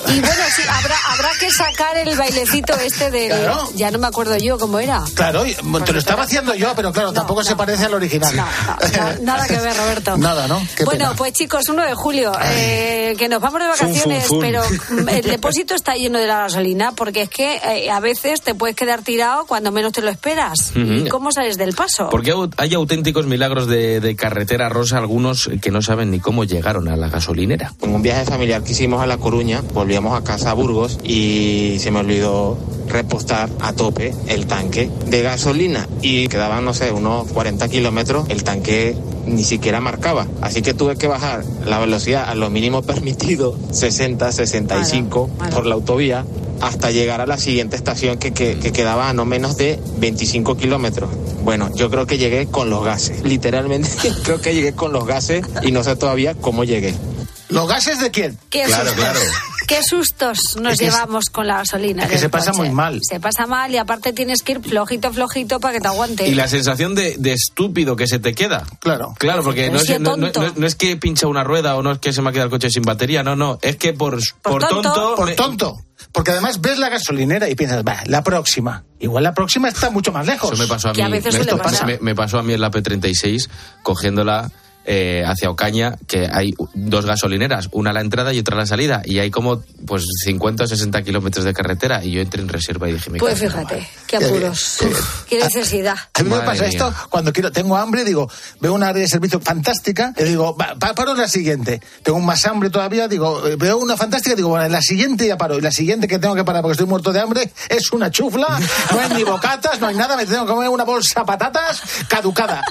Y 0.08 0.19
bueno, 0.19 0.43
sí, 0.56 0.62
habrá, 0.69 0.95
habrá 1.12 1.30
que 1.39 1.52
sacar 1.52 1.98
el 1.98 2.15
bailecito 2.17 2.74
este 2.80 3.12
de... 3.12 3.28
Claro. 3.28 3.69
Ya 3.76 3.91
no 3.91 4.00
me 4.00 4.08
acuerdo 4.08 4.38
yo 4.38 4.58
cómo 4.58 4.80
era. 4.80 5.04
Claro, 5.13 5.45
y- 5.45 5.56
te 5.86 5.93
lo 5.93 6.00
estaba 6.00 6.24
haciendo 6.24 6.54
yo, 6.56 6.74
pero 6.76 6.91
claro, 6.91 7.12
tampoco 7.13 7.43
se 7.43 7.56
parece 7.56 7.86
al 7.86 7.93
original. 7.93 8.36
Na- 8.36 8.48
Nada 9.22 9.48
que 9.48 9.58
ver, 9.58 9.76
Roberto. 9.78 10.17
Nada, 10.17 10.48
¿no? 10.48 10.62
Qué 10.76 10.84
bueno, 10.86 11.06
pena. 11.06 11.15
pues 11.15 11.34
chicos, 11.34 11.67
1 11.69 11.84
de 11.84 11.93
julio, 11.95 12.32
eh, 12.43 13.15
que 13.17 13.28
nos 13.30 13.41
vamos 13.41 13.62
de 13.62 13.67
vacaciones, 13.67 14.26
fun, 14.26 14.39
fun. 14.39 14.39
pero 14.41 14.63
mm, 15.04 15.10
el 15.10 15.22
depósito 15.30 15.76
está 15.76 15.93
lleno 15.95 16.19
de 16.19 16.28
la 16.28 16.39
gasolina, 16.39 16.91
porque 16.93 17.24
es 17.24 17.30
que 17.30 17.56
eh, 17.63 17.89
a 17.91 18.00
veces 18.00 18.41
te 18.41 18.56
puedes 18.56 18.76
quedar 18.76 19.02
tirado 19.04 19.45
cuando 19.45 19.72
menos 19.72 19.91
te 19.93 20.02
lo 20.02 20.10
esperas. 20.10 20.72
Ujú. 20.72 20.80
¿Y 21.06 21.08
cómo 21.10 21.32
sales 21.32 21.58
del 21.58 21.74
paso? 21.74 22.10
Porque 22.10 22.34
hay 22.58 22.74
auténticos 22.74 23.26
milagros 23.26 23.67
de, 23.67 24.00
de 24.00 24.15
carretera 24.15 24.69
rosa, 24.69 24.98
algunos 24.98 25.50
que 25.62 25.72
no 25.72 25.82
saben 25.82 26.12
ni 26.12 26.19
cómo 26.19 26.43
llegaron 26.43 26.88
a 26.88 26.95
la 26.95 27.10
gasolinera. 27.10 27.74
En 27.82 27.93
un 27.95 28.02
viaje 28.02 28.26
familiar 28.26 28.63
que 28.63 28.72
hicimos 28.74 29.02
a 29.02 29.08
La 29.08 29.17
Coruña, 29.17 29.49
volvíamos 29.74 30.18
a 30.18 30.24
casa 30.24 30.52
a 30.52 30.54
Burgos 30.54 30.98
y 31.04 31.78
se 31.80 31.92
me 31.92 32.00
olvidó 32.00 32.58
repostar 32.88 33.50
a 33.60 33.74
tope 33.74 34.14
el 34.28 34.48
tanque 34.48 34.90
de 35.08 35.22
gasolina 35.22 35.88
y 36.02 36.28
quedaban, 36.28 36.66
no 36.66 36.74
sé, 36.74 36.92
unos 36.92 37.28
40 37.32 37.68
kilómetros, 37.70 38.28
el 38.30 38.44
tanque 38.44 38.96
ni 39.28 39.44
siquiera 39.44 39.80
marcaba. 39.80 40.26
Así 40.42 40.62
que 40.64 40.74
tuve 40.74 40.96
que 40.96 41.08
bajar 41.08 41.44
la 41.66 41.78
velocidad 41.80 42.28
a 42.28 42.34
lo 42.36 42.50
mínimo 42.50 42.82
permitido, 42.94 43.56
60, 43.72 44.32
65 44.32 45.30
por 45.54 45.66
la 45.68 45.76
autovía, 45.76 46.26
hasta 46.62 46.92
llegar 46.92 47.22
a 47.22 47.26
la 47.28 47.38
siguiente 47.38 47.76
estación 47.76 48.18
que, 48.18 48.34
que- 48.34 48.58
que 48.58 48.72
quedaba 48.72 49.10
a 49.10 49.14
no 49.14 49.24
menos 49.26 49.56
de 49.56 49.80
25 50.00 50.58
kilómetros. 50.58 51.10
Bueno, 51.44 51.70
yo 51.76 51.90
creo 51.90 52.06
que 52.06 52.18
llegué 52.18 52.48
con 52.48 52.70
los 52.70 52.84
gases. 52.84 53.24
Literalmente 53.24 53.88
creo 54.24 54.42
que 54.42 54.54
llegué 54.54 54.74
con 54.74 54.92
los 54.92 55.06
gases 55.06 55.46
y 55.62 55.72
no 55.72 55.84
sé 55.84 55.96
todavía 55.96 56.34
cómo 56.36 56.64
llegué. 56.64 56.94
¿Los 57.50 57.68
gases 57.68 58.00
de 58.00 58.12
quién? 58.12 58.38
¿Qué 58.50 58.66
sustos, 58.68 58.96
¿Qué 59.68 59.84
sustos 59.84 60.38
nos 60.62 60.74
Es 60.74 60.80
que 60.80 60.86
es- 60.88 60.94
llevamos 60.94 61.26
con 61.32 61.48
la 61.48 61.58
gasolina? 61.58 62.04
es 62.06 62.10
que 62.10 62.18
se 62.18 62.30
pasa 62.30 62.52
coche? 62.52 62.64
muy 62.64 62.72
mal. 62.72 63.00
Se 63.04 63.20
pasa 63.20 63.46
mal 63.48 63.72
y 63.72 63.78
aparte 63.78 64.14
tienes 64.14 64.42
que 64.44 64.54
ir 64.54 64.62
flojito, 64.62 65.12
flojito 65.12 65.60
para 65.60 65.74
que 65.76 65.80
te 65.82 65.88
aguante. 65.88 66.28
Y 66.28 66.36
la 66.36 66.48
sensación 66.48 66.96
de, 66.96 67.16
de 67.18 67.34
estúpido 67.34 67.96
que 67.96 68.08
se 68.08 68.20
te 68.20 68.34
queda. 68.34 68.66
Claro. 68.80 69.16
Claro, 69.18 69.44
porque 69.44 69.70
no 69.70 69.78
Es 69.78 69.86
que 69.86 69.94
es, 69.96 70.00
no- 70.00 70.16
no- 70.18 70.32
tonto. 70.32 70.42
no- 70.54 70.54
no 70.62 70.68
es 70.68 70.76
que 70.76 70.96
pincha 70.98 71.28
una 71.28 71.44
rueda 71.44 71.76
o 71.76 71.84
no 71.84 71.92
es 71.92 72.00
que 72.00 72.14
se 72.14 72.22
me 72.22 72.30
ha 72.30 72.32
quedado 72.32 72.46
el 72.46 72.52
coche 72.52 72.70
sin 72.70 72.84
batería, 72.84 73.24
no, 73.24 73.36
no. 73.36 73.58
Es 73.62 73.76
que 73.78 73.94
por, 73.94 74.20
por, 74.42 74.64
tonto. 74.68 75.14
Por 75.16 75.26
me- 75.28 75.36
tonto. 75.36 75.76
Porque 76.12 76.32
además 76.32 76.62
ves 76.62 76.78
la 76.80 76.90
gasolinera 76.90 77.50
y 77.50 77.56
piensas, 77.56 77.84
va, 77.84 78.02
la 78.06 78.24
próxima. 78.24 78.84
Igual 79.00 79.24
la 79.24 79.34
próxima 79.34 79.68
está 79.70 79.90
mucho 79.90 80.12
más 80.12 80.26
lejos. 80.26 80.52
Eso 80.54 80.62
me 80.62 80.68
pasó 80.68 80.90
a 80.90 80.94
mí. 80.94 81.02
me, 81.10 81.18
Esto 81.18 81.58
pasa. 81.58 81.86
me- 81.86 82.00
me 82.00 82.16
pasó 82.16 82.40
a 82.40 82.44
mí 82.44 82.54
en 82.54 82.62
la 82.62 82.72
P36 82.72 83.50
cogiéndola 83.84 84.50
eh, 84.91 85.23
hacia 85.23 85.52
Ocaña, 85.52 85.97
que 86.08 86.28
hay 86.34 86.56
dos 86.73 87.06
gasolineras, 87.06 87.69
una 87.71 87.91
a 87.91 87.93
la 87.93 88.02
entrada 88.02 88.34
y 88.34 88.39
otra 88.39 88.56
a 88.56 88.60
la 88.60 88.65
salida, 88.65 89.04
y 89.06 89.19
hay 89.19 89.30
como 89.30 89.62
pues 89.86 90.04
50 90.23 90.63
o 90.63 90.67
60 90.67 91.04
kilómetros 91.04 91.45
de 91.45 91.54
carretera, 91.54 92.04
y 92.04 92.10
yo 92.12 92.21
entré 92.21 92.41
en 92.41 92.49
reserva 92.49 92.89
y 92.89 92.93
dije, 92.93 93.12
me 93.12 93.19
Pues 93.19 93.38
fíjate, 93.39 93.88
qué 94.08 94.17
apuros, 94.17 94.80
qué 95.30 95.38
necesidad. 95.43 95.95
A 96.15 96.23
mí 96.23 96.30
me 96.32 96.39
pasa 96.39 96.63
mía. 96.63 96.69
esto 96.69 96.91
cuando 97.12 97.32
quiero, 97.32 97.52
tengo 97.52 97.78
hambre, 97.78 98.04
digo, 98.04 98.28
veo 98.62 98.73
una 98.73 98.88
área 98.88 99.02
de 99.04 99.08
servicio 99.08 99.39
fantástica, 99.39 100.12
y 100.17 100.23
digo, 100.23 100.58
va, 100.58 100.73
pa- 100.80 100.95
paro 100.95 101.12
en 101.12 101.19
la 101.19 101.28
siguiente. 101.28 101.82
Tengo 102.02 102.19
más 102.19 102.43
hambre 102.47 102.71
todavía, 102.71 103.08
digo, 103.08 103.45
eh, 103.47 103.56
veo 103.58 103.78
una 103.78 103.95
fantástica, 103.95 104.36
digo, 104.36 104.49
bueno, 104.49 104.65
en 104.65 104.71
la 104.71 104.82
siguiente 104.82 105.28
ya 105.28 105.38
paro. 105.38 105.56
Y 105.58 105.62
la 105.62 105.71
siguiente 105.71 106.08
que 106.08 106.17
tengo 106.17 106.34
que 106.34 106.43
parar 106.43 106.63
porque 106.63 106.73
estoy 106.73 106.88
muerto 106.88 107.13
de 107.13 107.19
hambre 107.19 107.52
es 107.69 107.91
una 107.91 108.10
chufla, 108.10 108.60
no 108.91 108.99
hay 108.99 109.10
ni 109.17 109.23
bocatas, 109.23 109.80
no 109.80 109.86
hay 109.86 109.95
nada, 109.95 110.17
me 110.17 110.25
tengo 110.25 110.47
que 110.47 110.52
comer 110.54 110.69
una 110.69 110.84
bolsa 110.84 111.19
de 111.19 111.25
patatas 111.28 111.82
caducada. 112.08 112.63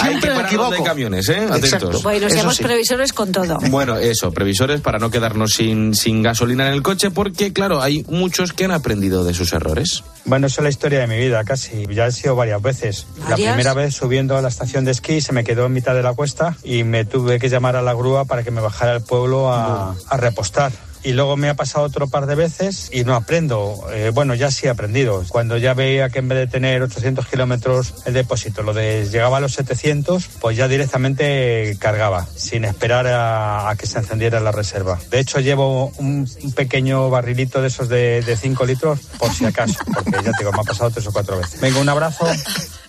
Hay 0.00 0.08
Siempre 0.08 0.30
que 0.30 0.36
me 0.36 0.42
equivoco. 0.42 0.64
donde 0.70 0.78
hay 0.78 0.84
camiones, 0.84 1.28
¿eh? 1.28 1.46
Exacto. 1.56 1.76
Atentos. 1.86 2.02
Bueno, 2.02 2.26
Eso 2.26 2.36
seamos 2.36 2.56
sí. 2.56 2.62
previsores 2.64 3.12
con 3.12 3.32
todo. 3.32 3.58
Bueno, 3.70 3.96
eso, 3.96 4.32
previsores 4.32 4.80
para 4.80 4.98
no 4.98 5.10
quedarnos 5.10 5.52
sin, 5.52 5.94
sin 5.94 6.22
gasolina 6.22 6.66
en 6.68 6.74
el 6.74 6.82
coche, 6.82 7.10
porque 7.10 7.52
claro, 7.52 7.80
hay 7.82 8.04
muchos 8.08 8.52
que 8.52 8.64
han 8.64 8.72
aprendido 8.72 9.24
de 9.24 9.34
sus 9.34 9.52
errores. 9.52 10.04
Bueno, 10.24 10.46
eso 10.46 10.60
es 10.60 10.64
la 10.64 10.70
historia 10.70 11.00
de 11.00 11.06
mi 11.06 11.16
vida, 11.16 11.42
casi. 11.44 11.86
Ya 11.92 12.06
he 12.06 12.12
sido 12.12 12.36
varias 12.36 12.62
veces. 12.62 13.06
La 13.28 13.36
primera 13.36 13.74
vez 13.74 13.94
subiendo 13.94 14.36
a 14.36 14.42
la 14.42 14.48
estación 14.48 14.84
de 14.84 14.92
esquí 14.92 15.20
se 15.20 15.32
me 15.32 15.44
quedó 15.44 15.66
en 15.66 15.72
mitad 15.72 15.94
de 15.94 16.02
la 16.02 16.14
cuesta 16.14 16.56
y 16.62 16.84
me 16.84 17.04
tuve 17.04 17.38
que 17.38 17.48
llamar 17.48 17.76
a 17.76 17.82
la 17.82 17.92
grúa 17.94 18.24
para 18.24 18.42
que 18.42 18.50
me 18.50 18.60
bajara 18.60 18.92
al 18.92 19.02
pueblo 19.02 19.52
a, 19.52 19.94
a 20.08 20.16
repostar. 20.16 20.72
Y 21.04 21.12
luego 21.12 21.36
me 21.36 21.48
ha 21.48 21.54
pasado 21.54 21.84
otro 21.84 22.06
par 22.08 22.26
de 22.26 22.34
veces 22.34 22.90
y 22.92 23.04
no 23.04 23.14
aprendo. 23.14 23.86
Eh, 23.92 24.10
bueno, 24.14 24.34
ya 24.34 24.50
sí 24.50 24.66
he 24.66 24.70
aprendido. 24.70 25.24
Cuando 25.28 25.56
ya 25.56 25.74
veía 25.74 26.10
que 26.10 26.20
en 26.20 26.28
vez 26.28 26.38
de 26.38 26.46
tener 26.46 26.82
800 26.82 27.26
kilómetros 27.26 27.94
el 28.06 28.14
depósito, 28.14 28.62
lo 28.62 28.72
de 28.72 29.08
llegaba 29.10 29.38
a 29.38 29.40
los 29.40 29.52
700, 29.54 30.26
pues 30.40 30.56
ya 30.56 30.68
directamente 30.68 31.76
cargaba, 31.78 32.26
sin 32.36 32.64
esperar 32.64 33.06
a, 33.06 33.70
a 33.70 33.76
que 33.76 33.86
se 33.86 33.98
encendiera 33.98 34.40
la 34.40 34.52
reserva. 34.52 34.98
De 35.10 35.18
hecho, 35.18 35.40
llevo 35.40 35.92
un, 35.98 36.28
un 36.42 36.52
pequeño 36.52 37.10
barrilito 37.10 37.60
de 37.60 37.68
esos 37.68 37.88
de, 37.88 38.22
de 38.22 38.36
5 38.36 38.64
litros, 38.64 39.00
por 39.18 39.32
si 39.32 39.44
acaso, 39.44 39.78
porque 39.92 40.12
ya 40.12 40.32
te 40.32 40.38
digo, 40.38 40.52
me 40.52 40.60
ha 40.60 40.64
pasado 40.64 40.90
tres 40.90 41.06
o 41.06 41.12
cuatro 41.12 41.38
veces. 41.38 41.60
Venga, 41.60 41.80
un 41.80 41.88
abrazo. 41.88 42.26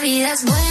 Vida 0.01 0.33
es 0.33 0.45
buena, 0.45 0.70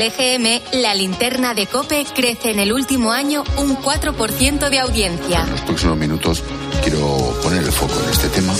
Según 0.00 0.12
el 0.18 0.40
EGM, 0.40 0.80
la 0.80 0.94
linterna 0.94 1.52
de 1.52 1.66
Cope 1.66 2.06
crece 2.14 2.50
en 2.50 2.58
el 2.58 2.72
último 2.72 3.12
año 3.12 3.44
un 3.56 3.76
4% 3.76 4.70
de 4.70 4.78
audiencia. 4.78 5.42
En 5.42 5.50
los 5.50 5.60
próximos 5.62 5.98
minutos 5.98 6.42
quiero 6.82 7.38
poner 7.42 7.62
el 7.64 7.72
foco 7.72 8.00
en 8.04 8.10
este 8.10 8.28
tema. 8.28 8.54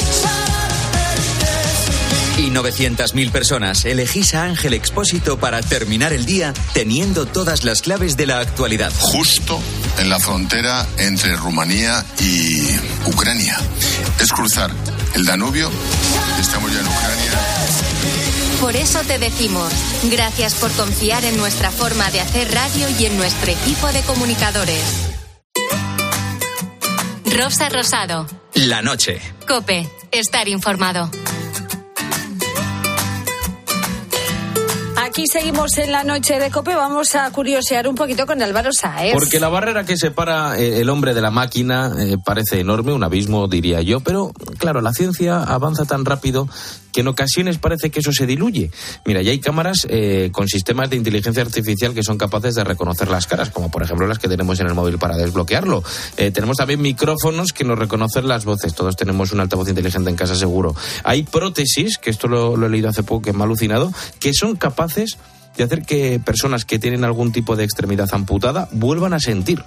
Y 2.36 2.50
900.000 2.50 3.30
personas 3.30 3.84
elegís 3.84 4.34
a 4.34 4.44
Ángel 4.44 4.74
Expósito 4.74 5.38
para 5.38 5.62
terminar 5.62 6.12
el 6.12 6.26
día 6.26 6.52
teniendo 6.74 7.26
todas 7.26 7.64
las 7.64 7.80
claves 7.80 8.16
de 8.16 8.26
la 8.26 8.40
actualidad. 8.40 8.92
Justo 8.98 9.60
en 9.98 10.10
la 10.10 10.18
frontera 10.18 10.86
entre 10.98 11.36
Rumanía 11.36 12.04
y 12.18 12.66
Ucrania. 13.06 13.58
Es 14.20 14.30
cruzar 14.32 14.70
el 15.14 15.24
Danubio. 15.24 15.70
Estamos 16.38 16.72
ya 16.72 16.80
en 16.80 16.86
Ucrania. 16.86 17.49
Por 18.60 18.76
eso 18.76 19.00
te 19.06 19.18
decimos, 19.18 19.72
gracias 20.10 20.54
por 20.56 20.70
confiar 20.72 21.24
en 21.24 21.36
nuestra 21.38 21.70
forma 21.70 22.10
de 22.10 22.20
hacer 22.20 22.52
radio 22.52 22.88
y 22.98 23.06
en 23.06 23.16
nuestro 23.16 23.50
equipo 23.50 23.86
de 23.88 24.02
comunicadores. 24.02 25.10
Rosa 27.24 27.70
Rosado, 27.70 28.26
La 28.54 28.82
noche. 28.82 29.18
Cope, 29.48 29.90
estar 30.12 30.46
informado. 30.48 31.10
Aquí 35.10 35.26
seguimos 35.26 35.76
en 35.78 35.90
la 35.90 36.04
noche 36.04 36.38
de 36.38 36.50
Cope. 36.50 36.74
Vamos 36.74 37.16
a 37.16 37.28
curiosear 37.32 37.88
un 37.88 37.96
poquito 37.96 38.26
con 38.26 38.40
Álvaro 38.42 38.70
Saez. 38.72 39.12
Porque 39.14 39.40
la 39.40 39.48
barrera 39.48 39.84
que 39.84 39.96
separa 39.96 40.56
eh, 40.56 40.80
el 40.80 40.88
hombre 40.88 41.14
de 41.14 41.20
la 41.20 41.32
máquina 41.32 41.92
eh, 41.98 42.16
parece 42.24 42.60
enorme, 42.60 42.92
un 42.92 43.02
abismo 43.02 43.48
diría 43.48 43.82
yo, 43.82 44.00
pero 44.00 44.32
claro, 44.58 44.80
la 44.82 44.92
ciencia 44.92 45.42
avanza 45.42 45.84
tan 45.84 46.04
rápido 46.04 46.48
que 46.92 47.00
en 47.00 47.08
ocasiones 47.08 47.58
parece 47.58 47.90
que 47.90 48.00
eso 48.00 48.12
se 48.12 48.26
diluye. 48.26 48.70
Mira, 49.04 49.22
ya 49.22 49.30
hay 49.30 49.40
cámaras 49.40 49.86
eh, 49.88 50.30
con 50.32 50.48
sistemas 50.48 50.90
de 50.90 50.96
inteligencia 50.96 51.42
artificial 51.42 51.94
que 51.94 52.02
son 52.02 52.18
capaces 52.18 52.54
de 52.54 52.64
reconocer 52.64 53.08
las 53.08 53.26
caras, 53.26 53.50
como 53.50 53.70
por 53.70 53.82
ejemplo 53.82 54.06
las 54.06 54.18
que 54.18 54.28
tenemos 54.28 54.60
en 54.60 54.66
el 54.66 54.74
móvil 54.74 54.98
para 54.98 55.16
desbloquearlo. 55.16 55.82
Eh, 56.16 56.30
tenemos 56.30 56.56
también 56.56 56.80
micrófonos 56.82 57.52
que 57.52 57.64
nos 57.64 57.78
reconocen 57.78 58.28
las 58.28 58.44
voces. 58.44 58.74
Todos 58.74 58.96
tenemos 58.96 59.32
un 59.32 59.40
altavoz 59.40 59.68
inteligente 59.68 60.10
en 60.10 60.16
casa 60.16 60.34
seguro. 60.34 60.74
Hay 61.04 61.22
prótesis, 61.22 61.98
que 61.98 62.10
esto 62.10 62.28
lo, 62.28 62.66
he 62.66 62.68
leído 62.68 62.88
hace 62.88 63.02
poco, 63.02 63.22
que 63.22 63.32
me 63.32 63.40
ha 63.40 63.44
alucinado, 63.44 63.92
que 64.18 64.34
son 64.34 64.56
capaces 64.56 65.18
de 65.56 65.64
hacer 65.64 65.82
que 65.82 66.20
personas 66.20 66.64
que 66.64 66.78
tienen 66.78 67.04
algún 67.04 67.32
tipo 67.32 67.56
de 67.56 67.64
extremidad 67.64 68.08
amputada 68.12 68.68
vuelvan 68.72 69.12
a 69.12 69.20
sentir 69.20 69.64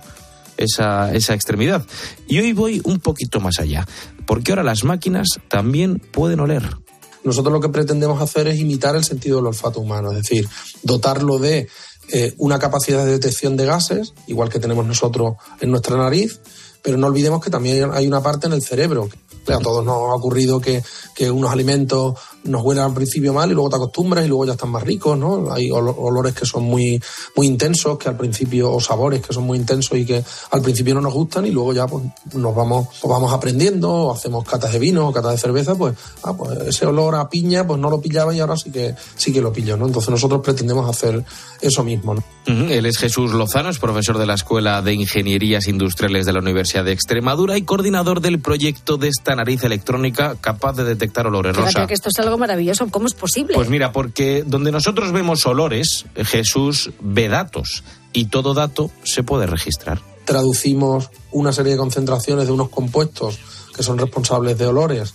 esa, 0.57 1.13
esa 1.13 1.33
extremidad. 1.33 1.85
Y 2.27 2.39
hoy 2.39 2.53
voy 2.53 2.81
un 2.83 2.99
poquito 2.99 3.39
más 3.39 3.59
allá, 3.59 3.85
porque 4.25 4.51
ahora 4.51 4.63
las 4.63 4.83
máquinas 4.83 5.27
también 5.49 5.99
pueden 5.99 6.39
oler. 6.39 6.82
Nosotros 7.23 7.53
lo 7.53 7.61
que 7.61 7.69
pretendemos 7.69 8.21
hacer 8.21 8.47
es 8.47 8.59
imitar 8.59 8.95
el 8.95 9.03
sentido 9.03 9.37
del 9.37 9.47
olfato 9.47 9.79
humano, 9.79 10.11
es 10.11 10.17
decir, 10.17 10.47
dotarlo 10.83 11.39
de 11.39 11.67
eh, 12.09 12.33
una 12.37 12.59
capacidad 12.59 13.05
de 13.05 13.11
detección 13.11 13.55
de 13.55 13.65
gases, 13.65 14.13
igual 14.27 14.49
que 14.49 14.59
tenemos 14.59 14.85
nosotros 14.85 15.35
en 15.61 15.71
nuestra 15.71 15.97
nariz, 15.97 16.39
pero 16.81 16.97
no 16.97 17.07
olvidemos 17.07 17.41
que 17.43 17.49
también 17.49 17.91
hay 17.93 18.07
una 18.07 18.21
parte 18.21 18.47
en 18.47 18.53
el 18.53 18.61
cerebro. 18.61 19.09
A 19.47 19.59
todos 19.59 19.83
nos 19.85 19.95
ha 19.95 20.15
ocurrido 20.15 20.59
que, 20.61 20.83
que 21.15 21.31
unos 21.31 21.51
alimentos 21.51 22.17
nos 22.45 22.61
huelen 22.63 22.83
al 22.83 22.93
principio 22.93 23.33
mal 23.33 23.49
y 23.49 23.53
luego 23.53 23.69
te 23.69 23.75
acostumbras 23.77 24.25
y 24.25 24.27
luego 24.27 24.45
ya 24.45 24.53
están 24.53 24.69
más 24.69 24.83
ricos, 24.83 25.17
¿no? 25.17 25.51
Hay 25.51 25.69
olo- 25.71 25.95
olores 25.97 26.33
que 26.33 26.45
son 26.45 26.63
muy, 26.63 27.01
muy 27.35 27.47
intensos, 27.47 27.97
que 27.97 28.09
al 28.09 28.17
principio, 28.17 28.71
o 28.71 28.79
sabores 28.81 29.21
que 29.21 29.33
son 29.33 29.43
muy 29.45 29.57
intensos 29.57 29.97
y 29.97 30.05
que 30.05 30.23
al 30.51 30.61
principio 30.61 30.93
no 30.95 31.01
nos 31.01 31.13
gustan 31.13 31.45
y 31.45 31.51
luego 31.51 31.73
ya 31.73 31.87
pues 31.87 32.03
nos 32.33 32.55
vamos, 32.55 32.87
pues 33.01 33.09
vamos 33.09 33.31
aprendiendo, 33.31 33.89
o 33.91 34.13
hacemos 34.13 34.43
catas 34.45 34.73
de 34.73 34.79
vino 34.79 35.07
o 35.07 35.13
catas 35.13 35.31
de 35.33 35.37
cerveza, 35.37 35.75
pues, 35.75 35.95
ah, 36.23 36.33
pues 36.35 36.59
ese 36.67 36.85
olor 36.85 37.15
a 37.15 37.29
piña 37.29 37.65
pues 37.65 37.79
no 37.79 37.89
lo 37.89 38.01
pillaba 38.01 38.33
y 38.35 38.39
ahora 38.39 38.57
sí 38.57 38.71
que, 38.71 38.93
sí 39.15 39.31
que 39.31 39.41
lo 39.41 39.53
pillo, 39.53 39.77
¿no? 39.77 39.85
Entonces 39.87 40.09
nosotros 40.09 40.41
pretendemos 40.43 40.89
hacer 40.89 41.23
eso 41.61 41.83
mismo, 41.83 42.15
¿no? 42.15 42.23
Ujú, 42.45 42.71
Él 42.73 42.85
es 42.85 42.97
Jesús 42.97 43.31
Lozano, 43.31 43.69
es 43.69 43.79
profesor 43.79 44.17
de 44.17 44.25
la 44.25 44.33
Escuela 44.33 44.81
de 44.81 44.93
Ingenierías 44.93 45.67
Industriales 45.67 46.25
de 46.25 46.33
la 46.33 46.39
Universidad 46.39 46.83
de 46.83 46.91
Extremadura 46.91 47.57
y 47.57 47.61
coordinador 47.61 48.19
del 48.19 48.41
proyecto 48.41 48.97
de 48.97 49.07
esta 49.07 49.33
nariz 49.35 49.63
electrónica 49.63 50.35
capaz 50.41 50.73
de 50.73 50.83
detectar 50.83 51.25
olores 51.27 51.55
rosa. 51.55 51.87
que 51.87 51.93
esto 51.93 52.09
es 52.09 52.19
algo 52.19 52.32
maravilloso. 52.37 52.87
¿Cómo 52.89 53.07
es 53.07 53.13
posible? 53.13 53.55
Pues 53.55 53.69
mira, 53.69 53.91
porque 53.91 54.43
donde 54.45 54.71
nosotros 54.71 55.11
vemos 55.11 55.45
olores, 55.45 56.05
Jesús 56.15 56.91
ve 56.99 57.27
datos 57.27 57.83
y 58.13 58.25
todo 58.25 58.53
dato 58.53 58.91
se 59.03 59.23
puede 59.23 59.47
registrar. 59.47 60.01
traducimos 60.25 61.09
una 61.31 61.51
serie 61.51 61.73
de 61.73 61.77
concentraciones 61.77 62.45
de 62.45 62.53
unos 62.53 62.69
compuestos 62.69 63.39
que 63.75 63.83
son 63.83 63.97
responsables 63.97 64.57
de 64.57 64.67
olores 64.67 65.13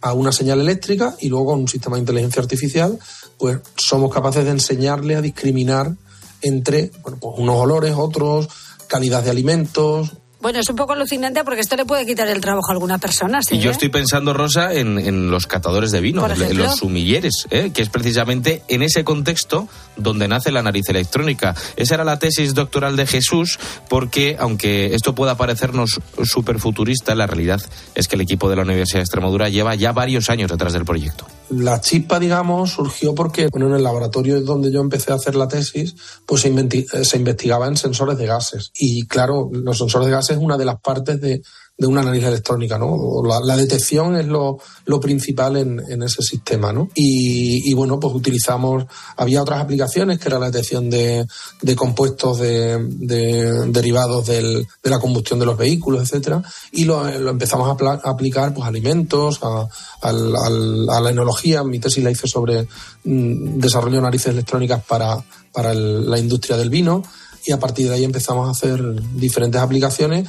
a 0.00 0.12
una 0.12 0.32
señal 0.32 0.60
eléctrica 0.60 1.14
y 1.20 1.28
luego 1.28 1.46
con 1.46 1.60
un 1.60 1.68
sistema 1.68 1.96
de 1.96 2.00
inteligencia 2.00 2.42
artificial, 2.42 2.98
pues 3.36 3.58
somos 3.76 4.12
capaces 4.12 4.44
de 4.44 4.50
enseñarle 4.50 5.16
a 5.16 5.20
discriminar 5.20 5.94
entre 6.42 6.90
bueno, 7.02 7.18
pues 7.20 7.34
unos 7.38 7.56
olores, 7.56 7.94
otros, 7.96 8.48
calidad 8.86 9.22
de 9.22 9.30
alimentos, 9.30 10.12
Bueno, 10.40 10.60
es 10.60 10.68
un 10.70 10.76
poco 10.76 10.92
alucinante 10.92 11.42
porque 11.42 11.60
esto 11.60 11.74
le 11.74 11.84
puede 11.84 12.06
quitar 12.06 12.28
el 12.28 12.40
trabajo 12.40 12.70
a 12.70 12.72
alguna 12.72 12.98
persona. 12.98 13.42
¿sí, 13.42 13.56
Y 13.56 13.58
yo 13.58 13.70
eh? 13.70 13.72
estoy 13.72 13.88
pensando, 13.88 14.32
Rosa, 14.32 14.72
en, 14.72 14.98
en 14.98 15.30
los 15.30 15.46
catadores 15.46 15.90
de 15.90 16.00
vino, 16.00 16.24
en, 16.30 16.56
los 16.56 16.76
sumilleres, 16.76 17.46
¿eh? 17.50 17.72
que 17.74 17.82
es 17.82 17.88
precisamente 17.88 18.62
en 18.68 18.82
ese 18.82 19.02
contexto 19.02 19.68
donde 19.98 20.28
nace 20.28 20.50
la 20.50 20.62
nariz 20.62 20.88
electrónica. 20.88 21.54
Esa 21.76 21.94
era 21.94 22.04
la 22.04 22.18
tesis 22.18 22.54
doctoral 22.54 22.96
de 22.96 23.06
Jesús, 23.06 23.58
porque 23.88 24.36
aunque 24.38 24.94
esto 24.94 25.14
pueda 25.14 25.36
parecernos 25.36 26.00
súper 26.24 26.58
futurista, 26.58 27.14
la 27.14 27.26
realidad 27.26 27.60
es 27.94 28.08
que 28.08 28.16
el 28.16 28.22
equipo 28.22 28.48
de 28.48 28.56
la 28.56 28.62
Universidad 28.62 29.00
de 29.00 29.04
Extremadura 29.04 29.48
lleva 29.48 29.74
ya 29.74 29.92
varios 29.92 30.30
años 30.30 30.50
detrás 30.50 30.72
del 30.72 30.84
proyecto. 30.84 31.26
La 31.50 31.80
chispa, 31.80 32.18
digamos, 32.18 32.72
surgió 32.72 33.14
porque 33.14 33.48
bueno, 33.50 33.68
en 33.68 33.74
el 33.74 33.82
laboratorio 33.82 34.40
donde 34.42 34.70
yo 34.70 34.80
empecé 34.80 35.12
a 35.12 35.16
hacer 35.16 35.34
la 35.34 35.48
tesis, 35.48 35.94
pues 36.26 36.42
se, 36.42 36.48
eh, 36.48 37.04
se 37.04 37.16
investigaba 37.16 37.66
en 37.66 37.76
sensores 37.76 38.18
de 38.18 38.26
gases. 38.26 38.70
Y 38.74 39.06
claro, 39.06 39.48
los 39.52 39.78
sensores 39.78 40.06
de 40.06 40.12
gases 40.12 40.36
es 40.36 40.42
una 40.42 40.56
de 40.56 40.64
las 40.64 40.80
partes 40.80 41.20
de, 41.20 41.42
de 41.80 41.86
una 41.86 42.02
nariz 42.02 42.24
electrónica, 42.24 42.76
¿no? 42.76 43.22
La, 43.44 43.56
detección 43.56 44.16
es 44.16 44.26
lo, 44.26 44.58
lo 44.86 44.98
principal 44.98 45.56
en, 45.56 45.80
en 45.88 46.02
ese 46.02 46.22
sistema, 46.22 46.72
¿no? 46.72 46.88
Y, 46.96 47.70
y, 47.70 47.74
bueno, 47.74 48.00
pues 48.00 48.12
utilizamos, 48.16 48.84
había 49.16 49.40
otras 49.42 49.60
aplicaciones 49.60 50.18
que 50.18 50.26
era 50.28 50.40
la 50.40 50.46
detección 50.50 50.90
de, 50.90 51.24
de 51.62 51.76
compuestos 51.76 52.40
de, 52.40 52.78
de- 52.84 53.66
derivados 53.70 54.26
del- 54.26 54.66
de 54.82 54.90
la 54.90 54.98
combustión 54.98 55.38
de 55.38 55.46
los 55.46 55.56
vehículos, 55.56 56.02
etcétera, 56.02 56.42
y 56.72 56.84
lo, 56.84 57.04
lo 57.16 57.30
empezamos 57.30 57.68
a, 57.68 57.76
apla- 57.76 58.00
a 58.02 58.10
aplicar 58.10 58.52
pues 58.52 58.64
a 58.64 58.68
alimentos, 58.68 59.38
a, 59.42 59.68
al- 60.02 60.88
a 60.90 61.00
la 61.00 61.10
enología. 61.10 61.62
Mi 61.62 61.78
tesis 61.78 62.02
la 62.02 62.10
hice 62.10 62.26
sobre 62.26 62.66
mm, 63.04 63.60
desarrollo 63.60 63.96
de 63.98 64.02
narices 64.02 64.32
electrónicas 64.32 64.82
para, 64.84 65.24
para 65.52 65.72
la 65.74 66.18
industria 66.18 66.56
del 66.56 66.70
vino 66.70 67.04
y 67.46 67.52
a 67.52 67.60
partir 67.60 67.88
de 67.88 67.94
ahí 67.94 68.04
empezamos 68.04 68.48
a 68.48 68.50
hacer 68.50 68.82
diferentes 69.14 69.60
aplicaciones 69.60 70.28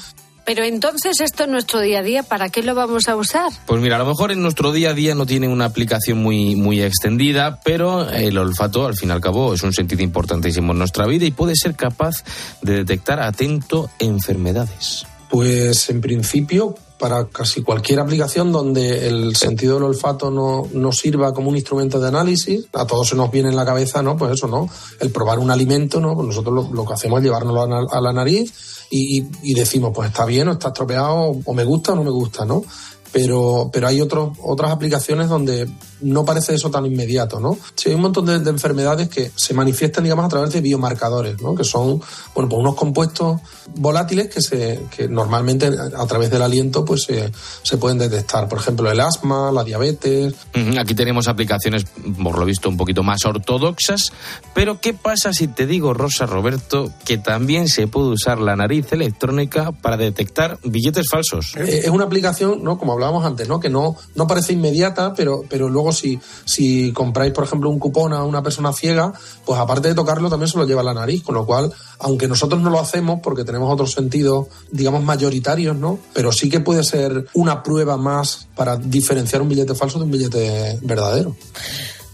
Pero 0.50 0.64
entonces 0.64 1.22
esto 1.22 1.44
en 1.44 1.52
nuestro 1.52 1.80
día 1.80 2.00
a 2.00 2.02
día, 2.02 2.24
¿para 2.24 2.50
qué 2.50 2.64
lo 2.64 2.74
vamos 2.74 3.08
a 3.08 3.16
usar? 3.16 3.52
Pues 3.68 3.80
mira, 3.84 3.98
a 3.98 4.00
lo 4.00 4.08
mejor 4.08 4.32
en 4.32 4.42
nuestro 4.42 4.72
día 4.72 4.90
a 4.90 4.94
día 4.96 5.14
no 5.14 5.28
tiene 5.28 5.48
una 5.48 5.66
aplicación 5.66 6.24
muy, 6.24 6.56
muy 6.56 6.82
extendida, 6.82 7.60
pero 7.64 8.10
el 8.10 8.36
olfato, 8.36 8.88
al 8.88 8.96
fin 8.96 9.10
y 9.10 9.12
al 9.12 9.22
cabo, 9.22 9.54
es 9.54 9.62
un 9.62 9.74
sentido 9.74 10.02
importantísimo 10.02 10.72
en 10.72 10.80
nuestra 10.80 11.06
vida 11.06 11.26
y 11.26 11.30
puede 11.30 11.54
ser 11.56 11.76
capaz 11.76 12.24
de 12.64 12.78
detectar 12.78 13.20
atento 13.20 13.92
enfermedades. 14.00 15.06
Pues 15.30 15.88
en 15.92 16.02
principio 16.02 16.74
para 16.98 17.26
casi 17.26 17.62
cualquier 17.62 18.00
aplicación 18.00 18.52
donde 18.52 19.08
el 19.08 19.36
sentido 19.36 19.76
del 19.76 19.84
olfato 19.84 20.32
no, 20.32 20.64
no 20.74 20.92
sirva 20.92 21.32
como 21.32 21.50
un 21.50 21.58
instrumento 21.58 22.00
de 22.00 22.08
análisis. 22.08 22.66
A 22.74 22.86
todos 22.86 23.08
se 23.08 23.16
nos 23.16 23.30
viene 23.32 23.50
en 23.50 23.56
la 23.56 23.66
cabeza, 23.66 24.02
¿no? 24.02 24.18
Pues 24.18 24.34
eso, 24.34 24.48
¿no? 24.48 24.68
El 25.00 25.12
probar 25.12 25.40
un 25.40 25.50
alimento, 25.50 26.02
¿no? 26.02 26.16
Pues 26.16 26.28
nosotros 26.28 26.54
lo, 26.54 26.74
lo 26.74 26.86
que 26.86 26.94
hacemos 26.94 27.20
es 27.20 27.26
llevárnoslo 27.26 27.90
a, 27.90 28.02
la 28.02 28.14
nariz 28.14 28.52
y, 28.90 29.26
y- 29.44 29.54
decimos, 29.54 29.92
pues 29.94 30.10
está 30.10 30.26
bien 30.26 30.48
o 30.48 30.54
está 30.54 30.70
estropeado, 30.70 31.38
o 31.46 31.54
me 31.54 31.64
gusta 31.64 31.94
o 31.94 31.96
no 31.96 32.04
me 32.04 32.10
gusta, 32.12 32.46
¿no? 32.46 32.64
Pero, 33.12 33.70
pero 33.72 33.88
hay 33.88 34.02
otros, 34.02 34.38
otras 34.44 34.72
aplicaciones 34.72 35.30
donde 35.30 35.68
no 36.02 36.26
parece 36.26 36.54
eso 36.56 36.70
tan 36.72 36.86
inmediato, 36.86 37.40
¿no? 37.40 37.58
Sí, 37.76 37.90
hay 37.90 37.96
un 37.96 38.02
montón 38.02 38.26
de, 38.26 38.40
de 38.40 38.50
enfermedades 38.50 39.10
que 39.10 39.32
se 39.36 39.54
manifiestan, 39.54 40.04
digamos, 40.04 40.26
a 40.26 40.30
través 40.30 40.52
de 40.54 40.62
biomarcadores, 40.62 41.42
¿no? 41.42 41.56
Que 41.56 41.64
son, 41.64 42.02
bueno, 42.34 42.50
pues 42.50 42.60
unos 42.60 42.76
compuestos 42.76 43.42
volátiles 43.76 44.28
que 44.34 44.42
se, 44.42 44.82
que 44.96 45.08
normalmente 45.08 45.68
a 45.68 46.06
través 46.08 46.30
del 46.32 46.42
aliento, 46.42 46.84
pues 46.86 47.04
se, 47.04 47.32
se 47.64 47.78
pueden 47.78 47.98
detectar. 47.98 48.48
Por 48.48 48.60
ejemplo, 48.60 48.90
el 48.92 49.00
asma, 49.00 49.52
la 49.52 49.64
diabetes, 49.64 50.34
Aquí 50.80 50.94
tenemos 50.96 51.28
aplicaciones, 51.28 51.86
por 52.22 52.38
lo 52.38 52.46
visto, 52.46 52.70
un 52.70 52.78
poquito 52.78 53.04
más 53.04 53.26
ortodoxas. 53.26 54.12
Pero, 54.54 54.80
¿qué 54.80 54.94
pasa 54.94 55.34
si 55.34 55.48
te 55.48 55.66
digo, 55.66 55.94
Rosa 55.94 56.26
Roberto, 56.26 56.92
que 57.06 57.18
también 57.18 57.68
se 57.68 57.88
puede 57.88 58.10
usar 58.10 58.40
la 58.40 58.56
nariz 58.56 58.92
electrónica 58.92 59.72
para 59.72 59.98
detectar 59.98 60.60
billetes 60.64 61.08
falsos? 61.10 61.56
Eh, 61.58 61.82
Es 61.86 61.90
una 61.90 62.06
aplicación, 62.06 62.64
¿no? 62.64 62.78
Como 62.78 62.94
hablábamos 62.94 63.26
antes, 63.26 63.48
¿no? 63.48 63.60
Que 63.60 63.70
no, 63.70 63.96
no 64.16 64.28
parece 64.28 64.54
inmediata, 64.54 65.14
pero, 65.14 65.42
pero 65.50 65.70
luego 65.70 65.89
si, 65.92 66.20
si 66.46 66.92
compráis, 66.94 67.34
por 67.34 67.44
ejemplo, 67.44 67.70
un 67.70 67.80
cupón 67.80 68.14
a 68.14 68.24
una 68.24 68.42
persona 68.42 68.74
ciega, 68.74 69.14
pues 69.46 69.60
aparte 69.60 69.90
de 69.90 69.96
tocarlo, 69.96 70.30
también 70.30 70.50
se 70.50 70.58
lo 70.58 70.66
lleva 70.66 70.82
a 70.82 70.86
la 70.86 70.94
nariz, 70.94 71.24
con 71.24 71.36
lo 71.36 71.46
cual, 71.46 71.72
aunque 72.00 72.28
nosotros 72.28 72.62
no 72.62 72.70
lo 72.70 72.80
hacemos 72.80 73.20
porque 73.22 73.44
tenemos 73.44 73.72
otros 73.72 73.92
sentidos, 73.92 74.48
digamos, 74.72 75.04
mayoritarios, 75.04 75.76
¿no? 75.76 76.00
Pero 76.14 76.32
sí 76.32 76.50
que 76.50 76.60
puede 76.60 76.84
ser 76.84 77.28
una 77.34 77.64
prueba 77.64 77.98
más 77.98 78.48
para 78.56 78.78
diferenciar 78.78 79.42
un 79.42 79.50
billete 79.50 79.76
falso 79.76 79.98
de 79.98 80.06
un 80.06 80.12
billete 80.12 80.80
verdadero. 80.82 81.36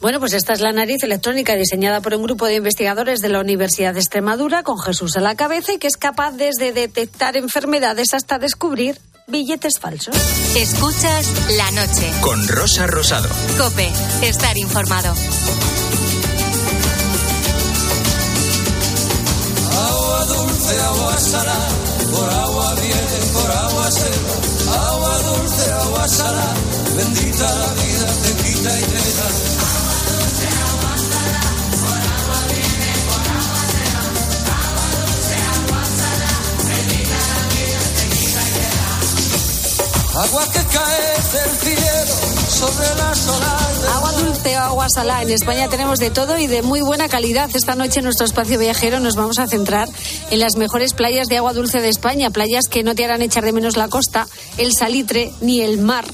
Bueno, 0.01 0.19
pues 0.19 0.33
esta 0.33 0.53
es 0.53 0.61
la 0.61 0.71
nariz 0.71 1.01
electrónica 1.03 1.55
diseñada 1.55 1.99
por 2.01 2.13
un 2.13 2.21
grupo 2.21 2.45
de 2.45 2.55
investigadores 2.55 3.21
de 3.21 3.29
la 3.29 3.39
Universidad 3.39 3.93
de 3.93 4.01
Extremadura 4.01 4.61
con 4.61 4.77
Jesús 4.77 5.17
a 5.17 5.19
la 5.21 5.33
cabeza 5.35 5.73
y 5.73 5.79
que 5.79 5.87
es 5.87 5.97
capaz 5.97 6.33
desde 6.33 6.73
detectar 6.73 7.35
enfermedades 7.37 8.13
hasta 8.13 8.37
descubrir 8.37 8.99
billetes 9.27 9.79
falsos. 9.79 10.15
Escuchas 10.55 11.31
la 11.57 11.71
noche. 11.71 12.11
Con 12.21 12.47
Rosa 12.47 12.87
Rosado. 12.87 13.29
Cope, 13.57 13.91
estar 14.21 14.57
informado. 14.57 15.13
Agua 19.73 20.25
dulce, 20.25 20.79
agua 20.79 21.17
salada, 21.17 21.69
por 22.11 22.29
agua 22.29 22.75
viene, 22.75 23.31
por 23.33 23.51
agua 23.51 23.91
se 23.91 24.09
va. 24.09 24.87
Agua 24.89 25.17
dulce, 25.21 25.71
agua 25.71 26.07
salada, 26.07 26.53
bendita 26.95 27.55
la 27.55 27.73
vida, 27.73 28.07
te 28.23 28.43
quita 28.43 28.79
y 28.79 28.83
te 28.83 28.97
da. 28.97 29.54
Agua 40.15 40.45
que 40.45 40.59
cae 40.73 41.01
del 41.33 41.57
cielo 41.57 42.15
sobre 42.49 42.87
las 42.95 43.27
olas. 43.27 43.95
Agua 43.95 44.11
dulce 44.13 44.57
o 44.57 44.61
agua 44.61 44.87
salada. 44.89 45.23
En 45.23 45.31
España 45.31 45.67
tenemos 45.67 45.99
de 45.99 46.09
todo 46.09 46.37
y 46.37 46.47
de 46.47 46.61
muy 46.61 46.81
buena 46.81 47.09
calidad. 47.09 47.49
Esta 47.53 47.75
noche 47.75 47.99
en 47.99 48.05
nuestro 48.05 48.25
espacio 48.25 48.57
viajero 48.57 49.01
nos 49.01 49.17
vamos 49.17 49.39
a 49.39 49.47
centrar 49.47 49.89
en 50.31 50.39
las 50.39 50.55
mejores 50.55 50.93
playas 50.93 51.27
de 51.27 51.37
agua 51.37 51.51
dulce 51.51 51.81
de 51.81 51.89
España. 51.89 52.29
Playas 52.29 52.67
que 52.69 52.83
no 52.83 52.95
te 52.95 53.03
harán 53.03 53.21
echar 53.21 53.43
de 53.43 53.51
menos 53.51 53.75
la 53.75 53.89
costa, 53.89 54.25
el 54.57 54.73
salitre 54.73 55.33
ni 55.41 55.59
el 55.59 55.79
mar. 55.79 56.05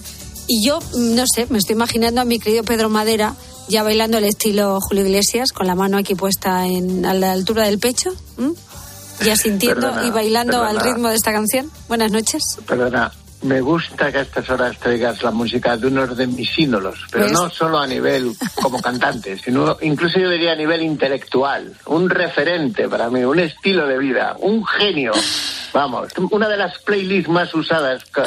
Y 0.47 0.65
yo, 0.65 0.79
mm, 0.79 1.15
no 1.15 1.25
sé, 1.31 1.45
me 1.51 1.59
estoy 1.59 1.75
imaginando 1.75 2.21
a 2.21 2.25
mi 2.25 2.39
querido 2.39 2.63
Pedro 2.63 2.89
Madera 2.89 3.35
ya 3.67 3.83
bailando 3.83 4.17
el 4.17 4.25
estilo 4.25 4.79
Julio 4.81 5.05
Iglesias, 5.05 5.51
con 5.53 5.67
la 5.67 5.75
mano 5.75 5.97
aquí 5.97 6.15
puesta 6.15 6.65
en, 6.65 7.05
a 7.05 7.13
la 7.13 7.31
altura 7.31 7.65
del 7.65 7.77
pecho. 7.77 8.09
¿m? 8.37 8.53
Ya 9.23 9.37
sintiendo 9.37 9.87
Perdona, 9.87 10.07
y 10.07 10.09
bailando 10.09 10.63
al 10.63 10.75
perdona. 10.75 10.93
ritmo 10.93 11.09
de 11.09 11.15
esta 11.15 11.31
canción. 11.31 11.71
Buenas 11.87 12.11
noches. 12.11 12.41
Perdona, 12.67 13.13
me 13.43 13.59
gusta 13.61 14.11
que 14.11 14.19
a 14.19 14.21
estas 14.21 14.49
horas 14.49 14.77
traigas 14.77 15.21
la 15.23 15.31
música 15.31 15.75
de 15.77 15.87
unos 15.87 16.15
de 16.15 16.27
mis 16.27 16.57
ídolos, 16.59 17.05
pero 17.11 17.25
Pues- 17.25 17.33
no 17.33 17.49
solo 17.49 17.79
a 17.79 17.87
nivel 17.87 18.31
como 18.61 18.79
cantante, 18.81 19.37
sino 19.37 19.77
incluso 19.81 20.19
yo 20.19 20.29
diría 20.29 20.51
a 20.53 20.55
nivel 20.55 20.81
intelectual, 20.83 21.73
un 21.87 22.09
referente 22.09 22.87
para 22.87 23.09
mí, 23.09 23.23
un 23.23 23.39
estilo 23.39 23.87
de 23.87 23.97
vida, 23.97 24.35
un 24.39 24.65
genio. 24.65 25.11
Vamos, 25.73 26.09
una 26.31 26.49
de 26.49 26.57
las 26.57 26.77
playlists 26.79 27.29
más 27.29 27.53
usadas 27.55 28.03
cu- 28.13 28.21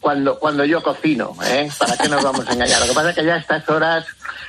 cuando, 0.00 0.38
cuando 0.38 0.64
yo 0.64 0.82
cocino, 0.82 1.36
¿eh? 1.46 1.68
¿Para 1.78 1.96
qué 1.96 2.08
nos 2.08 2.22
vamos 2.22 2.48
a 2.48 2.52
engañar? 2.54 2.80
Lo 2.80 2.86
que 2.86 2.92
pasa 2.94 3.10
es 3.10 3.16
que 3.16 3.24
ya 3.24 3.34
a 3.34 3.38
estas 3.38 3.68
horas, 3.68 4.06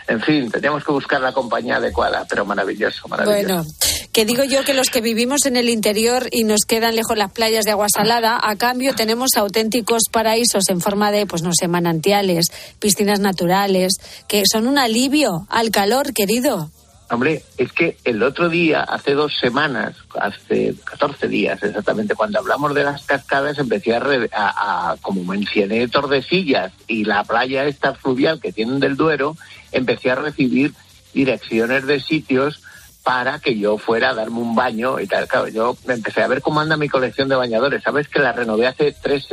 en 0.07 0.21
fin, 0.21 0.49
teníamos 0.49 0.83
que 0.85 0.91
buscar 0.93 1.19
la 1.19 1.33
compañía 1.33 1.75
adecuada, 1.77 2.25
pero 2.29 2.45
maravilloso, 2.45 3.07
maravilloso. 3.09 3.53
Bueno, 3.53 3.65
que 4.13 4.23
digo 4.25 4.43
yo 4.45 4.63
que 4.63 4.73
los 4.73 4.89
que 4.89 5.01
vivimos 5.01 5.45
en 5.45 5.57
el 5.57 5.67
interior 5.69 6.27
y 6.31 6.43
nos 6.45 6.61
quedan 6.65 6.95
lejos 6.95 7.17
las 7.17 7.31
playas 7.33 7.65
de 7.65 7.71
agua 7.71 7.87
salada, 7.89 8.39
a 8.41 8.55
cambio 8.55 8.95
tenemos 8.95 9.31
auténticos 9.35 10.03
paraísos 10.09 10.69
en 10.69 10.81
forma 10.81 11.11
de, 11.11 11.25
pues 11.25 11.41
no 11.43 11.51
sé, 11.53 11.67
manantiales, 11.67 12.47
piscinas 12.79 13.19
naturales, 13.19 13.93
que 14.27 14.43
son 14.51 14.67
un 14.67 14.77
alivio 14.77 15.47
al 15.49 15.71
calor, 15.71 16.13
querido. 16.13 16.69
Hombre, 17.09 17.41
es 17.57 17.71
que 17.71 17.97
el 18.03 18.21
otro 18.21 18.49
día, 18.49 18.81
hace 18.81 19.13
dos 19.13 19.31
semanas, 19.39 19.95
hace 20.19 20.75
14 20.83 21.29
días 21.29 21.63
exactamente, 21.63 22.15
cuando 22.15 22.39
hablamos 22.39 22.75
de 22.75 22.83
las 22.83 23.03
cascadas, 23.05 23.57
empecé 23.59 23.95
a, 23.95 24.01
a- 24.33 24.91
a- 24.91 24.97
como 25.01 25.23
mencioné 25.23 25.87
Tordesillas 25.87 26.73
y 26.85 27.05
la 27.05 27.23
playa 27.23 27.63
esta 27.63 27.93
fluvial 27.93 28.41
que 28.41 28.51
tienen 28.51 28.81
del 28.81 28.97
Duero, 28.97 29.37
empecé 29.71 30.11
a 30.11 30.15
recibir 30.15 30.73
direcciones 31.13 31.85
de 31.87 32.01
sitios 32.01 32.61
para 33.03 33.39
que 33.39 33.57
yo 33.57 33.77
fuera 33.77 34.09
a 34.09 34.13
darme 34.13 34.39
un 34.39 34.53
baño 34.53 34.99
y 34.99 35.07
tal. 35.07 35.29
Claro, 35.29 35.47
yo 35.47 35.77
empecé 35.87 36.21
a 36.23 36.27
ver 36.27 36.41
cómo 36.41 36.59
anda 36.59 36.75
mi 36.75 36.89
colección 36.89 37.29
de 37.29 37.35
bañadores. 37.35 37.81
Sabes 37.83 38.09
que 38.09 38.19
la 38.19 38.33
renové 38.33 38.67
hace 38.67 38.91
tres, 39.01 39.25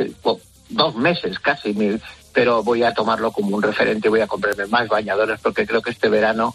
dos 0.69 0.95
meses 0.95 1.39
casi, 1.39 1.73
mi- 1.73 1.99
pero 2.35 2.61
voy 2.61 2.83
a 2.83 2.93
tomarlo 2.93 3.31
como 3.31 3.55
un 3.55 3.63
referente, 3.63 4.09
voy 4.09 4.19
a 4.21 4.27
comprarme 4.27 4.65
más 4.67 4.87
bañadores 4.89 5.39
porque 5.41 5.65
creo 5.65 5.81
que 5.81 5.89
este 5.91 6.09
verano 6.09 6.53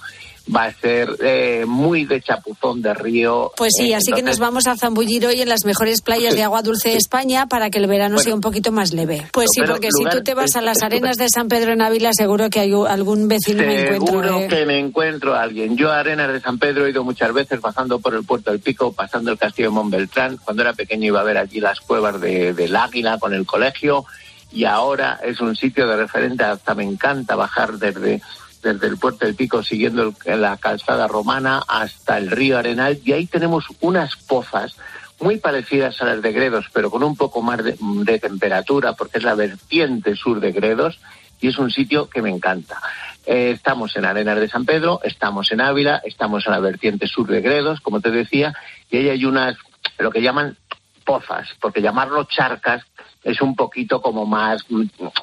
va 0.55 0.65
a 0.65 0.73
ser 0.73 1.09
eh, 1.23 1.65
muy 1.67 2.07
de 2.07 2.21
chapuzón 2.21 2.83
de 2.83 2.93
río. 2.93 3.53
Pues 3.57 3.73
sí, 3.77 3.93
Eh, 3.93 3.95
así 3.95 4.13
que 4.13 4.23
nos 4.23 4.39
vamos 4.39 4.67
a 4.67 4.77
zambullir 4.77 5.25
hoy 5.27 5.41
en 5.43 5.49
las 5.49 5.65
mejores 5.65 6.03
playas 6.03 6.35
de 6.35 6.43
agua 6.43 6.63
dulce 6.63 6.89
de 6.91 6.97
España 6.97 7.47
para 7.47 7.71
que 7.71 7.79
el 7.79 7.87
verano 7.87 8.19
sea 8.19 8.35
un 8.35 8.41
poquito 8.41 8.73
más 8.73 8.93
leve. 8.93 9.27
Pues 9.33 9.49
sí, 9.55 9.63
porque 9.67 9.89
si 9.97 10.05
tú 10.07 10.23
te 10.23 10.35
vas 10.35 10.57
a 10.57 10.61
las 10.61 10.83
arenas 10.83 11.17
de 11.17 11.29
San 11.29 11.49
Pedro 11.49 11.73
en 11.73 11.83
Ávila, 11.83 12.11
seguro 12.13 12.51
que 12.51 12.61
hay 12.61 12.73
algún 12.89 13.29
vecino 13.29 13.63
me 13.63 13.81
encuentro. 13.83 14.07
Seguro 14.07 14.39
eh. 14.41 14.49
que 14.49 14.67
me 14.67 14.79
encuentro 14.79 15.35
a 15.35 15.43
alguien. 15.43 15.77
Yo 15.77 15.93
a 15.93 16.01
Arenas 16.01 16.33
de 16.33 16.41
San 16.41 16.59
Pedro 16.59 16.85
he 16.87 16.91
ido 16.91 17.05
muchas 17.05 17.33
veces 17.33 17.61
pasando 17.61 18.01
por 18.01 18.15
el 18.15 18.25
puerto 18.25 18.51
del 18.51 18.61
Pico, 18.61 18.93
pasando 18.93 19.31
el 19.31 19.39
castillo 19.39 19.69
de 19.69 19.75
Montbeltrán. 19.75 20.39
Cuando 20.39 20.63
era 20.63 20.73
pequeño 20.73 21.07
iba 21.07 21.21
a 21.21 21.25
ver 21.25 21.39
allí 21.39 21.61
las 21.61 21.81
cuevas 21.81 22.21
de- 22.21 22.55
del 22.55 22.75
Águila 22.75 23.19
con 23.19 23.35
el 23.35 23.47
colegio 23.47 24.05
y 24.53 24.65
ahora 24.65 25.21
es 25.23 25.41
un 25.41 25.55
sitio 25.57 25.87
de 25.87 25.97
referente. 25.97 26.45
Hasta 26.45 26.75
me 26.75 26.85
encanta 26.85 27.37
bajar 27.37 27.75
desde, 27.75 28.21
desde 28.63 28.87
el 28.87 28.99
puerto 28.99 29.27
del 29.27 29.35
Pico 29.35 29.63
siguiendo 29.63 30.15
el- 30.25 30.41
la 30.41 30.57
calzada 30.57 31.07
romana 31.09 31.63
hasta 31.69 32.19
el 32.19 32.31
río 32.31 32.59
Arenal 32.59 32.99
y 33.05 33.13
ahí 33.13 33.27
tenemos 33.27 33.65
unas 33.81 34.17
pozas 34.17 34.77
muy 35.21 35.37
parecidas 35.39 36.01
a 36.01 36.07
las 36.07 36.23
de 36.23 36.33
Gredos, 36.33 36.67
pero 36.73 36.91
con 36.91 37.03
un 37.03 37.15
poco 37.17 37.43
más 37.43 37.63
de, 37.63 37.77
de 37.79 38.19
temperatura, 38.19 38.95
porque 38.95 39.19
es 39.19 39.25
la 39.25 39.35
vertiente 39.35 40.17
sur 40.17 40.41
de 40.41 40.51
Gredos 40.53 40.99
y 41.43 41.49
es 41.49 41.59
un 41.59 41.71
sitio 41.71 42.09
que 42.09 42.23
me 42.23 42.31
encanta. 42.31 42.81
Eh, 43.27 43.51
estamos 43.55 43.95
en 43.97 44.07
Arenas 44.07 44.41
de 44.41 44.49
San 44.49 44.65
Pedro, 44.65 45.01
estamos 45.05 45.53
en 45.53 45.61
Ávila, 45.61 46.01
estamos 46.05 46.47
en 46.47 46.53
la 46.53 46.61
vertiente 46.61 47.07
sur 47.07 47.29
de 47.29 47.43
Gredos, 47.43 47.81
como 47.83 48.01
te 48.01 48.11
decía, 48.11 48.55
y 48.91 48.97
ahí 48.97 49.09
hay 49.11 49.25
unas, 49.27 49.57
lo 49.99 50.11
que 50.11 50.23
llaman 50.23 50.57
pozas, 51.05 51.49
porque 51.61 51.83
llamarlo 51.83 52.25
charcas 52.25 52.83
es 53.23 53.41
un 53.43 53.55
poquito 53.55 54.01
como 54.01 54.25
más, 54.27 54.65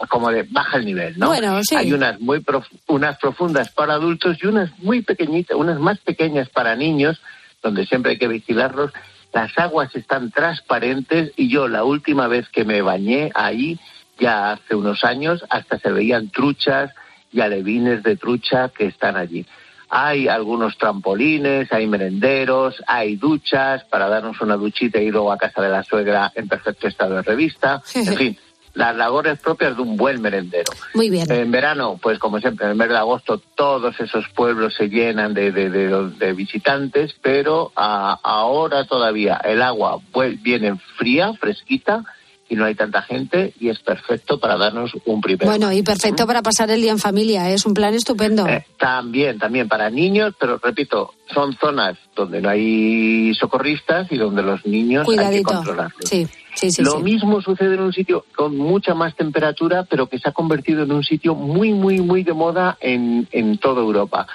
como 0.09 0.29
de 0.31 0.43
baja 0.43 0.77
el 0.77 0.85
nivel, 0.85 1.17
¿no? 1.17 1.27
Bueno, 1.27 1.63
sí. 1.63 1.75
Hay 1.75 1.91
unas 1.93 2.19
muy 2.19 2.39
prof- 2.41 2.67
unas 2.87 3.17
profundas 3.17 3.69
para 3.71 3.93
adultos 3.93 4.37
y 4.41 4.47
unas 4.47 4.71
muy 4.79 5.01
pequeñitas, 5.01 5.57
unas 5.57 5.79
más 5.79 5.97
pequeñas 5.99 6.47
para 6.49 6.75
niños, 6.75 7.19
donde 7.63 7.85
siempre 7.87 8.11
hay 8.11 8.17
que 8.19 8.27
vigilarlos. 8.27 8.91
Las 9.33 9.57
aguas 9.57 9.95
están 9.95 10.31
transparentes 10.31 11.31
y 11.35 11.49
yo 11.49 11.67
la 11.67 11.83
última 11.83 12.27
vez 12.27 12.47
que 12.49 12.65
me 12.65 12.81
bañé 12.81 13.31
ahí, 13.35 13.79
ya 14.19 14.51
hace 14.53 14.75
unos 14.75 15.03
años, 15.03 15.43
hasta 15.49 15.77
se 15.79 15.91
veían 15.91 16.29
truchas 16.29 16.91
y 17.31 17.41
alevines 17.41 18.03
de 18.03 18.15
trucha 18.15 18.69
que 18.69 18.85
están 18.85 19.17
allí. 19.17 19.45
Hay 19.89 20.27
algunos 20.27 20.77
trampolines, 20.77 21.71
hay 21.71 21.87
merenderos, 21.87 22.83
hay 22.87 23.15
duchas 23.15 23.83
para 23.85 24.09
darnos 24.09 24.39
una 24.41 24.55
duchita 24.57 24.99
y 25.01 25.11
luego 25.11 25.31
a 25.31 25.37
casa 25.37 25.61
de 25.61 25.69
la 25.69 25.83
suegra 25.83 26.31
en 26.35 26.47
perfecto 26.47 26.87
estado 26.87 27.15
de 27.15 27.21
revista. 27.21 27.81
En 27.95 28.13
fin, 28.17 28.37
las 28.73 28.95
labores 28.95 29.39
propias 29.39 29.75
de 29.75 29.81
un 29.81 29.97
buen 29.97 30.21
merendero. 30.21 30.71
Muy 30.93 31.09
bien. 31.09 31.31
En 31.31 31.49
verano, 31.51 31.97
pues 32.01 32.19
como 32.19 32.39
siempre, 32.39 32.65
en 32.65 32.71
el 32.73 32.77
mes 32.77 32.89
de 32.89 32.97
agosto 32.97 33.41
todos 33.55 33.99
esos 33.99 34.27
pueblos 34.35 34.75
se 34.75 34.89
llenan 34.89 35.33
de, 35.33 35.51
de- 35.51 35.69
de- 35.69 36.09
de 36.11 36.33
visitantes, 36.33 37.15
pero 37.21 37.71
ah, 37.75 38.19
ahora 38.21 38.85
todavía 38.85 39.41
el 39.43 39.61
agua 39.63 39.99
viene 40.41 40.75
fría, 40.97 41.33
fresquita, 41.33 42.03
y 42.49 42.55
no 42.55 42.65
hay 42.65 42.75
tanta 42.75 43.01
gente 43.01 43.53
y 43.59 43.69
es 43.69 43.79
perfecto 43.79 44.39
para 44.39 44.57
darnos 44.57 44.91
un 45.05 45.21
primer. 45.21 45.45
Bueno, 45.45 45.71
y 45.71 45.83
perfecto 45.83 46.25
para 46.25 46.41
pasar 46.41 46.69
el 46.71 46.81
día 46.81 46.91
en 46.91 46.99
familia, 46.99 47.49
¿eh? 47.49 47.55
es 47.55 47.65
un 47.65 47.73
plan 47.73 47.93
estupendo. 47.93 48.47
Eh, 48.47 48.65
también, 48.77 49.37
también 49.37 49.67
para 49.67 49.89
niños, 49.89 50.33
pero 50.39 50.59
repito, 50.61 51.13
son 51.33 51.53
zonas 51.57 51.97
donde 52.15 52.41
no 52.41 52.49
hay 52.49 53.33
socorristas 53.35 54.11
y 54.11 54.17
donde 54.17 54.41
los 54.43 54.65
niños 54.65 55.01
hay 55.07 55.15
que 55.15 55.21
Cuidadito. 55.21 55.53
controlarlos. 55.53 56.09
Sí, 56.09 56.27
sí, 56.55 56.71
sí. 56.71 56.83
Lo 56.83 56.99
mismo 56.99 57.41
sucede 57.41 57.75
en 57.75 57.81
un 57.81 57.93
sitio 57.93 58.25
con 58.35 58.57
mucha 58.57 58.93
más 58.95 59.15
temperatura, 59.15 59.83
pero 59.83 60.07
que 60.07 60.17
se 60.19 60.29
ha 60.29 60.31
convertido 60.31 60.83
en 60.83 60.91
un 60.91 61.03
sitio 61.03 61.35
muy, 61.35 61.73
muy, 61.73 61.99
muy 61.99 62.23
de 62.23 62.33
moda 62.33 62.77
en, 62.79 63.27
en 63.31 63.57
toda 63.57 63.81
Europa. 63.81 64.27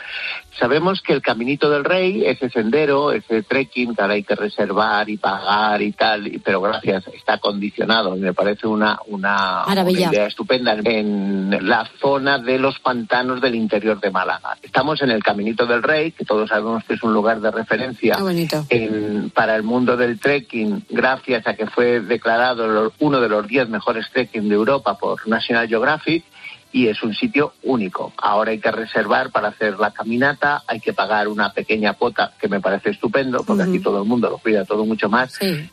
Sabemos 0.59 1.01
que 1.01 1.15
el 1.15 1.23
Caminito 1.23 1.71
del 1.71 1.83
Rey, 1.83 2.25
ese 2.27 2.51
sendero, 2.51 3.11
ese 3.11 3.43
trekking 3.43 3.95
que 3.97 4.03
ahora 4.03 4.15
hay 4.15 4.23
que 4.23 4.35
reservar 4.35 5.09
y 5.09 5.17
pagar 5.17 5.81
y 5.81 5.93
tal, 5.93 6.31
pero 6.45 6.61
gracias, 6.61 7.09
está 7.09 7.39
condicionado. 7.39 8.15
y 8.17 8.21
Me 8.21 8.35
parece 8.35 8.67
una, 8.67 8.99
una 9.07 9.65
idea 9.89 10.27
estupenda 10.27 10.77
en 10.85 11.57
la 11.67 11.89
zona 12.01 12.39
de 12.39 12.59
los 12.59 12.79
pantanos 12.81 13.41
del 13.41 13.55
interior 13.55 13.99
de 13.99 14.11
Málaga. 14.11 14.59
Estamos 14.63 15.01
en 15.01 15.11
el 15.11 15.23
Caminito 15.23 15.65
del 15.67 15.83
Rey, 15.83 16.13
que 16.13 16.27
todos 16.27 16.51
sabemos 16.51 16.82
que 16.85 16.95
es 16.95 17.03
un 17.03 17.13
lugar 17.13 17.41
de 17.41 17.51
referencia 17.51 18.15
en- 18.71 19.31
para 19.31 19.55
el 19.57 19.63
mundo 19.63 19.97
del 19.97 20.19
trekking, 20.19 20.85
gracias 20.91 21.47
a 21.47 21.55
que 21.55 21.67
fue 21.67 22.01
declarado 22.01 22.93
uno 23.01 23.21
de 23.21 23.29
los 23.29 23.47
10 23.47 23.69
mejores 23.69 24.07
trekking 24.13 24.49
de 24.49 24.55
Europa 24.55 24.97
por 24.99 25.27
National 25.29 25.69
Geographic 25.69 26.25
y 26.75 26.89
es 26.89 27.03
un 27.03 27.13
sitio 27.15 27.53
único. 27.65 28.15
Ahora 28.17 28.53
hay 28.53 28.59
que 28.59 28.71
reservar 28.71 29.31
para 29.31 29.49
hacer 29.49 29.79
la 29.79 29.91
caminata, 29.91 30.63
hay 30.67 30.81
que 30.81 30.95
pagar 30.95 31.29
una 31.29 31.53
pequeña 31.53 31.93
cuota 31.93 32.33
que 32.41 32.49
me 32.49 32.61
parece 32.63 32.89
estupendo, 32.91 33.45
porque 33.45 33.65
aquí 33.65 33.79
todo 33.81 34.03
el 34.03 34.09
mundo 34.09 34.31
lo 34.31 34.39
cuida 34.39 34.65
todo 34.65 34.87
mucho 34.87 35.11
más. 35.11 35.33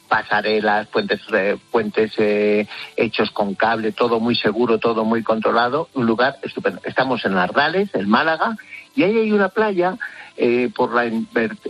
Pasarelas, 0.09 0.87
puentes, 0.87 1.21
eh, 1.31 1.55
puentes 1.71 2.11
eh, 2.17 2.67
hechos 2.97 3.31
con 3.31 3.53
cable, 3.55 3.93
todo 3.93 4.19
muy 4.19 4.35
seguro, 4.35 4.77
todo 4.77 5.05
muy 5.05 5.23
controlado, 5.23 5.87
un 5.93 6.05
lugar 6.05 6.35
estupendo. 6.43 6.81
Estamos 6.83 7.23
en 7.23 7.37
Ardales, 7.37 7.89
en 7.93 8.09
Málaga, 8.09 8.57
y 8.95 9.03
ahí 9.03 9.17
hay 9.17 9.31
una 9.31 9.49
playa 9.49 9.97
eh, 10.37 10.69
por, 10.73 10.93
la, 10.93 11.09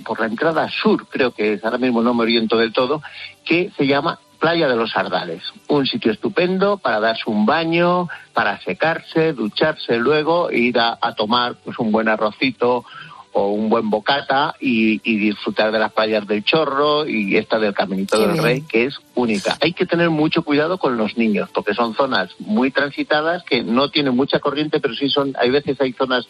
por 0.06 0.20
la 0.20 0.28
entrada 0.28 0.70
sur, 0.70 1.08
creo 1.08 1.32
que 1.32 1.54
es, 1.54 1.64
ahora 1.64 1.78
mismo 1.78 2.02
no 2.02 2.14
me 2.14 2.24
oriento 2.24 2.58
del 2.58 2.74
todo, 2.74 3.02
que 3.46 3.72
se 3.78 3.88
llama 3.88 4.20
Playa 4.40 4.68
de 4.68 4.76
los 4.76 4.96
Ardales. 4.96 5.44
Un 5.68 5.86
sitio 5.86 6.12
estupendo 6.12 6.78
para 6.78 7.00
darse 7.00 7.24
un 7.26 7.46
baño, 7.46 8.08
para 8.34 8.60
secarse, 8.62 9.34
ducharse 9.34 9.98
luego, 9.98 10.52
ir 10.52 10.80
a, 10.80 10.98
a 11.02 11.14
tomar 11.14 11.56
pues 11.64 11.78
un 11.80 11.92
buen 11.92 12.08
arrocito 12.08 12.86
o 13.32 13.50
un 13.50 13.70
buen 13.70 13.90
bocata 13.90 14.56
y, 14.60 15.02
y 15.04 15.18
disfrutar 15.18 15.72
de 15.72 15.80
las 15.80 15.92
playas 15.92 16.26
del 16.26 16.44
Chorro 16.44 17.08
y 17.08 17.38
esta 17.38 17.60
del 17.60 17.74
Caminito 17.74 18.18
Qué 18.18 18.24
del 18.24 18.32
bien. 18.34 18.44
Rey, 18.44 18.62
que 18.62 18.86
es 18.86 19.00
única. 19.16 19.58
Hay 19.62 19.74
que 19.74 19.86
tener 19.86 20.10
mucho 20.10 20.44
cuidado 20.44 20.78
con 20.78 20.98
los 20.98 21.18
niños, 21.18 21.50
porque 21.54 21.74
son 21.74 21.94
zonas 21.94 22.30
muy 22.40 22.72
transitadas 22.72 23.44
que 23.44 23.64
no 23.64 23.90
tienen 23.90 24.16
mucha 24.16 24.40
corriente, 24.40 24.80
pero 24.80 24.96
sí 24.96 25.10
son, 25.10 25.34
hay 25.40 25.52
veces 25.52 25.80
hay 25.82 25.94
zonas 25.94 26.28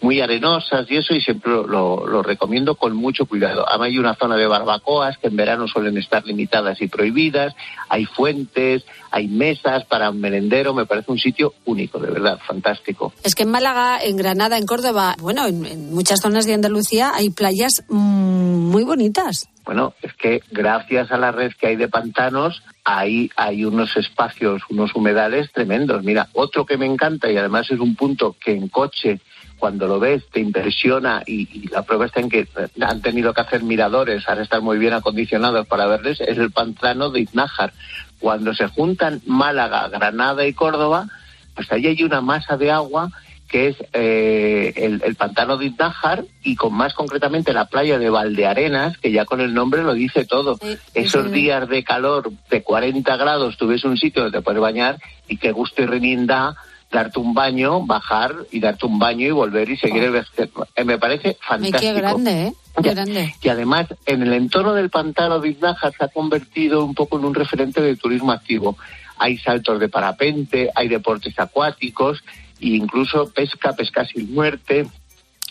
muy 0.00 0.20
arenosas 0.20 0.86
y 0.90 0.96
eso, 0.96 1.14
y 1.14 1.20
siempre 1.20 1.50
lo, 1.50 1.66
lo- 1.66 2.06
lo 2.06 2.22
recomiendo 2.22 2.76
con 2.76 2.94
mucho 2.94 3.26
cuidado. 3.26 3.64
Además, 3.68 3.86
hay 3.88 3.98
una 3.98 4.14
zona 4.14 4.36
de 4.36 4.46
barbacoas 4.46 5.18
que 5.18 5.26
en 5.28 5.36
verano 5.36 5.66
suelen 5.66 5.96
estar 5.98 6.24
limitadas 6.24 6.80
y 6.80 6.88
prohibidas, 6.88 7.54
hay 7.88 8.04
fuentes, 8.04 8.84
hay 9.10 9.26
mesas 9.28 9.84
para 9.86 10.10
un 10.10 10.20
merendero, 10.20 10.74
me 10.74 10.86
parece 10.86 11.10
un 11.10 11.18
sitio 11.18 11.54
único, 11.64 11.98
de 11.98 12.10
verdad, 12.10 12.38
fantástico. 12.46 13.12
Es 13.24 13.34
que 13.34 13.42
en 13.42 13.50
Málaga, 13.50 13.98
en 14.02 14.16
Granada, 14.16 14.56
en 14.58 14.66
Córdoba, 14.66 15.16
bueno, 15.20 15.46
en, 15.46 15.64
en 15.66 15.94
muchas 15.94 16.20
zonas 16.20 16.46
de 16.46 16.54
Andalucía 16.54 17.12
hay 17.14 17.30
playas 17.30 17.82
mm, 17.88 18.70
muy 18.70 18.84
bonitas. 18.84 19.48
Bueno, 19.64 19.92
es 20.00 20.14
que 20.14 20.40
gracias 20.50 21.12
a 21.12 21.18
la 21.18 21.30
red 21.30 21.52
que 21.60 21.66
hay 21.66 21.76
de 21.76 21.88
pantanos, 21.88 22.62
ahí 22.84 23.30
hay 23.36 23.66
unos 23.66 23.94
espacios, 23.98 24.62
unos 24.70 24.94
humedales 24.94 25.52
tremendos. 25.52 26.02
Mira, 26.04 26.28
otro 26.32 26.64
que 26.64 26.78
me 26.78 26.86
encanta 26.86 27.30
y 27.30 27.36
además 27.36 27.70
es 27.70 27.78
un 27.78 27.94
punto 27.94 28.34
que 28.42 28.52
en 28.52 28.68
coche, 28.68 29.20
cuando 29.58 29.86
lo 29.86 30.00
ves, 30.00 30.24
te 30.32 30.40
impresiona 30.40 31.22
y, 31.26 31.48
y 31.52 31.68
la 31.68 31.82
prueba 31.82 32.06
está 32.06 32.20
en 32.20 32.28
que 32.28 32.46
han 32.80 33.02
tenido 33.02 33.34
que 33.34 33.40
hacer 33.40 33.62
miradores, 33.62 34.28
ahora 34.28 34.42
están 34.42 34.64
muy 34.64 34.78
bien 34.78 34.94
acondicionados 34.94 35.66
para 35.66 35.86
verles, 35.86 36.20
es 36.20 36.38
el 36.38 36.50
pantano 36.50 37.10
de 37.10 37.20
Iznájar. 37.20 37.72
Cuando 38.20 38.54
se 38.54 38.66
juntan 38.68 39.20
Málaga, 39.26 39.88
Granada 39.88 40.46
y 40.46 40.52
Córdoba, 40.52 41.08
pues 41.54 41.70
ahí 41.72 41.86
hay 41.86 42.02
una 42.02 42.20
masa 42.20 42.56
de 42.56 42.70
agua 42.70 43.10
que 43.48 43.68
es 43.68 43.76
eh, 43.94 44.74
el, 44.76 45.02
el 45.04 45.14
pantano 45.14 45.56
de 45.56 45.66
Iznájar 45.66 46.24
y 46.42 46.54
con 46.54 46.74
más 46.74 46.92
concretamente 46.92 47.54
la 47.54 47.64
playa 47.64 47.98
de 47.98 48.10
Valdearenas, 48.10 48.98
que 48.98 49.10
ya 49.10 49.24
con 49.24 49.40
el 49.40 49.54
nombre 49.54 49.82
lo 49.82 49.94
dice 49.94 50.26
todo. 50.26 50.58
Esos 50.94 51.26
sí. 51.26 51.32
días 51.32 51.68
de 51.68 51.82
calor 51.82 52.30
de 52.50 52.62
40 52.62 53.16
grados, 53.16 53.56
tú 53.56 53.66
ves 53.66 53.84
un 53.84 53.96
sitio 53.96 54.22
donde 54.22 54.38
te 54.38 54.42
puedes 54.42 54.60
bañar 54.60 54.98
y 55.28 55.38
que 55.38 55.52
gusto 55.52 55.82
y 55.82 55.86
renín 55.86 56.26
da 56.26 56.56
darte 56.90 57.18
un 57.18 57.34
baño, 57.34 57.84
bajar 57.84 58.34
y 58.50 58.60
darte 58.60 58.86
un 58.86 58.98
baño 58.98 59.26
y 59.26 59.30
volver 59.30 59.68
y 59.68 59.76
seguir 59.76 60.04
el 60.04 60.12
viaje. 60.12 60.50
Eh, 60.74 60.84
Me 60.84 60.98
parece 60.98 61.28
Ay, 61.28 61.36
fantástico. 61.40 61.78
qué 61.80 61.92
grande, 61.92 62.46
¿eh? 62.46 62.54
Qué 62.82 62.90
grande. 62.94 63.34
Y 63.42 63.48
además, 63.48 63.86
en 64.06 64.22
el 64.22 64.32
entorno 64.32 64.72
del 64.72 64.90
pantano 64.90 65.40
de 65.40 65.54
se 65.54 66.04
ha 66.04 66.08
convertido 66.08 66.84
un 66.84 66.94
poco 66.94 67.18
en 67.18 67.24
un 67.24 67.34
referente 67.34 67.80
de 67.82 67.96
turismo 67.96 68.32
activo. 68.32 68.76
Hay 69.18 69.36
saltos 69.38 69.80
de 69.80 69.88
parapente, 69.88 70.70
hay 70.74 70.88
deportes 70.88 71.38
acuáticos 71.38 72.22
e 72.60 72.68
incluso 72.68 73.30
pesca, 73.30 73.72
pesca 73.72 74.04
sin 74.04 74.32
muerte. 74.32 74.86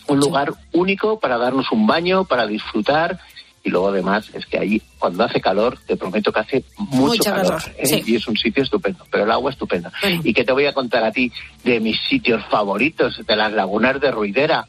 Un 0.08 0.20
lugar 0.20 0.54
único 0.72 1.20
para 1.20 1.36
darnos 1.36 1.70
un 1.70 1.86
baño, 1.86 2.24
para 2.24 2.46
disfrutar. 2.46 3.20
Y 3.64 3.70
luego, 3.70 3.88
además, 3.88 4.30
es 4.34 4.46
que 4.46 4.58
ahí, 4.58 4.80
cuando 4.98 5.24
hace 5.24 5.40
calor, 5.40 5.78
te 5.86 5.96
prometo 5.96 6.32
que 6.32 6.40
hace 6.40 6.64
mucho 6.78 6.96
Mucho 6.96 7.22
calor. 7.24 7.46
calor, 7.46 7.62
¿eh? 7.76 7.86
sí. 7.86 8.02
Y 8.06 8.16
es 8.16 8.26
un 8.28 8.36
sitio 8.36 8.62
estupendo, 8.62 9.04
pero 9.10 9.24
el 9.24 9.30
agua 9.30 9.50
estupenda. 9.50 9.92
¿Y 10.24 10.32
qué 10.32 10.44
te 10.44 10.52
voy 10.52 10.66
a 10.66 10.72
contar 10.72 11.04
a 11.04 11.12
ti 11.12 11.30
de 11.64 11.80
mis 11.80 11.98
sitios 12.08 12.44
favoritos, 12.46 13.20
de 13.26 13.36
las 13.36 13.52
lagunas 13.52 14.00
de 14.00 14.10
Ruidera? 14.10 14.66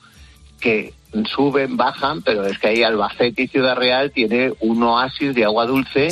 que 0.60 0.94
suben, 1.34 1.78
bajan, 1.78 2.22
pero 2.22 2.46
es 2.46 2.60
que 2.60 2.68
ahí 2.68 2.84
Albacete 2.84 3.44
y 3.44 3.48
Ciudad 3.48 3.78
Real 3.78 4.12
tiene 4.12 4.52
un 4.60 4.84
oasis 4.84 5.34
de 5.34 5.46
agua 5.46 5.66
dulce 5.66 6.10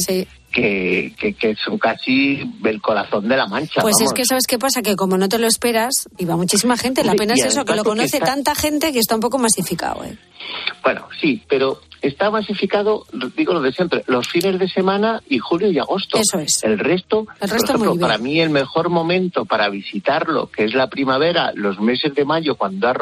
que, 0.51 1.13
que, 1.19 1.33
que 1.33 1.55
son 1.55 1.77
casi 1.77 2.41
el 2.63 2.81
corazón 2.81 3.27
de 3.27 3.37
la 3.37 3.47
mancha. 3.47 3.81
Pues 3.81 3.95
es 4.01 4.13
que, 4.13 4.25
¿sabes 4.25 4.45
qué 4.47 4.57
pasa? 4.57 4.81
Que 4.81 4.95
como 4.95 5.17
no 5.17 5.29
te 5.29 5.37
lo 5.39 5.47
esperas, 5.47 6.07
y 6.17 6.25
va 6.25 6.35
muchísima 6.35 6.77
gente. 6.77 7.03
La 7.03 7.13
pena 7.15 7.33
es 7.35 7.45
eso, 7.45 7.65
que 7.65 7.75
lo 7.75 7.83
conoce 7.83 8.17
está- 8.17 8.25
tanta 8.33 8.55
gente 8.55 8.91
que 8.91 8.99
está 8.99 9.15
un 9.15 9.21
poco 9.21 9.37
masificado, 9.37 10.03
¿eh? 10.03 10.17
Bueno, 10.83 11.07
sí, 11.19 11.43
pero 11.49 11.81
está 12.01 12.29
masificado, 12.31 13.05
digo 13.35 13.53
lo 13.53 13.61
de 13.61 13.73
siempre, 13.73 14.03
los 14.07 14.27
fines 14.29 14.57
de 14.59 14.69
semana 14.69 15.21
y 15.27 15.39
julio 15.39 15.69
y 15.69 15.77
agosto. 15.79 16.17
Eso 16.19 16.39
es. 16.39 16.63
El 16.63 16.79
resto, 16.79 17.27
El 17.41 17.49
por 17.49 17.57
ejemplo, 17.57 17.77
muy 17.79 17.87
bien. 17.89 17.99
para 17.99 18.17
mí 18.17 18.39
el 18.39 18.49
mejor 18.49 18.89
momento 18.89 19.43
para 19.45 19.67
visitarlo, 19.69 20.47
que 20.49 20.63
es 20.63 20.73
la 20.73 20.87
primavera, 20.87 21.51
los 21.55 21.79
meses 21.81 22.15
de 22.15 22.23
mayo, 22.23 22.55
cuando 22.55 22.87
ha 22.87 22.95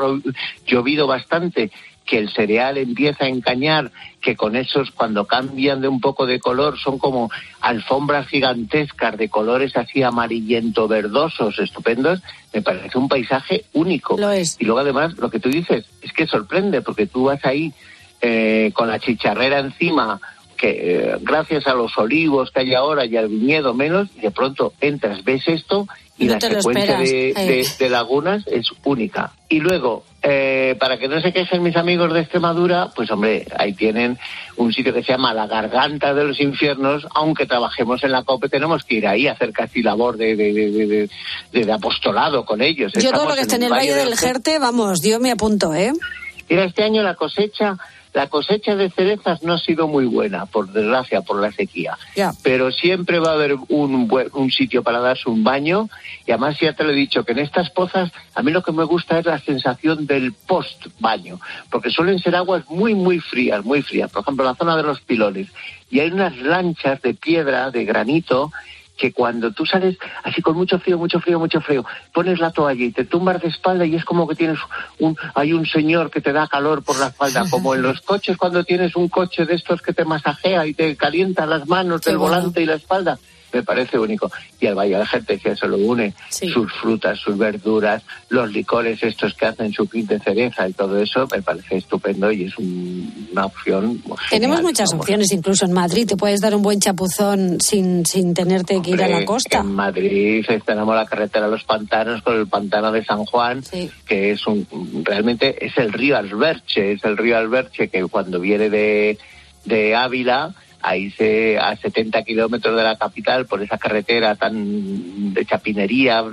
llovido 0.65 1.05
bastante, 1.07 1.71
que 2.05 2.19
el 2.19 2.29
cereal 2.31 2.77
empieza 2.77 3.25
a 3.25 3.29
encañar, 3.29 3.91
que 4.21 4.35
con 4.35 4.55
esos 4.55 4.91
cuando 4.91 5.25
cambian 5.25 5.81
de 5.81 5.87
un 5.87 5.99
poco 5.99 6.25
de 6.27 6.39
color 6.39 6.77
son 6.77 6.99
como 6.99 7.31
alfombras 7.61 8.27
gigantescas 8.27 9.17
de 9.17 9.27
colores 9.29 9.75
así 9.75 10.03
amarillento 10.03 10.87
verdosos, 10.87 11.57
estupendos, 11.59 12.21
me 12.53 12.61
parece 12.61 12.97
un 12.97 13.09
paisaje 13.09 13.65
único. 13.73 14.17
Lo 14.17 14.31
es. 14.31 14.55
Y 14.59 14.65
luego 14.65 14.81
además 14.81 15.17
lo 15.17 15.29
que 15.29 15.39
tú 15.39 15.49
dices 15.49 15.85
es 16.01 16.13
que 16.13 16.27
sorprende 16.27 16.81
porque 16.81 17.07
tú 17.07 17.25
vas 17.25 17.43
ahí 17.43 17.73
eh, 18.21 18.71
con 18.75 18.87
la 18.87 18.99
chicharrera 18.99 19.59
encima, 19.59 20.21
que 20.57 20.69
eh, 21.11 21.17
gracias 21.21 21.67
a 21.67 21.73
los 21.73 21.97
olivos 21.97 22.49
que 22.51 22.61
hay 22.61 22.73
ahora 22.75 23.05
y 23.05 23.17
al 23.17 23.27
viñedo 23.27 23.73
menos, 23.73 24.07
de 24.15 24.31
pronto 24.31 24.73
entras, 24.79 25.23
ves 25.23 25.43
esto 25.47 25.87
y 26.17 26.25
No 26.27 26.35
la 26.35 26.39
secuencia 26.39 26.97
de, 26.97 27.29
esperas, 27.29 27.77
de- 27.79 27.83
de 27.85 27.89
lagunas 27.89 28.43
es 28.47 28.67
única. 28.85 29.33
Y 29.49 29.59
luego, 29.59 30.05
eh, 30.27 30.75
para 30.79 30.97
que 30.97 31.07
no 31.07 31.21
se 31.21 31.31
quejen 31.31 31.61
mis 31.61 31.75
amigos 31.75 32.11
de 32.11 32.21
Extremadura, 32.21 32.89
pues 32.95 33.11
hombre, 33.11 33.45
ahí 33.59 33.73
tienen 33.73 34.17
un 34.57 34.73
sitio 34.73 34.91
que 34.91 35.03
se 35.03 35.11
llama 35.11 35.33
La 35.35 35.45
Garganta 35.45 36.15
de 36.15 36.23
los 36.23 36.39
Infiernos, 36.39 37.05
aunque 37.13 37.45
trabajemos 37.45 38.03
en 38.03 38.11
la 38.11 38.23
COPE, 38.23 38.49
tenemos 38.49 38.83
que 38.83 38.95
ir 38.95 39.07
ahí 39.07 39.27
a 39.27 39.33
hacer 39.33 39.51
casi 39.53 39.83
labor 39.83 40.17
de, 40.17 40.35
de, 40.35 40.51
de- 40.51 41.09
de- 41.51 41.71
apostolado 41.73 42.43
con 42.43 42.61
ellos. 42.61 42.91
Yo 42.93 43.11
todo 43.11 43.29
lo 43.29 43.35
que 43.35 43.41
esté 43.41 43.55
en 43.57 43.63
el 43.63 43.71
Valle 43.71 43.93
del 43.93 44.15
Jerte, 44.17 44.57
vamos, 44.59 45.01
yo 45.03 45.19
me 45.19 45.29
apunto, 45.31 45.73
¿eh? 45.75 45.91
Mira, 46.49 46.63
este 46.63 46.83
año 46.83 47.03
la 47.03 47.15
cosecha, 47.15 47.75
la 48.15 48.27
cosecha 48.27 48.77
de 48.77 48.89
cerezas 48.89 49.43
no 49.43 49.53
ha 49.53 49.57
sido 49.57 49.89
muy 49.89 50.05
buena, 50.05 50.45
por 50.45 50.71
desgracia, 50.71 51.21
por 51.21 51.41
la 51.41 51.51
sequía. 51.51 51.97
Pero 52.43 52.71
siempre 52.71 53.19
va 53.19 53.31
a 53.31 53.33
haber 53.33 53.55
un, 53.67 54.09
un 54.33 54.51
sitio 54.51 54.83
para 54.83 54.99
darse 54.99 55.29
un 55.29 55.43
baño. 55.43 55.89
Y 56.25 56.31
además 56.31 56.57
ya 56.57 56.71
te 56.71 56.85
lo 56.85 56.91
he 56.91 56.95
dicho, 56.95 57.25
que 57.25 57.33
en 57.33 57.39
estas 57.39 57.69
pozas 57.71 58.13
a 58.33 58.41
mí 58.41 58.51
lo 58.51 58.63
que 58.63 58.71
me 58.71 58.85
gusta 58.85 59.19
es 59.19 59.25
la 59.25 59.37
sensación 59.39 60.07
del 60.07 60.31
post-baño. 60.31 61.41
Porque 61.69 61.89
suelen 61.89 62.19
ser 62.19 62.37
aguas 62.37 62.63
muy, 62.69 62.95
muy 62.95 63.19
frías, 63.19 63.65
muy 63.65 63.81
frías. 63.81 64.09
Por 64.09 64.21
ejemplo, 64.21 64.45
la 64.45 64.55
zona 64.55 64.77
de 64.77 64.83
los 64.83 65.01
pilones. 65.01 65.49
Y 65.89 65.99
hay 65.99 66.09
unas 66.09 66.37
lanchas 66.37 67.01
de 67.01 67.15
piedra, 67.15 67.69
de 67.69 67.83
granito, 67.83 68.53
que 68.97 69.11
cuando 69.11 69.51
tú 69.51 69.65
sales 69.65 69.97
así 70.23 70.41
con 70.41 70.55
mucho 70.55 70.79
frío, 70.79 70.97
mucho 70.97 71.19
frío, 71.19 71.39
mucho 71.39 71.61
frío, 71.61 71.85
pones 72.13 72.39
la 72.39 72.51
toalla 72.51 72.83
y 72.83 72.91
te 72.91 73.05
tumbas 73.05 73.41
de 73.41 73.49
espalda 73.49 73.85
y 73.85 73.95
es 73.95 74.05
como 74.05 74.27
que 74.27 74.35
tienes 74.35 74.59
un, 74.99 75.15
hay 75.33 75.53
un 75.53 75.65
señor 75.65 76.09
que 76.09 76.21
te 76.21 76.33
da 76.33 76.47
calor 76.47 76.83
por 76.83 76.99
la 76.99 77.07
espalda, 77.07 77.45
como 77.49 77.75
en 77.75 77.81
los 77.81 78.01
coches 78.01 78.37
cuando 78.37 78.63
tienes 78.63 78.95
un 78.95 79.09
coche 79.09 79.45
de 79.45 79.55
estos 79.55 79.81
que 79.81 79.93
te 79.93 80.05
masajea 80.05 80.65
y 80.65 80.73
te 80.73 80.95
calienta 80.95 81.45
las 81.45 81.67
manos 81.67 82.01
Qué 82.01 82.11
del 82.11 82.19
bueno. 82.19 82.35
volante 82.35 82.61
y 82.61 82.65
la 82.65 82.75
espalda. 82.75 83.17
Me 83.55 83.63
parece 83.63 83.97
único. 83.97 84.31
Y 84.59 84.67
al 84.67 84.75
Valle 84.75 84.97
de 84.97 85.05
Gente 85.05 85.37
que 85.39 85.55
se 85.55 85.67
lo 85.67 85.77
une, 85.77 86.13
sus 86.29 86.71
frutas, 86.73 87.19
sus 87.19 87.37
verduras, 87.37 88.03
los 88.29 88.51
licores 88.51 89.01
estos 89.01 89.33
que 89.33 89.45
hacen 89.45 89.71
su 89.73 89.87
kit 89.89 90.07
de 90.07 90.19
cereza 90.19 90.67
y 90.67 90.73
todo 90.73 90.99
eso, 90.99 91.27
me 91.31 91.41
parece 91.41 91.77
estupendo 91.77 92.31
y 92.31 92.43
es 92.45 92.57
un- 92.57 93.29
una 93.31 93.45
opción. 93.45 94.01
Tenemos 94.29 94.61
muchas 94.61 94.89
vamos. 94.91 95.03
opciones, 95.03 95.31
incluso 95.31 95.65
en 95.65 95.73
Madrid 95.73 96.07
te 96.07 96.15
puedes 96.17 96.41
dar 96.41 96.53
un 96.55 96.61
buen 96.61 96.79
chapuzón 96.79 97.59
sin, 97.61 98.05
sin 98.05 98.33
tenerte 98.33 98.81
que 98.81 98.91
ir 98.91 99.01
a 99.03 99.07
la 99.07 99.25
costa. 99.25 99.59
En 99.59 99.73
Madrid 99.73 100.45
tenemos 100.65 100.95
la 100.95 101.05
carretera 101.05 101.45
de 101.45 101.51
los 101.51 101.63
pantanos 101.63 102.21
con 102.21 102.37
el 102.37 102.47
pantano 102.47 102.91
de 102.91 103.03
San 103.05 103.25
Juan, 103.25 103.63
que 104.07 104.31
es 104.31 104.45
un 104.47 104.67
realmente 105.03 105.65
es 105.65 105.77
el 105.77 105.93
río 105.93 106.17
Alberche, 106.17 106.93
es 106.93 107.03
el 107.05 107.17
río 107.17 107.37
Alberche 107.37 107.87
que 107.89 108.03
cuando 108.03 108.39
viene 108.39 108.69
de, 108.69 109.17
de 109.65 109.95
Ávila, 109.95 110.53
ahí 110.85 111.09
se 111.11 111.57
a 111.57 111.75
70 111.75 112.23
kilómetros 112.23 112.75
de 112.77 112.83
la 112.83 112.95
capital 112.95 113.45
por 113.47 113.61
esa 113.61 113.77
carretera 113.77 114.35
tan 114.35 115.33
de 115.33 115.45
chapinería, 115.45 116.23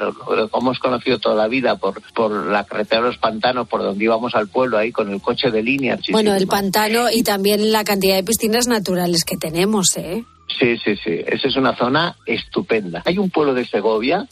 como 0.50 0.66
hemos 0.66 0.78
conocido 0.78 1.18
toda 1.18 1.34
la 1.34 1.48
vida 1.48 1.76
por 1.76 2.02
por 2.12 2.46
la 2.46 2.64
carretera 2.64 3.00
de 3.00 3.08
los 3.08 3.18
pantanos, 3.18 3.66
por 3.66 3.82
donde 3.82 4.04
íbamos 4.04 4.34
al 4.34 4.48
pueblo 4.48 4.76
ahí 4.76 4.92
con 4.92 5.10
el 5.10 5.20
coche 5.20 5.50
de 5.50 5.62
línea. 5.62 5.98
bueno, 6.10 6.34
el 6.34 6.46
pantano 6.46 7.10
y 7.10 7.22
también 7.22 7.72
la 7.72 7.84
cantidad 7.84 8.16
de 8.16 8.24
piscinas 8.24 8.68
naturales 8.68 9.24
que 9.24 9.36
tenemos, 9.36 9.96
¿eh? 9.96 10.24
Sí, 10.58 10.76
sí, 10.84 10.96
sí. 10.96 11.20
Esa 11.26 11.48
es 11.48 11.56
una 11.56 11.74
zona 11.74 12.16
estupenda. 12.26 13.02
Hay 13.06 13.18
un 13.18 13.30
pueblo 13.30 13.54
de 13.54 13.64
Segovia 13.64 14.26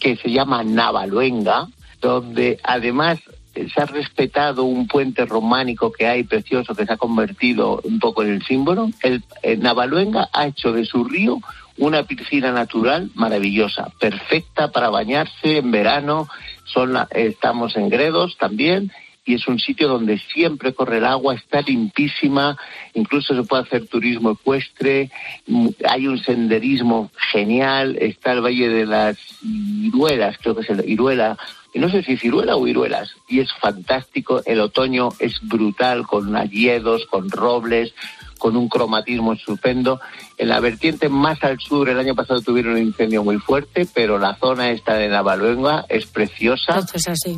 que 0.00 0.16
se 0.16 0.30
llama 0.30 0.64
Navaluenga, 0.64 1.68
donde 2.00 2.58
además 2.62 3.18
se 3.54 3.80
ha 3.80 3.86
respetado 3.86 4.64
un 4.64 4.86
puente 4.88 5.24
románico 5.26 5.92
que 5.92 6.06
hay 6.06 6.22
precioso 6.24 6.74
que 6.74 6.86
se 6.86 6.92
ha 6.92 6.96
convertido 6.96 7.80
un 7.84 7.98
poco 7.98 8.22
en 8.22 8.30
el 8.32 8.42
símbolo. 8.44 8.90
El, 9.02 9.22
el 9.42 9.60
Navaluenga 9.60 10.28
ha 10.32 10.46
hecho 10.46 10.72
de 10.72 10.84
su 10.84 11.04
río 11.04 11.38
una 11.76 12.04
piscina 12.04 12.52
natural 12.52 13.10
maravillosa, 13.14 13.90
perfecta 13.98 14.70
para 14.70 14.90
bañarse 14.90 15.58
en 15.58 15.70
verano. 15.70 16.28
Son 16.64 16.92
la- 16.92 17.08
estamos 17.12 17.76
en 17.76 17.88
Gredos 17.88 18.36
también 18.38 18.92
y 19.26 19.34
es 19.34 19.48
un 19.48 19.58
sitio 19.58 19.88
donde 19.88 20.18
siempre 20.18 20.74
corre 20.74 20.98
el 20.98 21.04
agua, 21.06 21.34
está 21.34 21.62
limpísima, 21.62 22.58
incluso 22.92 23.34
se 23.34 23.42
puede 23.42 23.62
hacer 23.62 23.86
turismo 23.86 24.32
ecuestre, 24.32 25.10
mm, 25.46 25.68
hay 25.88 26.06
un 26.08 26.18
senderismo 26.18 27.10
genial, 27.32 27.96
está 28.00 28.32
el 28.32 28.42
Valle 28.44 28.68
de 28.68 28.84
las 28.84 29.16
Iruelas, 29.42 30.36
creo 30.42 30.54
que 30.54 30.60
es 30.62 30.68
el 30.70 30.86
Iruela, 30.88 31.38
no 31.80 31.90
sé 31.90 32.02
si 32.02 32.12
es 32.12 32.24
Iruela 32.24 32.56
o 32.56 32.66
Iruelas, 32.66 33.10
y 33.28 33.40
es 33.40 33.52
fantástico, 33.60 34.42
el 34.46 34.60
otoño 34.60 35.10
es 35.18 35.40
brutal, 35.42 36.06
con 36.06 36.36
hayedos, 36.36 37.06
con 37.06 37.30
robles, 37.30 37.92
con 38.38 38.56
un 38.56 38.68
cromatismo 38.68 39.32
estupendo. 39.32 40.00
En 40.36 40.48
la 40.48 40.60
vertiente 40.60 41.08
más 41.08 41.42
al 41.42 41.58
sur, 41.60 41.88
el 41.88 41.98
año 41.98 42.14
pasado 42.14 42.40
tuvieron 42.42 42.74
un 42.74 42.82
incendio 42.82 43.24
muy 43.24 43.38
fuerte, 43.38 43.86
pero 43.92 44.18
la 44.18 44.36
zona 44.36 44.70
esta 44.70 44.94
de 44.94 45.08
Navaluenga 45.08 45.84
es 45.88 46.06
preciosa, 46.06 46.84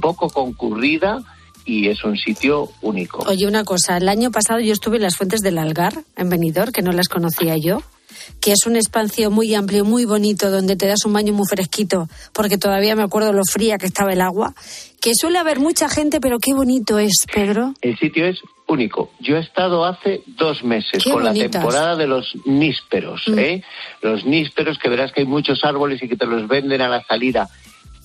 poco 0.01 0.29
concurrida 0.29 1.23
y 1.65 1.89
es 1.89 2.05
un 2.05 2.17
sitio 2.17 2.71
único. 2.83 3.25
Oye, 3.27 3.47
una 3.47 3.65
cosa, 3.65 3.97
el 3.97 4.09
año 4.09 4.31
pasado 4.31 4.61
yo 4.61 4.73
estuve 4.73 4.97
en 4.97 5.03
las 5.03 5.17
fuentes 5.17 5.43
del 5.43 5.59
Algar, 5.59 5.95
en 6.17 6.29
Benidorm, 6.29 6.73
que 6.73 6.83
no 6.83 6.93
las 6.93 7.09
conocía 7.09 7.57
yo, 7.57 7.83
que 8.41 8.53
es 8.53 8.67
un 8.67 8.77
espacio 8.77 9.31
muy 9.31 9.55
amplio, 9.55 9.85
muy 9.85 10.05
bonito, 10.05 10.51
donde 10.51 10.77
te 10.77 10.87
das 10.87 11.05
un 11.05 11.13
baño 11.13 11.33
muy 11.33 11.47
fresquito, 11.49 12.09
porque 12.33 12.59
todavía 12.59 12.97
me 12.97 13.03
acuerdo 13.03 13.33
lo 13.33 13.43
fría 13.45 13.79
que 13.79 13.87
estaba 13.87 14.13
el 14.13 14.21
agua, 14.21 14.55
que 15.01 15.15
suele 15.15 15.39
haber 15.39 15.59
mucha 15.61 15.89
gente, 15.89 16.21
pero 16.21 16.39
qué 16.39 16.53
bonito 16.55 16.99
es, 16.99 17.25
Pedro. 17.33 17.75
El 17.81 17.97
sitio 17.99 18.27
es 18.27 18.39
único. 18.69 19.11
Yo 19.21 19.37
he 19.37 19.41
estado 19.41 19.85
hace 19.85 20.23
dos 20.27 20.65
meses 20.65 21.03
Qué 21.05 21.11
con 21.13 21.23
bonitas. 21.23 21.47
la 21.47 21.51
temporada 21.61 21.97
de 21.97 22.07
los 22.09 22.33
nísperos, 22.47 23.23
Mm. 23.29 23.39
¿eh? 23.39 23.65
Los 24.03 24.25
nísperos 24.25 24.79
que 24.79 24.89
verás 24.89 25.13
que 25.13 25.21
hay 25.21 25.27
muchos 25.27 25.61
árboles 25.65 26.03
y 26.03 26.09
que 26.09 26.17
te 26.17 26.27
los 26.27 26.49
venden 26.49 26.81
a 26.81 26.89
la 26.89 27.03
salida. 27.05 27.49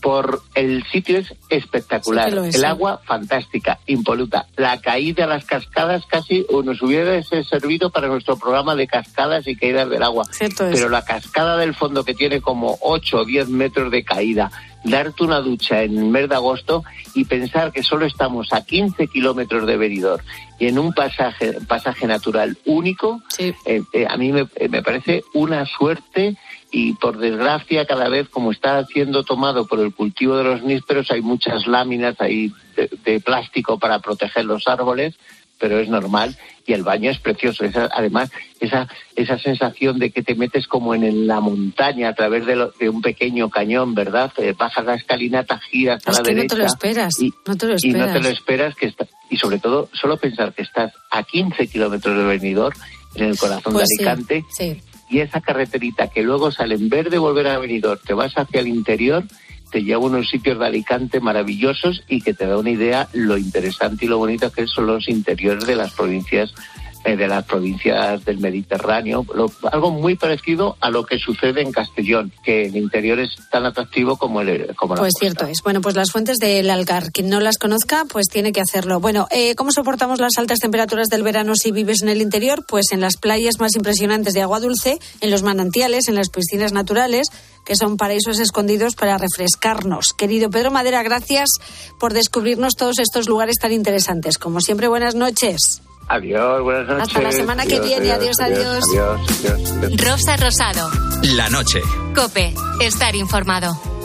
Por 0.01 0.41
el 0.55 0.83
sitio 0.91 1.19
es 1.19 1.33
espectacular. 1.49 2.31
Sí 2.31 2.37
es, 2.37 2.55
el 2.55 2.61
sí. 2.61 2.65
agua 2.65 3.01
fantástica, 3.05 3.79
impoluta. 3.85 4.47
La 4.55 4.81
caída 4.81 5.25
a 5.25 5.27
las 5.27 5.45
cascadas 5.45 6.05
casi 6.07 6.45
nos 6.63 6.81
hubiera 6.81 7.21
servido 7.23 7.91
para 7.91 8.07
nuestro 8.07 8.37
programa 8.37 8.75
de 8.75 8.87
cascadas 8.87 9.47
y 9.47 9.55
caídas 9.55 9.89
del 9.89 10.03
agua. 10.03 10.25
Cierto 10.31 10.65
es. 10.65 10.75
Pero 10.75 10.89
la 10.89 11.05
cascada 11.05 11.57
del 11.57 11.75
fondo 11.75 12.03
que 12.03 12.13
tiene 12.13 12.41
como 12.41 12.77
8 12.81 13.17
o 13.17 13.25
10 13.25 13.49
metros 13.49 13.91
de 13.91 14.03
caída, 14.03 14.51
darte 14.83 15.23
una 15.23 15.39
ducha 15.41 15.83
en 15.83 15.97
el 15.97 16.05
mes 16.05 16.29
de 16.29 16.35
agosto 16.35 16.83
y 17.13 17.25
pensar 17.25 17.71
que 17.71 17.83
solo 17.83 18.05
estamos 18.05 18.51
a 18.53 18.65
15 18.65 19.07
kilómetros 19.07 19.67
de 19.67 19.77
Benidorm 19.77 20.23
y 20.59 20.67
en 20.67 20.77
un 20.77 20.93
pasaje, 20.93 21.53
pasaje 21.67 22.07
natural 22.07 22.57
único, 22.65 23.21
eh, 23.39 23.53
eh, 23.65 24.05
a 24.07 24.17
mí 24.17 24.31
me, 24.31 24.47
eh, 24.55 24.69
me 24.69 24.83
parece 24.83 25.23
una 25.33 25.65
suerte 25.65 26.37
y 26.71 26.93
por 26.93 27.17
desgracia 27.17 27.85
cada 27.85 28.09
vez 28.09 28.29
como 28.29 28.51
está 28.51 28.85
siendo 28.85 29.23
tomado 29.23 29.65
por 29.65 29.79
el 29.79 29.93
cultivo 29.93 30.37
de 30.37 30.43
los 30.43 30.63
nísperos 30.63 31.11
hay 31.11 31.21
muchas 31.21 31.67
láminas 31.67 32.15
ahí 32.21 32.53
de, 32.75 32.89
de 33.03 33.19
plástico 33.19 33.77
para 33.77 33.99
proteger 33.99 34.45
los 34.45 34.67
árboles 34.67 35.15
pero 35.61 35.79
es 35.79 35.87
normal 35.87 36.35
y 36.65 36.73
el 36.73 36.83
baño 36.83 37.11
es 37.11 37.19
precioso. 37.19 37.63
Esa- 37.63 37.89
además, 37.93 38.31
esa, 38.59 38.87
esa 39.15 39.37
sensación 39.39 39.99
de 39.99 40.09
que 40.11 40.23
te 40.23 40.35
metes 40.35 40.67
como 40.67 40.93
en, 40.95 41.03
el- 41.03 41.27
la 41.27 41.39
montaña 41.39 42.09
a 42.09 42.13
través 42.15 42.45
de, 42.45 42.55
lo- 42.55 42.71
de 42.79 42.89
un 42.89 43.01
pequeño 43.01 43.49
cañón, 43.49 43.93
¿verdad? 43.93 44.31
Eh, 44.37 44.53
bajas 44.57 44.83
la 44.85 44.95
escalinata, 44.95 45.59
giras 45.59 46.01
a 46.07 46.11
Es 46.11 46.17
la 46.17 46.23
que 46.23 46.31
no 46.31 46.35
derecha. 46.37 46.55
te 46.55 46.59
lo 46.61 46.65
esperas, 46.67 47.19
y, 47.21 47.33
no 47.47 47.55
te 47.57 47.65
lo 47.67 47.75
y 47.81 47.87
no 47.89 47.93
te 47.93 47.99
esperas. 48.05 48.23
lo 48.23 48.29
esperas 48.29 48.75
que 48.75 48.85
está, 48.87 49.07
y 49.29 49.37
sobre 49.37 49.59
todo 49.59 49.87
solo 49.93 50.17
pensar 50.17 50.53
que 50.53 50.63
estás 50.63 50.91
a 51.11 51.23
15 51.23 51.67
kilómetros 51.67 52.17
de 52.17 52.23
Benidorm 52.25 52.75
en 53.15 53.25
el 53.25 53.37
corazón 53.37 53.73
Pues 53.73 53.87
de 53.87 54.03
Alicante 54.09 54.43
sí. 54.49 54.81
y 55.09 55.19
esa 55.19 55.41
carreterita 55.41 56.07
que 56.07 56.23
luego 56.23 56.51
sale 56.51 56.75
en 56.75 56.89
vez 56.89 57.09
de 57.09 57.17
volver 57.17 57.47
a 57.47 57.59
Benidorm 57.59 57.99
te 58.05 58.13
vas 58.13 58.33
hacia 58.37 58.61
el 58.61 58.67
interior 58.67 59.23
te 59.71 59.83
lleva 59.83 60.03
a 60.03 60.05
unos 60.07 60.29
sitios 60.29 60.59
de 60.59 60.65
Alicante 60.65 61.19
maravillosos 61.19 62.03
y 62.07 62.21
que 62.21 62.33
te 62.33 62.45
da 62.45 62.57
una 62.57 62.71
idea 62.71 63.07
lo 63.13 63.37
interesante 63.37 64.05
y 64.05 64.07
lo 64.09 64.17
bonito 64.17 64.51
que 64.51 64.67
son 64.67 64.87
los 64.87 65.07
interiores 65.09 65.65
de 65.65 65.75
las 65.75 65.93
provincias 65.93 66.53
eh, 67.03 67.15
de 67.15 67.27
las 67.27 67.45
provincias 67.45 68.23
del 68.25 68.37
Mediterráneo, 68.37 69.25
lo- 69.33 69.51
algo 69.71 69.89
muy 69.89 70.13
parecido 70.15 70.77
a 70.81 70.91
lo 70.91 71.03
que 71.03 71.17
sucede 71.17 71.61
en 71.63 71.71
Castellón, 71.71 72.31
que 72.43 72.67
el 72.67 72.75
interior 72.75 73.19
es 73.19 73.31
tan 73.49 73.65
atractivo 73.65 74.17
como 74.17 74.41
el 74.41 74.75
como 74.75 74.93
la 74.93 75.01
Pues 75.01 75.13
cierto 75.19 75.47
es. 75.47 75.63
Bueno, 75.63 75.81
pues 75.81 75.95
las 75.95 76.11
fuentes 76.11 76.37
del 76.37 76.69
Algar, 76.69 77.11
quien 77.11 77.27
no 77.27 77.39
las 77.39 77.57
conozca, 77.57 78.05
pues 78.07 78.27
tiene 78.27 78.51
que 78.51 78.61
hacerlo. 78.61 78.99
Bueno, 78.99 79.27
eh, 79.31 79.55
¿cómo 79.55 79.71
soportamos 79.71 80.19
las 80.19 80.37
altas 80.37 80.59
temperaturas 80.59 81.07
del 81.07 81.23
verano 81.23 81.55
si 81.55 81.71
vives 81.71 82.03
en 82.03 82.09
el 82.09 82.21
interior? 82.21 82.65
Pues 82.67 82.91
en 82.91 83.01
las 83.01 83.17
playas 83.17 83.55
más 83.59 83.75
impresionantes 83.75 84.35
de 84.35 84.43
agua 84.43 84.59
dulce, 84.59 84.99
en 85.21 85.31
los 85.31 85.41
manantiales, 85.41 86.07
en 86.07 86.13
las 86.13 86.29
piscinas 86.29 86.71
naturales, 86.71 87.29
que 87.65 87.75
son 87.75 87.97
paraísos 87.97 88.39
escondidos 88.39 88.95
para 88.95 89.17
refrescarnos. 89.17 90.13
Querido 90.13 90.49
Pedro 90.49 90.71
Madera, 90.71 91.03
gracias 91.03 91.49
por 91.99 92.13
descubrirnos 92.13 92.75
todos 92.75 92.99
estos 92.99 93.27
lugares 93.27 93.57
tan 93.59 93.71
interesantes. 93.71 94.37
Como 94.37 94.61
siempre, 94.61 94.87
buenas 94.87 95.15
noches. 95.15 95.81
Adiós, 96.07 96.61
buenas 96.61 96.87
noches. 96.87 97.07
Hasta 97.07 97.21
la 97.21 97.31
semana 97.31 97.65
que 97.65 97.79
viene. 97.79 98.11
Adiós, 98.11 98.39
adiós. 98.39 98.83
Adiós, 98.89 99.21
adiós, 99.39 99.71
adiós. 99.83 100.09
Rosa 100.09 100.37
Rosado. 100.37 100.89
La 101.23 101.49
noche. 101.49 101.81
Cope. 102.13 102.53
Estar 102.81 103.15
informado. 103.15 104.00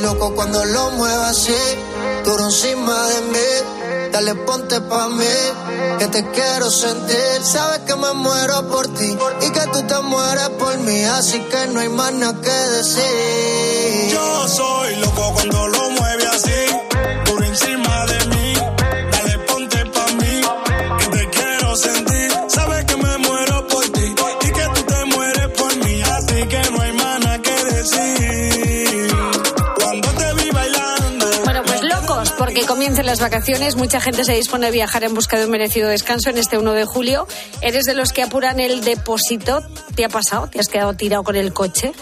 Loco 0.00 0.34
cuando 0.34 0.64
lo 0.64 0.90
muevo 0.92 1.22
así, 1.24 1.56
duro 2.24 2.44
encima 2.44 3.06
de 3.08 3.20
mí. 3.32 4.10
Dale, 4.12 4.34
ponte 4.34 4.80
pa' 4.80 5.08
mí, 5.08 5.24
que 5.98 6.06
te 6.08 6.30
quiero 6.30 6.70
sentir. 6.70 7.40
Sabes 7.42 7.80
que 7.80 7.94
me 7.94 8.12
muero 8.12 8.68
por 8.68 8.88
ti 8.88 9.16
y 9.40 9.50
que 9.50 9.66
tú 9.72 9.82
te 9.86 9.98
mueres 10.00 10.48
por 10.58 10.76
mí, 10.78 11.04
así 11.04 11.40
que 11.40 11.66
no 11.68 11.80
hay 11.80 11.88
más 11.88 12.12
nada 12.12 12.40
que 12.40 12.50
decir. 12.50 14.10
Yo 14.10 14.48
soy 14.48 14.96
loco 14.96 15.32
cuando 15.34 15.68
lo 15.68 15.90
mueve 15.90 16.26
así, 16.26 16.66
comiencen 32.90 33.06
las 33.06 33.20
vacaciones, 33.20 33.76
mucha 33.76 34.00
gente 34.00 34.24
se 34.24 34.32
dispone 34.32 34.66
a 34.66 34.70
viajar 34.72 35.04
en 35.04 35.14
busca 35.14 35.38
de 35.38 35.44
un 35.44 35.52
merecido 35.52 35.88
descanso 35.88 36.28
en 36.28 36.38
este 36.38 36.58
1 36.58 36.72
de 36.72 36.84
julio. 36.86 37.28
¿Eres 37.60 37.84
de 37.84 37.94
los 37.94 38.12
que 38.12 38.20
apuran 38.20 38.58
el 38.58 38.82
depósito? 38.82 39.60
¿Te 39.94 40.04
ha 40.04 40.08
pasado? 40.08 40.48
¿Te 40.48 40.58
has 40.58 40.66
quedado 40.66 40.94
tirado 40.94 41.22
con 41.22 41.36
el 41.36 41.52
coche? 41.52 41.92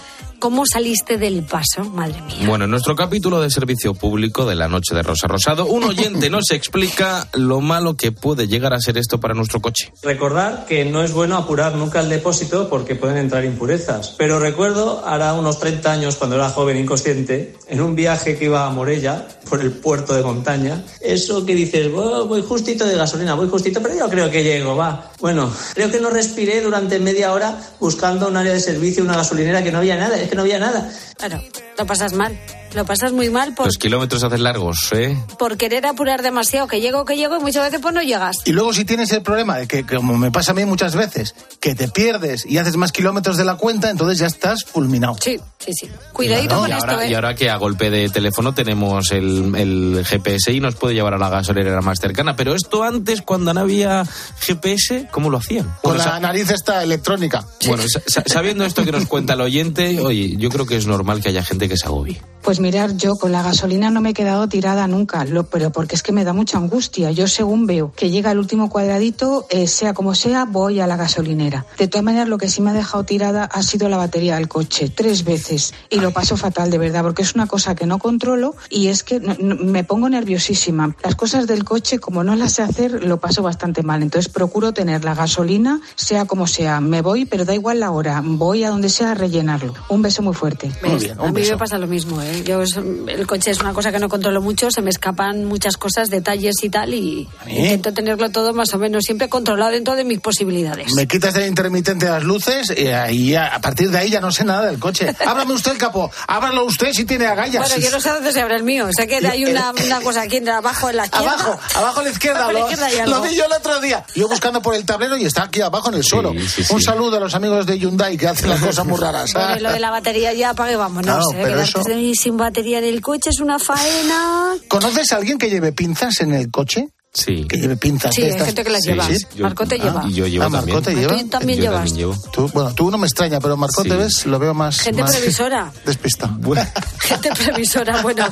¿Cómo 0.40 0.62
saliste 0.72 1.18
del 1.18 1.42
paso? 1.42 1.82
Madre 1.92 2.22
mía. 2.22 2.46
Bueno, 2.46 2.66
en 2.66 2.70
nuestro 2.70 2.94
capítulo 2.94 3.40
de 3.40 3.50
servicio 3.50 3.92
público 3.94 4.46
de 4.46 4.54
la 4.54 4.68
noche 4.68 4.94
de 4.94 5.02
Rosa 5.02 5.26
Rosado, 5.26 5.66
un 5.66 5.82
oyente 5.82 6.30
nos 6.30 6.52
explica 6.52 7.26
lo 7.32 7.60
malo 7.60 7.96
que 7.96 8.12
puede 8.12 8.46
llegar 8.46 8.72
a 8.72 8.78
ser 8.78 8.98
esto 8.98 9.18
para 9.18 9.34
nuestro 9.34 9.60
coche. 9.60 9.92
Recordar 10.00 10.64
que 10.66 10.84
no 10.84 11.02
es 11.02 11.12
bueno 11.12 11.36
apurar 11.36 11.74
nunca 11.74 11.98
el 12.00 12.08
depósito 12.08 12.68
porque 12.68 12.94
pueden 12.94 13.16
entrar 13.16 13.44
impurezas. 13.44 14.14
Pero 14.16 14.38
recuerdo, 14.38 15.04
hará 15.04 15.34
unos 15.34 15.58
30 15.58 15.90
años, 15.90 16.14
cuando 16.14 16.36
era 16.36 16.50
joven 16.50 16.76
inconsciente, 16.76 17.56
en 17.66 17.80
un 17.80 17.96
viaje 17.96 18.38
que 18.38 18.44
iba 18.44 18.64
a 18.64 18.70
Morella, 18.70 19.26
por 19.50 19.60
el 19.60 19.72
puerto 19.72 20.14
de 20.14 20.22
montaña, 20.22 20.84
eso 21.00 21.44
que 21.44 21.54
dices, 21.54 21.90
"Oh, 21.92 22.26
voy 22.26 22.42
justito 22.42 22.86
de 22.86 22.94
gasolina, 22.94 23.34
voy 23.34 23.48
justito, 23.48 23.82
pero 23.82 23.96
yo 23.96 24.08
creo 24.08 24.30
que 24.30 24.44
llego, 24.44 24.76
va. 24.76 25.10
Bueno, 25.20 25.50
creo 25.74 25.90
que 25.90 25.98
no 26.00 26.10
respiré 26.10 26.60
durante 26.60 27.00
media 27.00 27.32
hora 27.32 27.58
buscando 27.80 28.28
un 28.28 28.36
área 28.36 28.52
de 28.52 28.60
servicio, 28.60 29.02
una 29.02 29.16
gasolinera 29.16 29.64
que 29.64 29.72
no 29.72 29.78
había 29.78 29.96
nada, 29.96 30.20
es 30.28 30.30
que 30.30 30.36
no 30.36 30.42
había 30.42 30.58
nada. 30.58 30.90
Claro, 31.16 31.42
lo 31.78 31.86
pasas 31.86 32.12
mal. 32.12 32.38
Lo 32.74 32.84
pasas 32.84 33.12
muy 33.12 33.30
mal 33.30 33.54
por, 33.54 33.64
Los 33.64 33.78
kilómetros 33.78 34.22
hacen 34.24 34.42
largos, 34.42 34.90
¿eh? 34.92 35.16
por 35.38 35.56
querer 35.56 35.86
apurar 35.86 36.20
demasiado. 36.20 36.68
Que 36.68 36.82
llego, 36.82 37.06
que 37.06 37.16
llego 37.16 37.38
y 37.38 37.40
muchas 37.40 37.64
veces 37.64 37.80
pues 37.80 37.94
no 37.94 38.02
llegas. 38.02 38.36
Y 38.44 38.52
luego 38.52 38.74
si 38.74 38.84
tienes 38.84 39.10
el 39.12 39.22
problema 39.22 39.56
de 39.56 39.66
que, 39.66 39.86
como 39.86 40.18
me 40.18 40.30
pasa 40.30 40.52
a 40.52 40.54
mí 40.54 40.66
muchas 40.66 40.94
veces, 40.94 41.34
que 41.60 41.74
te 41.74 41.88
pierdes 41.88 42.44
y 42.44 42.58
haces 42.58 42.76
más 42.76 42.92
kilómetros 42.92 43.38
de 43.38 43.46
la 43.46 43.54
cuenta, 43.54 43.88
entonces 43.88 44.18
ya 44.18 44.26
estás 44.26 44.64
fulminado. 44.64 45.16
Sí, 45.18 45.40
sí, 45.58 45.72
sí. 45.72 45.90
Cuidadito 46.12 46.48
Claro, 46.48 46.60
con 46.60 46.68
y, 46.70 46.72
esto, 46.74 46.90
ahora, 46.90 47.06
¿eh? 47.06 47.10
y 47.10 47.14
ahora 47.14 47.34
que 47.34 47.48
a 47.48 47.56
golpe 47.56 47.88
de 47.88 48.10
teléfono 48.10 48.52
tenemos 48.52 49.12
el, 49.12 49.54
el 49.56 50.04
GPS 50.04 50.52
y 50.52 50.60
nos 50.60 50.74
puede 50.74 50.94
llevar 50.94 51.14
a 51.14 51.18
la 51.18 51.30
gasolinera 51.30 51.80
más 51.80 51.98
cercana. 52.00 52.36
Pero 52.36 52.54
esto 52.54 52.82
antes, 52.84 53.22
cuando 53.22 53.54
no 53.54 53.60
había 53.60 54.04
GPS, 54.40 55.08
¿cómo 55.10 55.30
lo 55.30 55.38
hacían? 55.38 55.64
Con 55.82 55.94
Bueno, 55.96 56.04
la 56.04 56.20
nariz 56.20 56.50
esta 56.50 56.82
electrónica. 56.82 57.46
bueno, 57.66 57.82
sa- 57.88 58.02
sa- 58.06 58.22
sabiendo 58.26 58.66
esto 58.66 58.84
que 58.84 58.92
nos 58.92 59.06
cuenta 59.06 59.32
el 59.32 59.40
oyente, 59.40 60.00
oye, 60.00 60.17
yo 60.36 60.48
creo 60.50 60.66
que 60.66 60.76
es 60.76 60.86
normal 60.86 61.20
que 61.22 61.28
haya 61.30 61.42
gente 61.42 61.68
que 61.68 61.76
se 61.76 61.86
agobie. 61.86 62.20
Pues 62.42 62.60
mirar, 62.60 62.96
yo 62.96 63.16
con 63.16 63.30
la 63.32 63.42
gasolina 63.42 63.90
no 63.90 64.00
me 64.00 64.10
he 64.10 64.14
quedado 64.14 64.48
tirada 64.48 64.86
nunca, 64.86 65.24
lo, 65.24 65.44
pero 65.44 65.70
porque 65.70 65.96
es 65.96 66.02
que 66.02 66.12
me 66.12 66.24
da 66.24 66.32
mucha 66.32 66.56
angustia. 66.56 67.10
Yo 67.10 67.26
según 67.26 67.66
veo 67.66 67.92
que 67.94 68.10
llega 68.10 68.30
el 68.30 68.38
último 68.38 68.70
cuadradito, 68.70 69.46
eh, 69.50 69.66
sea 69.66 69.92
como 69.92 70.14
sea, 70.14 70.44
voy 70.46 70.80
a 70.80 70.86
la 70.86 70.96
gasolinera. 70.96 71.66
De 71.78 71.88
todas 71.88 72.04
maneras, 72.04 72.28
lo 72.28 72.38
que 72.38 72.48
sí 72.48 72.62
me 72.62 72.70
ha 72.70 72.72
dejado 72.72 73.04
tirada 73.04 73.44
ha 73.44 73.62
sido 73.62 73.88
la 73.88 73.96
batería 73.98 74.36
del 74.36 74.48
coche, 74.48 74.88
tres 74.88 75.24
veces. 75.24 75.74
Y 75.90 76.00
lo 76.00 76.12
paso 76.12 76.36
fatal, 76.36 76.70
de 76.70 76.78
verdad, 76.78 77.02
porque 77.02 77.22
es 77.22 77.34
una 77.34 77.46
cosa 77.46 77.74
que 77.74 77.86
no 77.86 77.98
controlo 77.98 78.54
y 78.70 78.86
es 78.86 79.02
que 79.02 79.20
no- 79.20 79.36
no- 79.38 79.56
me 79.56 79.84
pongo 79.84 80.08
nerviosísima. 80.08 80.94
Las 81.02 81.16
cosas 81.16 81.46
del 81.48 81.64
coche, 81.64 81.98
como 81.98 82.24
no 82.24 82.34
las 82.36 82.52
sé 82.52 82.62
hacer, 82.62 83.04
lo 83.04 83.18
paso 83.18 83.42
bastante 83.42 83.82
mal. 83.82 84.02
Entonces 84.02 84.32
procuro 84.32 84.72
tener 84.72 85.04
la 85.04 85.14
gasolina, 85.14 85.80
sea 85.96 86.24
como 86.24 86.46
sea. 86.46 86.80
Me 86.80 87.02
voy, 87.02 87.24
pero 87.26 87.44
da 87.44 87.54
igual 87.54 87.80
la 87.80 87.90
hora. 87.90 88.22
Voy 88.24 88.64
a 88.64 88.70
donde 88.70 88.88
sea 88.88 89.10
a 89.10 89.14
rellenarlo. 89.14 89.74
Un 89.88 90.00
beso 90.08 90.22
muy 90.22 90.34
fuerte. 90.34 90.70
A 91.18 91.30
mí 91.30 91.42
me 91.48 91.56
pasa 91.56 91.78
lo 91.78 91.86
mismo, 91.86 92.20
¿eh? 92.22 92.42
Yo 92.44 92.62
es- 92.62 92.76
el 92.76 93.26
coche 93.26 93.50
es 93.50 93.60
una 93.60 93.72
cosa 93.72 93.92
que 93.92 93.98
no 93.98 94.08
controlo 94.08 94.40
mucho, 94.40 94.70
se 94.70 94.80
me 94.82 94.90
escapan 94.90 95.44
muchas 95.44 95.76
cosas, 95.76 96.10
detalles 96.10 96.54
y 96.62 96.68
tal, 96.70 96.94
y 96.94 97.28
intento 97.46 97.92
tenerlo 97.92 98.30
todo 98.30 98.52
más 98.54 98.72
o 98.74 98.78
menos 98.78 99.04
siempre 99.04 99.28
controlado 99.28 99.70
dentro 99.72 99.94
de 99.96 100.04
mis 100.04 100.20
posibilidades. 100.20 100.92
Me 100.94 101.06
quitas 101.06 101.34
el 101.36 101.46
intermitente 101.46 102.06
de 102.06 102.12
las 102.12 102.24
luces 102.24 102.72
y 102.76 102.88
ahí 102.88 103.34
a 103.34 103.58
partir 103.60 103.90
de 103.90 103.98
ahí 103.98 104.10
ya 104.10 104.20
no 104.20 104.30
sé 104.32 104.44
nada 104.44 104.66
del 104.66 104.78
coche. 104.78 105.14
Ábrame 105.26 105.52
usted 105.54 105.72
el 105.72 105.78
capó, 105.78 106.10
ábralo 106.26 106.64
usted 106.64 106.92
si 106.92 107.04
tiene 107.04 107.26
agallas. 107.26 107.68
Bueno, 107.68 107.84
yo 107.84 107.90
no 107.90 108.00
sé 108.00 108.08
dónde 108.10 108.32
se 108.32 108.40
abre 108.40 108.56
el 108.56 108.62
mío, 108.64 108.88
sé 108.96 109.06
que 109.06 109.16
hay 109.26 109.44
una, 109.44 109.72
una 109.84 110.00
cosa 110.00 110.22
aquí 110.22 110.36
en- 110.38 110.48
abajo 110.48 110.90
en 110.90 110.96
la 110.96 111.04
izquierda. 111.04 111.32
Abajo, 111.32 111.58
abajo 111.74 112.00
a 112.00 112.02
la 112.04 112.10
izquierda. 112.10 112.38
Abajo 112.44 112.52
la 112.52 112.60
Lo, 112.60 112.70
izquierda 112.72 113.20
vi 113.20 113.36
yo 113.36 113.44
el 113.44 113.52
otro 113.52 113.80
día. 113.80 114.04
Yo 114.14 114.28
buscando 114.28 114.62
por 114.62 114.74
el 114.74 114.84
tablero 114.86 115.16
y 115.16 115.24
está 115.24 115.44
aquí 115.44 115.60
abajo 115.60 115.88
en 115.90 115.96
el 115.96 116.04
suelo. 116.04 116.32
Un 116.70 116.82
saludo 116.82 117.16
a 117.16 117.20
los 117.20 117.34
amigos 117.34 117.66
de 117.66 117.78
Hyundai 117.78 118.16
que 118.16 118.28
hacen 118.28 118.48
las 118.48 118.60
cosas 118.64 118.86
muy 118.86 118.98
raras. 118.98 119.32
Bueno, 119.34 119.56
lo 119.60 119.72
de 119.72 119.80
la 119.80 119.90
batería 119.98 120.32
ya 120.32 120.50
apague, 120.50 120.76
vámonos. 120.76 121.26
Claro, 121.28 121.30
¿eh? 121.32 121.42
pero 121.42 121.60
eso- 121.60 121.82
sin 122.14 122.36
batería 122.36 122.78
en 122.78 122.84
el 122.84 123.00
coche 123.00 123.30
es 123.30 123.40
una 123.40 123.58
faena. 123.58 124.54
¿Conoces 124.68 125.12
a 125.12 125.16
alguien 125.16 125.38
que 125.38 125.50
lleve 125.50 125.72
pinzas 125.72 126.20
en 126.20 126.32
el 126.34 126.50
coche? 126.50 126.88
Sí. 127.12 127.46
Que 127.48 127.56
lleve 127.56 127.76
pinzas. 127.76 128.14
Sí, 128.14 128.20
de 128.20 128.26
hay 128.28 128.32
estas? 128.32 128.46
gente 128.48 128.64
que 128.64 128.70
las 128.70 128.84
lleva. 128.84 129.08
Marcote 129.40 129.78
lleva. 129.78 130.04
Y 130.06 130.12
yo 130.14 130.26
llevo 130.26 130.44
ah, 130.44 130.50
también. 130.50 130.76
Marcote 130.76 130.90
Ah, 130.90 130.94
lleva. 131.00 131.16
tú 131.16 131.28
también 131.28 131.58
Yo 131.58 131.64
llevas. 131.64 131.76
también 131.88 131.96
llevo. 131.96 132.14
Tú, 132.32 132.48
bueno, 132.52 132.74
tú 132.74 132.90
no 132.90 132.98
me 132.98 133.06
extraña, 133.06 133.40
pero 133.40 133.56
Marcote, 133.56 133.90
Sí. 133.90 133.96
¿ves? 133.96 134.26
Lo 134.26 134.38
veo 134.38 134.54
más. 134.54 134.80
Gente 134.80 135.02
más 135.02 135.16
previsora. 135.16 135.72
Despista. 135.84 136.30
Gente 137.00 137.30
previsora. 137.30 138.02
Bueno, 138.02 138.26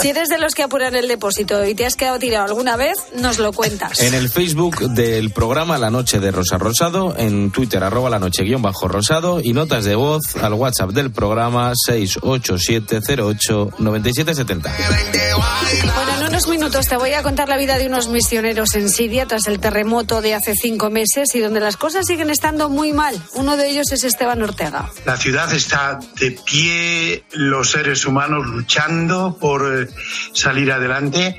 si 0.00 0.08
eres 0.10 0.28
de 0.28 0.38
los 0.38 0.54
que 0.54 0.64
apuran 0.64 0.94
el 0.96 1.06
depósito 1.08 1.64
y 1.64 1.74
te 1.74 1.86
has 1.86 1.94
quedado 1.94 2.18
tirado 2.18 2.46
alguna 2.46 2.76
vez, 2.76 2.96
nos 3.16 3.38
lo 3.38 3.52
cuentas. 3.52 4.00
En 4.00 4.14
el 4.14 4.28
Facebook 4.28 4.90
del 4.90 5.30
programa 5.30 5.78
La 5.78 5.90
Noche 5.90 6.18
de 6.18 6.30
Rosa 6.32 6.58
Rosado, 6.58 7.14
en 7.16 7.50
Twitter 7.50 7.82
arroba 7.84 8.10
la 8.10 8.18
noche 8.18 8.42
guion 8.42 8.60
bajo 8.62 8.88
rosado 8.88 9.40
y 9.42 9.52
notas 9.52 9.84
de 9.84 9.94
voz 9.94 10.36
al 10.42 10.54
WhatsApp 10.54 10.90
del 10.90 11.12
programa 11.12 11.72
687089770. 11.88 14.70
Bueno, 15.94 16.12
en 16.18 16.24
unos 16.28 16.48
minutos 16.48 16.86
te 16.86 16.96
voy 16.96 17.12
a 17.12 17.22
contar 17.22 17.48
la 17.48 17.56
vida 17.56 17.78
de 17.78 17.86
unos 17.86 18.07
misioneros 18.08 18.74
en 18.74 18.88
Siria 18.88 19.26
tras 19.26 19.46
el 19.46 19.60
terremoto 19.60 20.20
de 20.20 20.34
hace 20.34 20.54
cinco 20.54 20.90
meses 20.90 21.34
y 21.34 21.40
donde 21.40 21.60
las 21.60 21.76
cosas 21.76 22.06
siguen 22.06 22.30
estando 22.30 22.68
muy 22.68 22.92
mal. 22.92 23.20
Uno 23.34 23.56
de 23.56 23.68
ellos 23.68 23.92
es 23.92 24.04
Esteban 24.04 24.42
Ortega. 24.42 24.90
La 25.04 25.16
ciudad 25.16 25.52
está 25.52 25.98
de 26.18 26.32
pie, 26.32 27.24
los 27.32 27.70
seres 27.70 28.04
humanos 28.06 28.46
luchando 28.46 29.36
por 29.40 29.82
eh, 29.82 29.88
salir 30.32 30.72
adelante, 30.72 31.36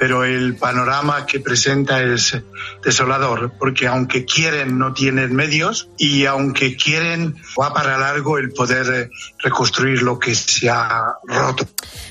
pero 0.00 0.24
el 0.24 0.56
panorama 0.56 1.26
que 1.26 1.40
presenta 1.40 2.02
es 2.02 2.34
desolador, 2.82 3.52
porque 3.58 3.86
aunque 3.86 4.24
quieren 4.24 4.78
no 4.78 4.94
tienen 4.94 5.36
medios 5.36 5.90
y 5.98 6.24
aunque 6.24 6.74
quieren 6.74 7.36
va 7.60 7.74
para 7.74 7.98
largo 7.98 8.38
el 8.38 8.50
poder 8.50 8.86
eh, 8.94 9.10
reconstruir 9.40 10.00
lo 10.00 10.18
que 10.18 10.34
se 10.34 10.70
ha 10.70 11.16
roto. 11.24 11.68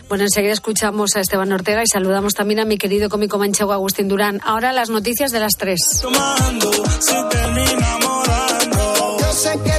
Bueno, 0.07 0.25
enseguida 0.25 0.53
escuchamos 0.53 1.15
a 1.15 1.21
Esteban 1.21 1.51
Ortega 1.51 1.81
y 1.81 1.87
saludamos 1.87 2.35
también 2.35 2.59
a 2.59 2.65
mi 2.65 2.77
querido 2.77 3.09
cómico 3.09 3.39
manchego 3.39 3.73
Agustín 3.73 4.07
Durán. 4.07 4.39
Ahora 4.43 4.71
las 4.71 4.91
noticias 4.91 5.31
de 5.31 5.39
las 5.39 5.53
tres. 5.57 5.79
Yo 9.19 9.33
sé 9.33 9.78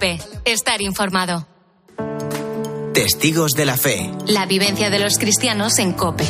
Cope, 0.00 0.18
estar 0.46 0.80
informado. 0.80 1.46
Testigos 2.94 3.52
de 3.52 3.66
la 3.66 3.76
fe. 3.76 4.10
La 4.28 4.46
vivencia 4.46 4.88
de 4.88 4.98
los 4.98 5.18
cristianos 5.18 5.78
en 5.78 5.92
Cope. 5.92 6.24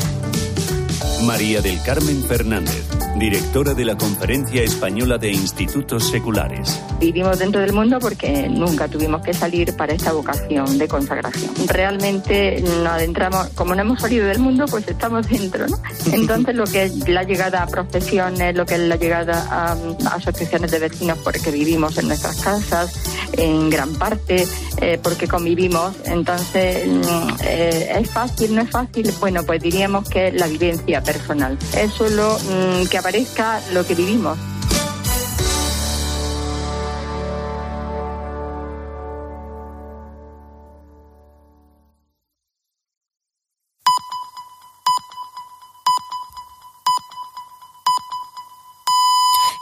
María 1.23 1.61
del 1.61 1.81
Carmen 1.83 2.25
Fernández, 2.25 2.85
directora 3.17 3.75
de 3.75 3.85
la 3.85 3.97
Conferencia 3.97 4.63
Española 4.63 5.19
de 5.19 5.31
Institutos 5.31 6.11
Seculares. 6.11 6.81
Vivimos 6.99 7.39
dentro 7.39 7.61
del 7.61 7.73
mundo 7.73 7.99
porque 8.01 8.49
nunca 8.49 8.89
tuvimos 8.89 9.23
que 9.23 9.35
salir 9.35 9.77
para 9.77 9.93
esta 9.93 10.13
vocación 10.13 10.79
de 10.79 10.89
consagración. 10.89 11.53
Realmente 11.69 12.61
nos 12.63 12.87
adentramos, 12.87 13.51
como 13.51 13.77
no 13.77 13.83
hemos 13.83 14.01
salido 14.01 14.27
del 14.27 14.41
mundo, 14.41 14.65
pues 14.69 14.89
estamos 14.89 15.29
dentro, 15.29 15.69
¿no? 15.69 15.79
Entonces 16.13 16.57
lo 16.57 16.65
que 16.65 16.85
es 16.85 17.09
la 17.09 17.23
llegada 17.23 17.63
a 17.63 17.67
profesiones, 17.69 18.57
lo 18.57 18.67
que 18.67 18.75
es 18.75 18.81
la 18.81 18.97
llegada 18.97 19.47
a, 19.49 19.73
a 19.73 20.15
asociaciones 20.15 20.73
de 20.73 20.79
vecinos 20.81 21.19
porque 21.23 21.53
vivimos 21.53 21.99
en 21.99 22.09
nuestras 22.09 22.41
casas, 22.41 23.10
en 23.33 23.71
gran 23.71 23.95
parte 23.95 24.47
eh, 24.79 24.99
porque 25.03 25.29
convivimos. 25.29 25.95
Entonces, 26.05 26.87
mm, 26.87 27.29
eh, 27.45 27.93
¿es 28.01 28.11
fácil? 28.11 28.55
¿No 28.55 28.63
es 28.63 28.71
fácil? 28.71 29.13
Bueno, 29.21 29.43
pues 29.45 29.63
diríamos 29.63 30.09
que 30.09 30.33
la 30.33 30.47
vivencia 30.47 31.03
personal. 31.03 31.59
Es 31.77 31.93
solo 31.93 32.39
mm, 32.39 32.87
que 32.87 32.99
aparezca 32.99 33.61
lo 33.73 33.87
que 33.87 33.95
vivimos. 33.95 34.39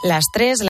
Las 0.03 0.25
tres. 0.31 0.57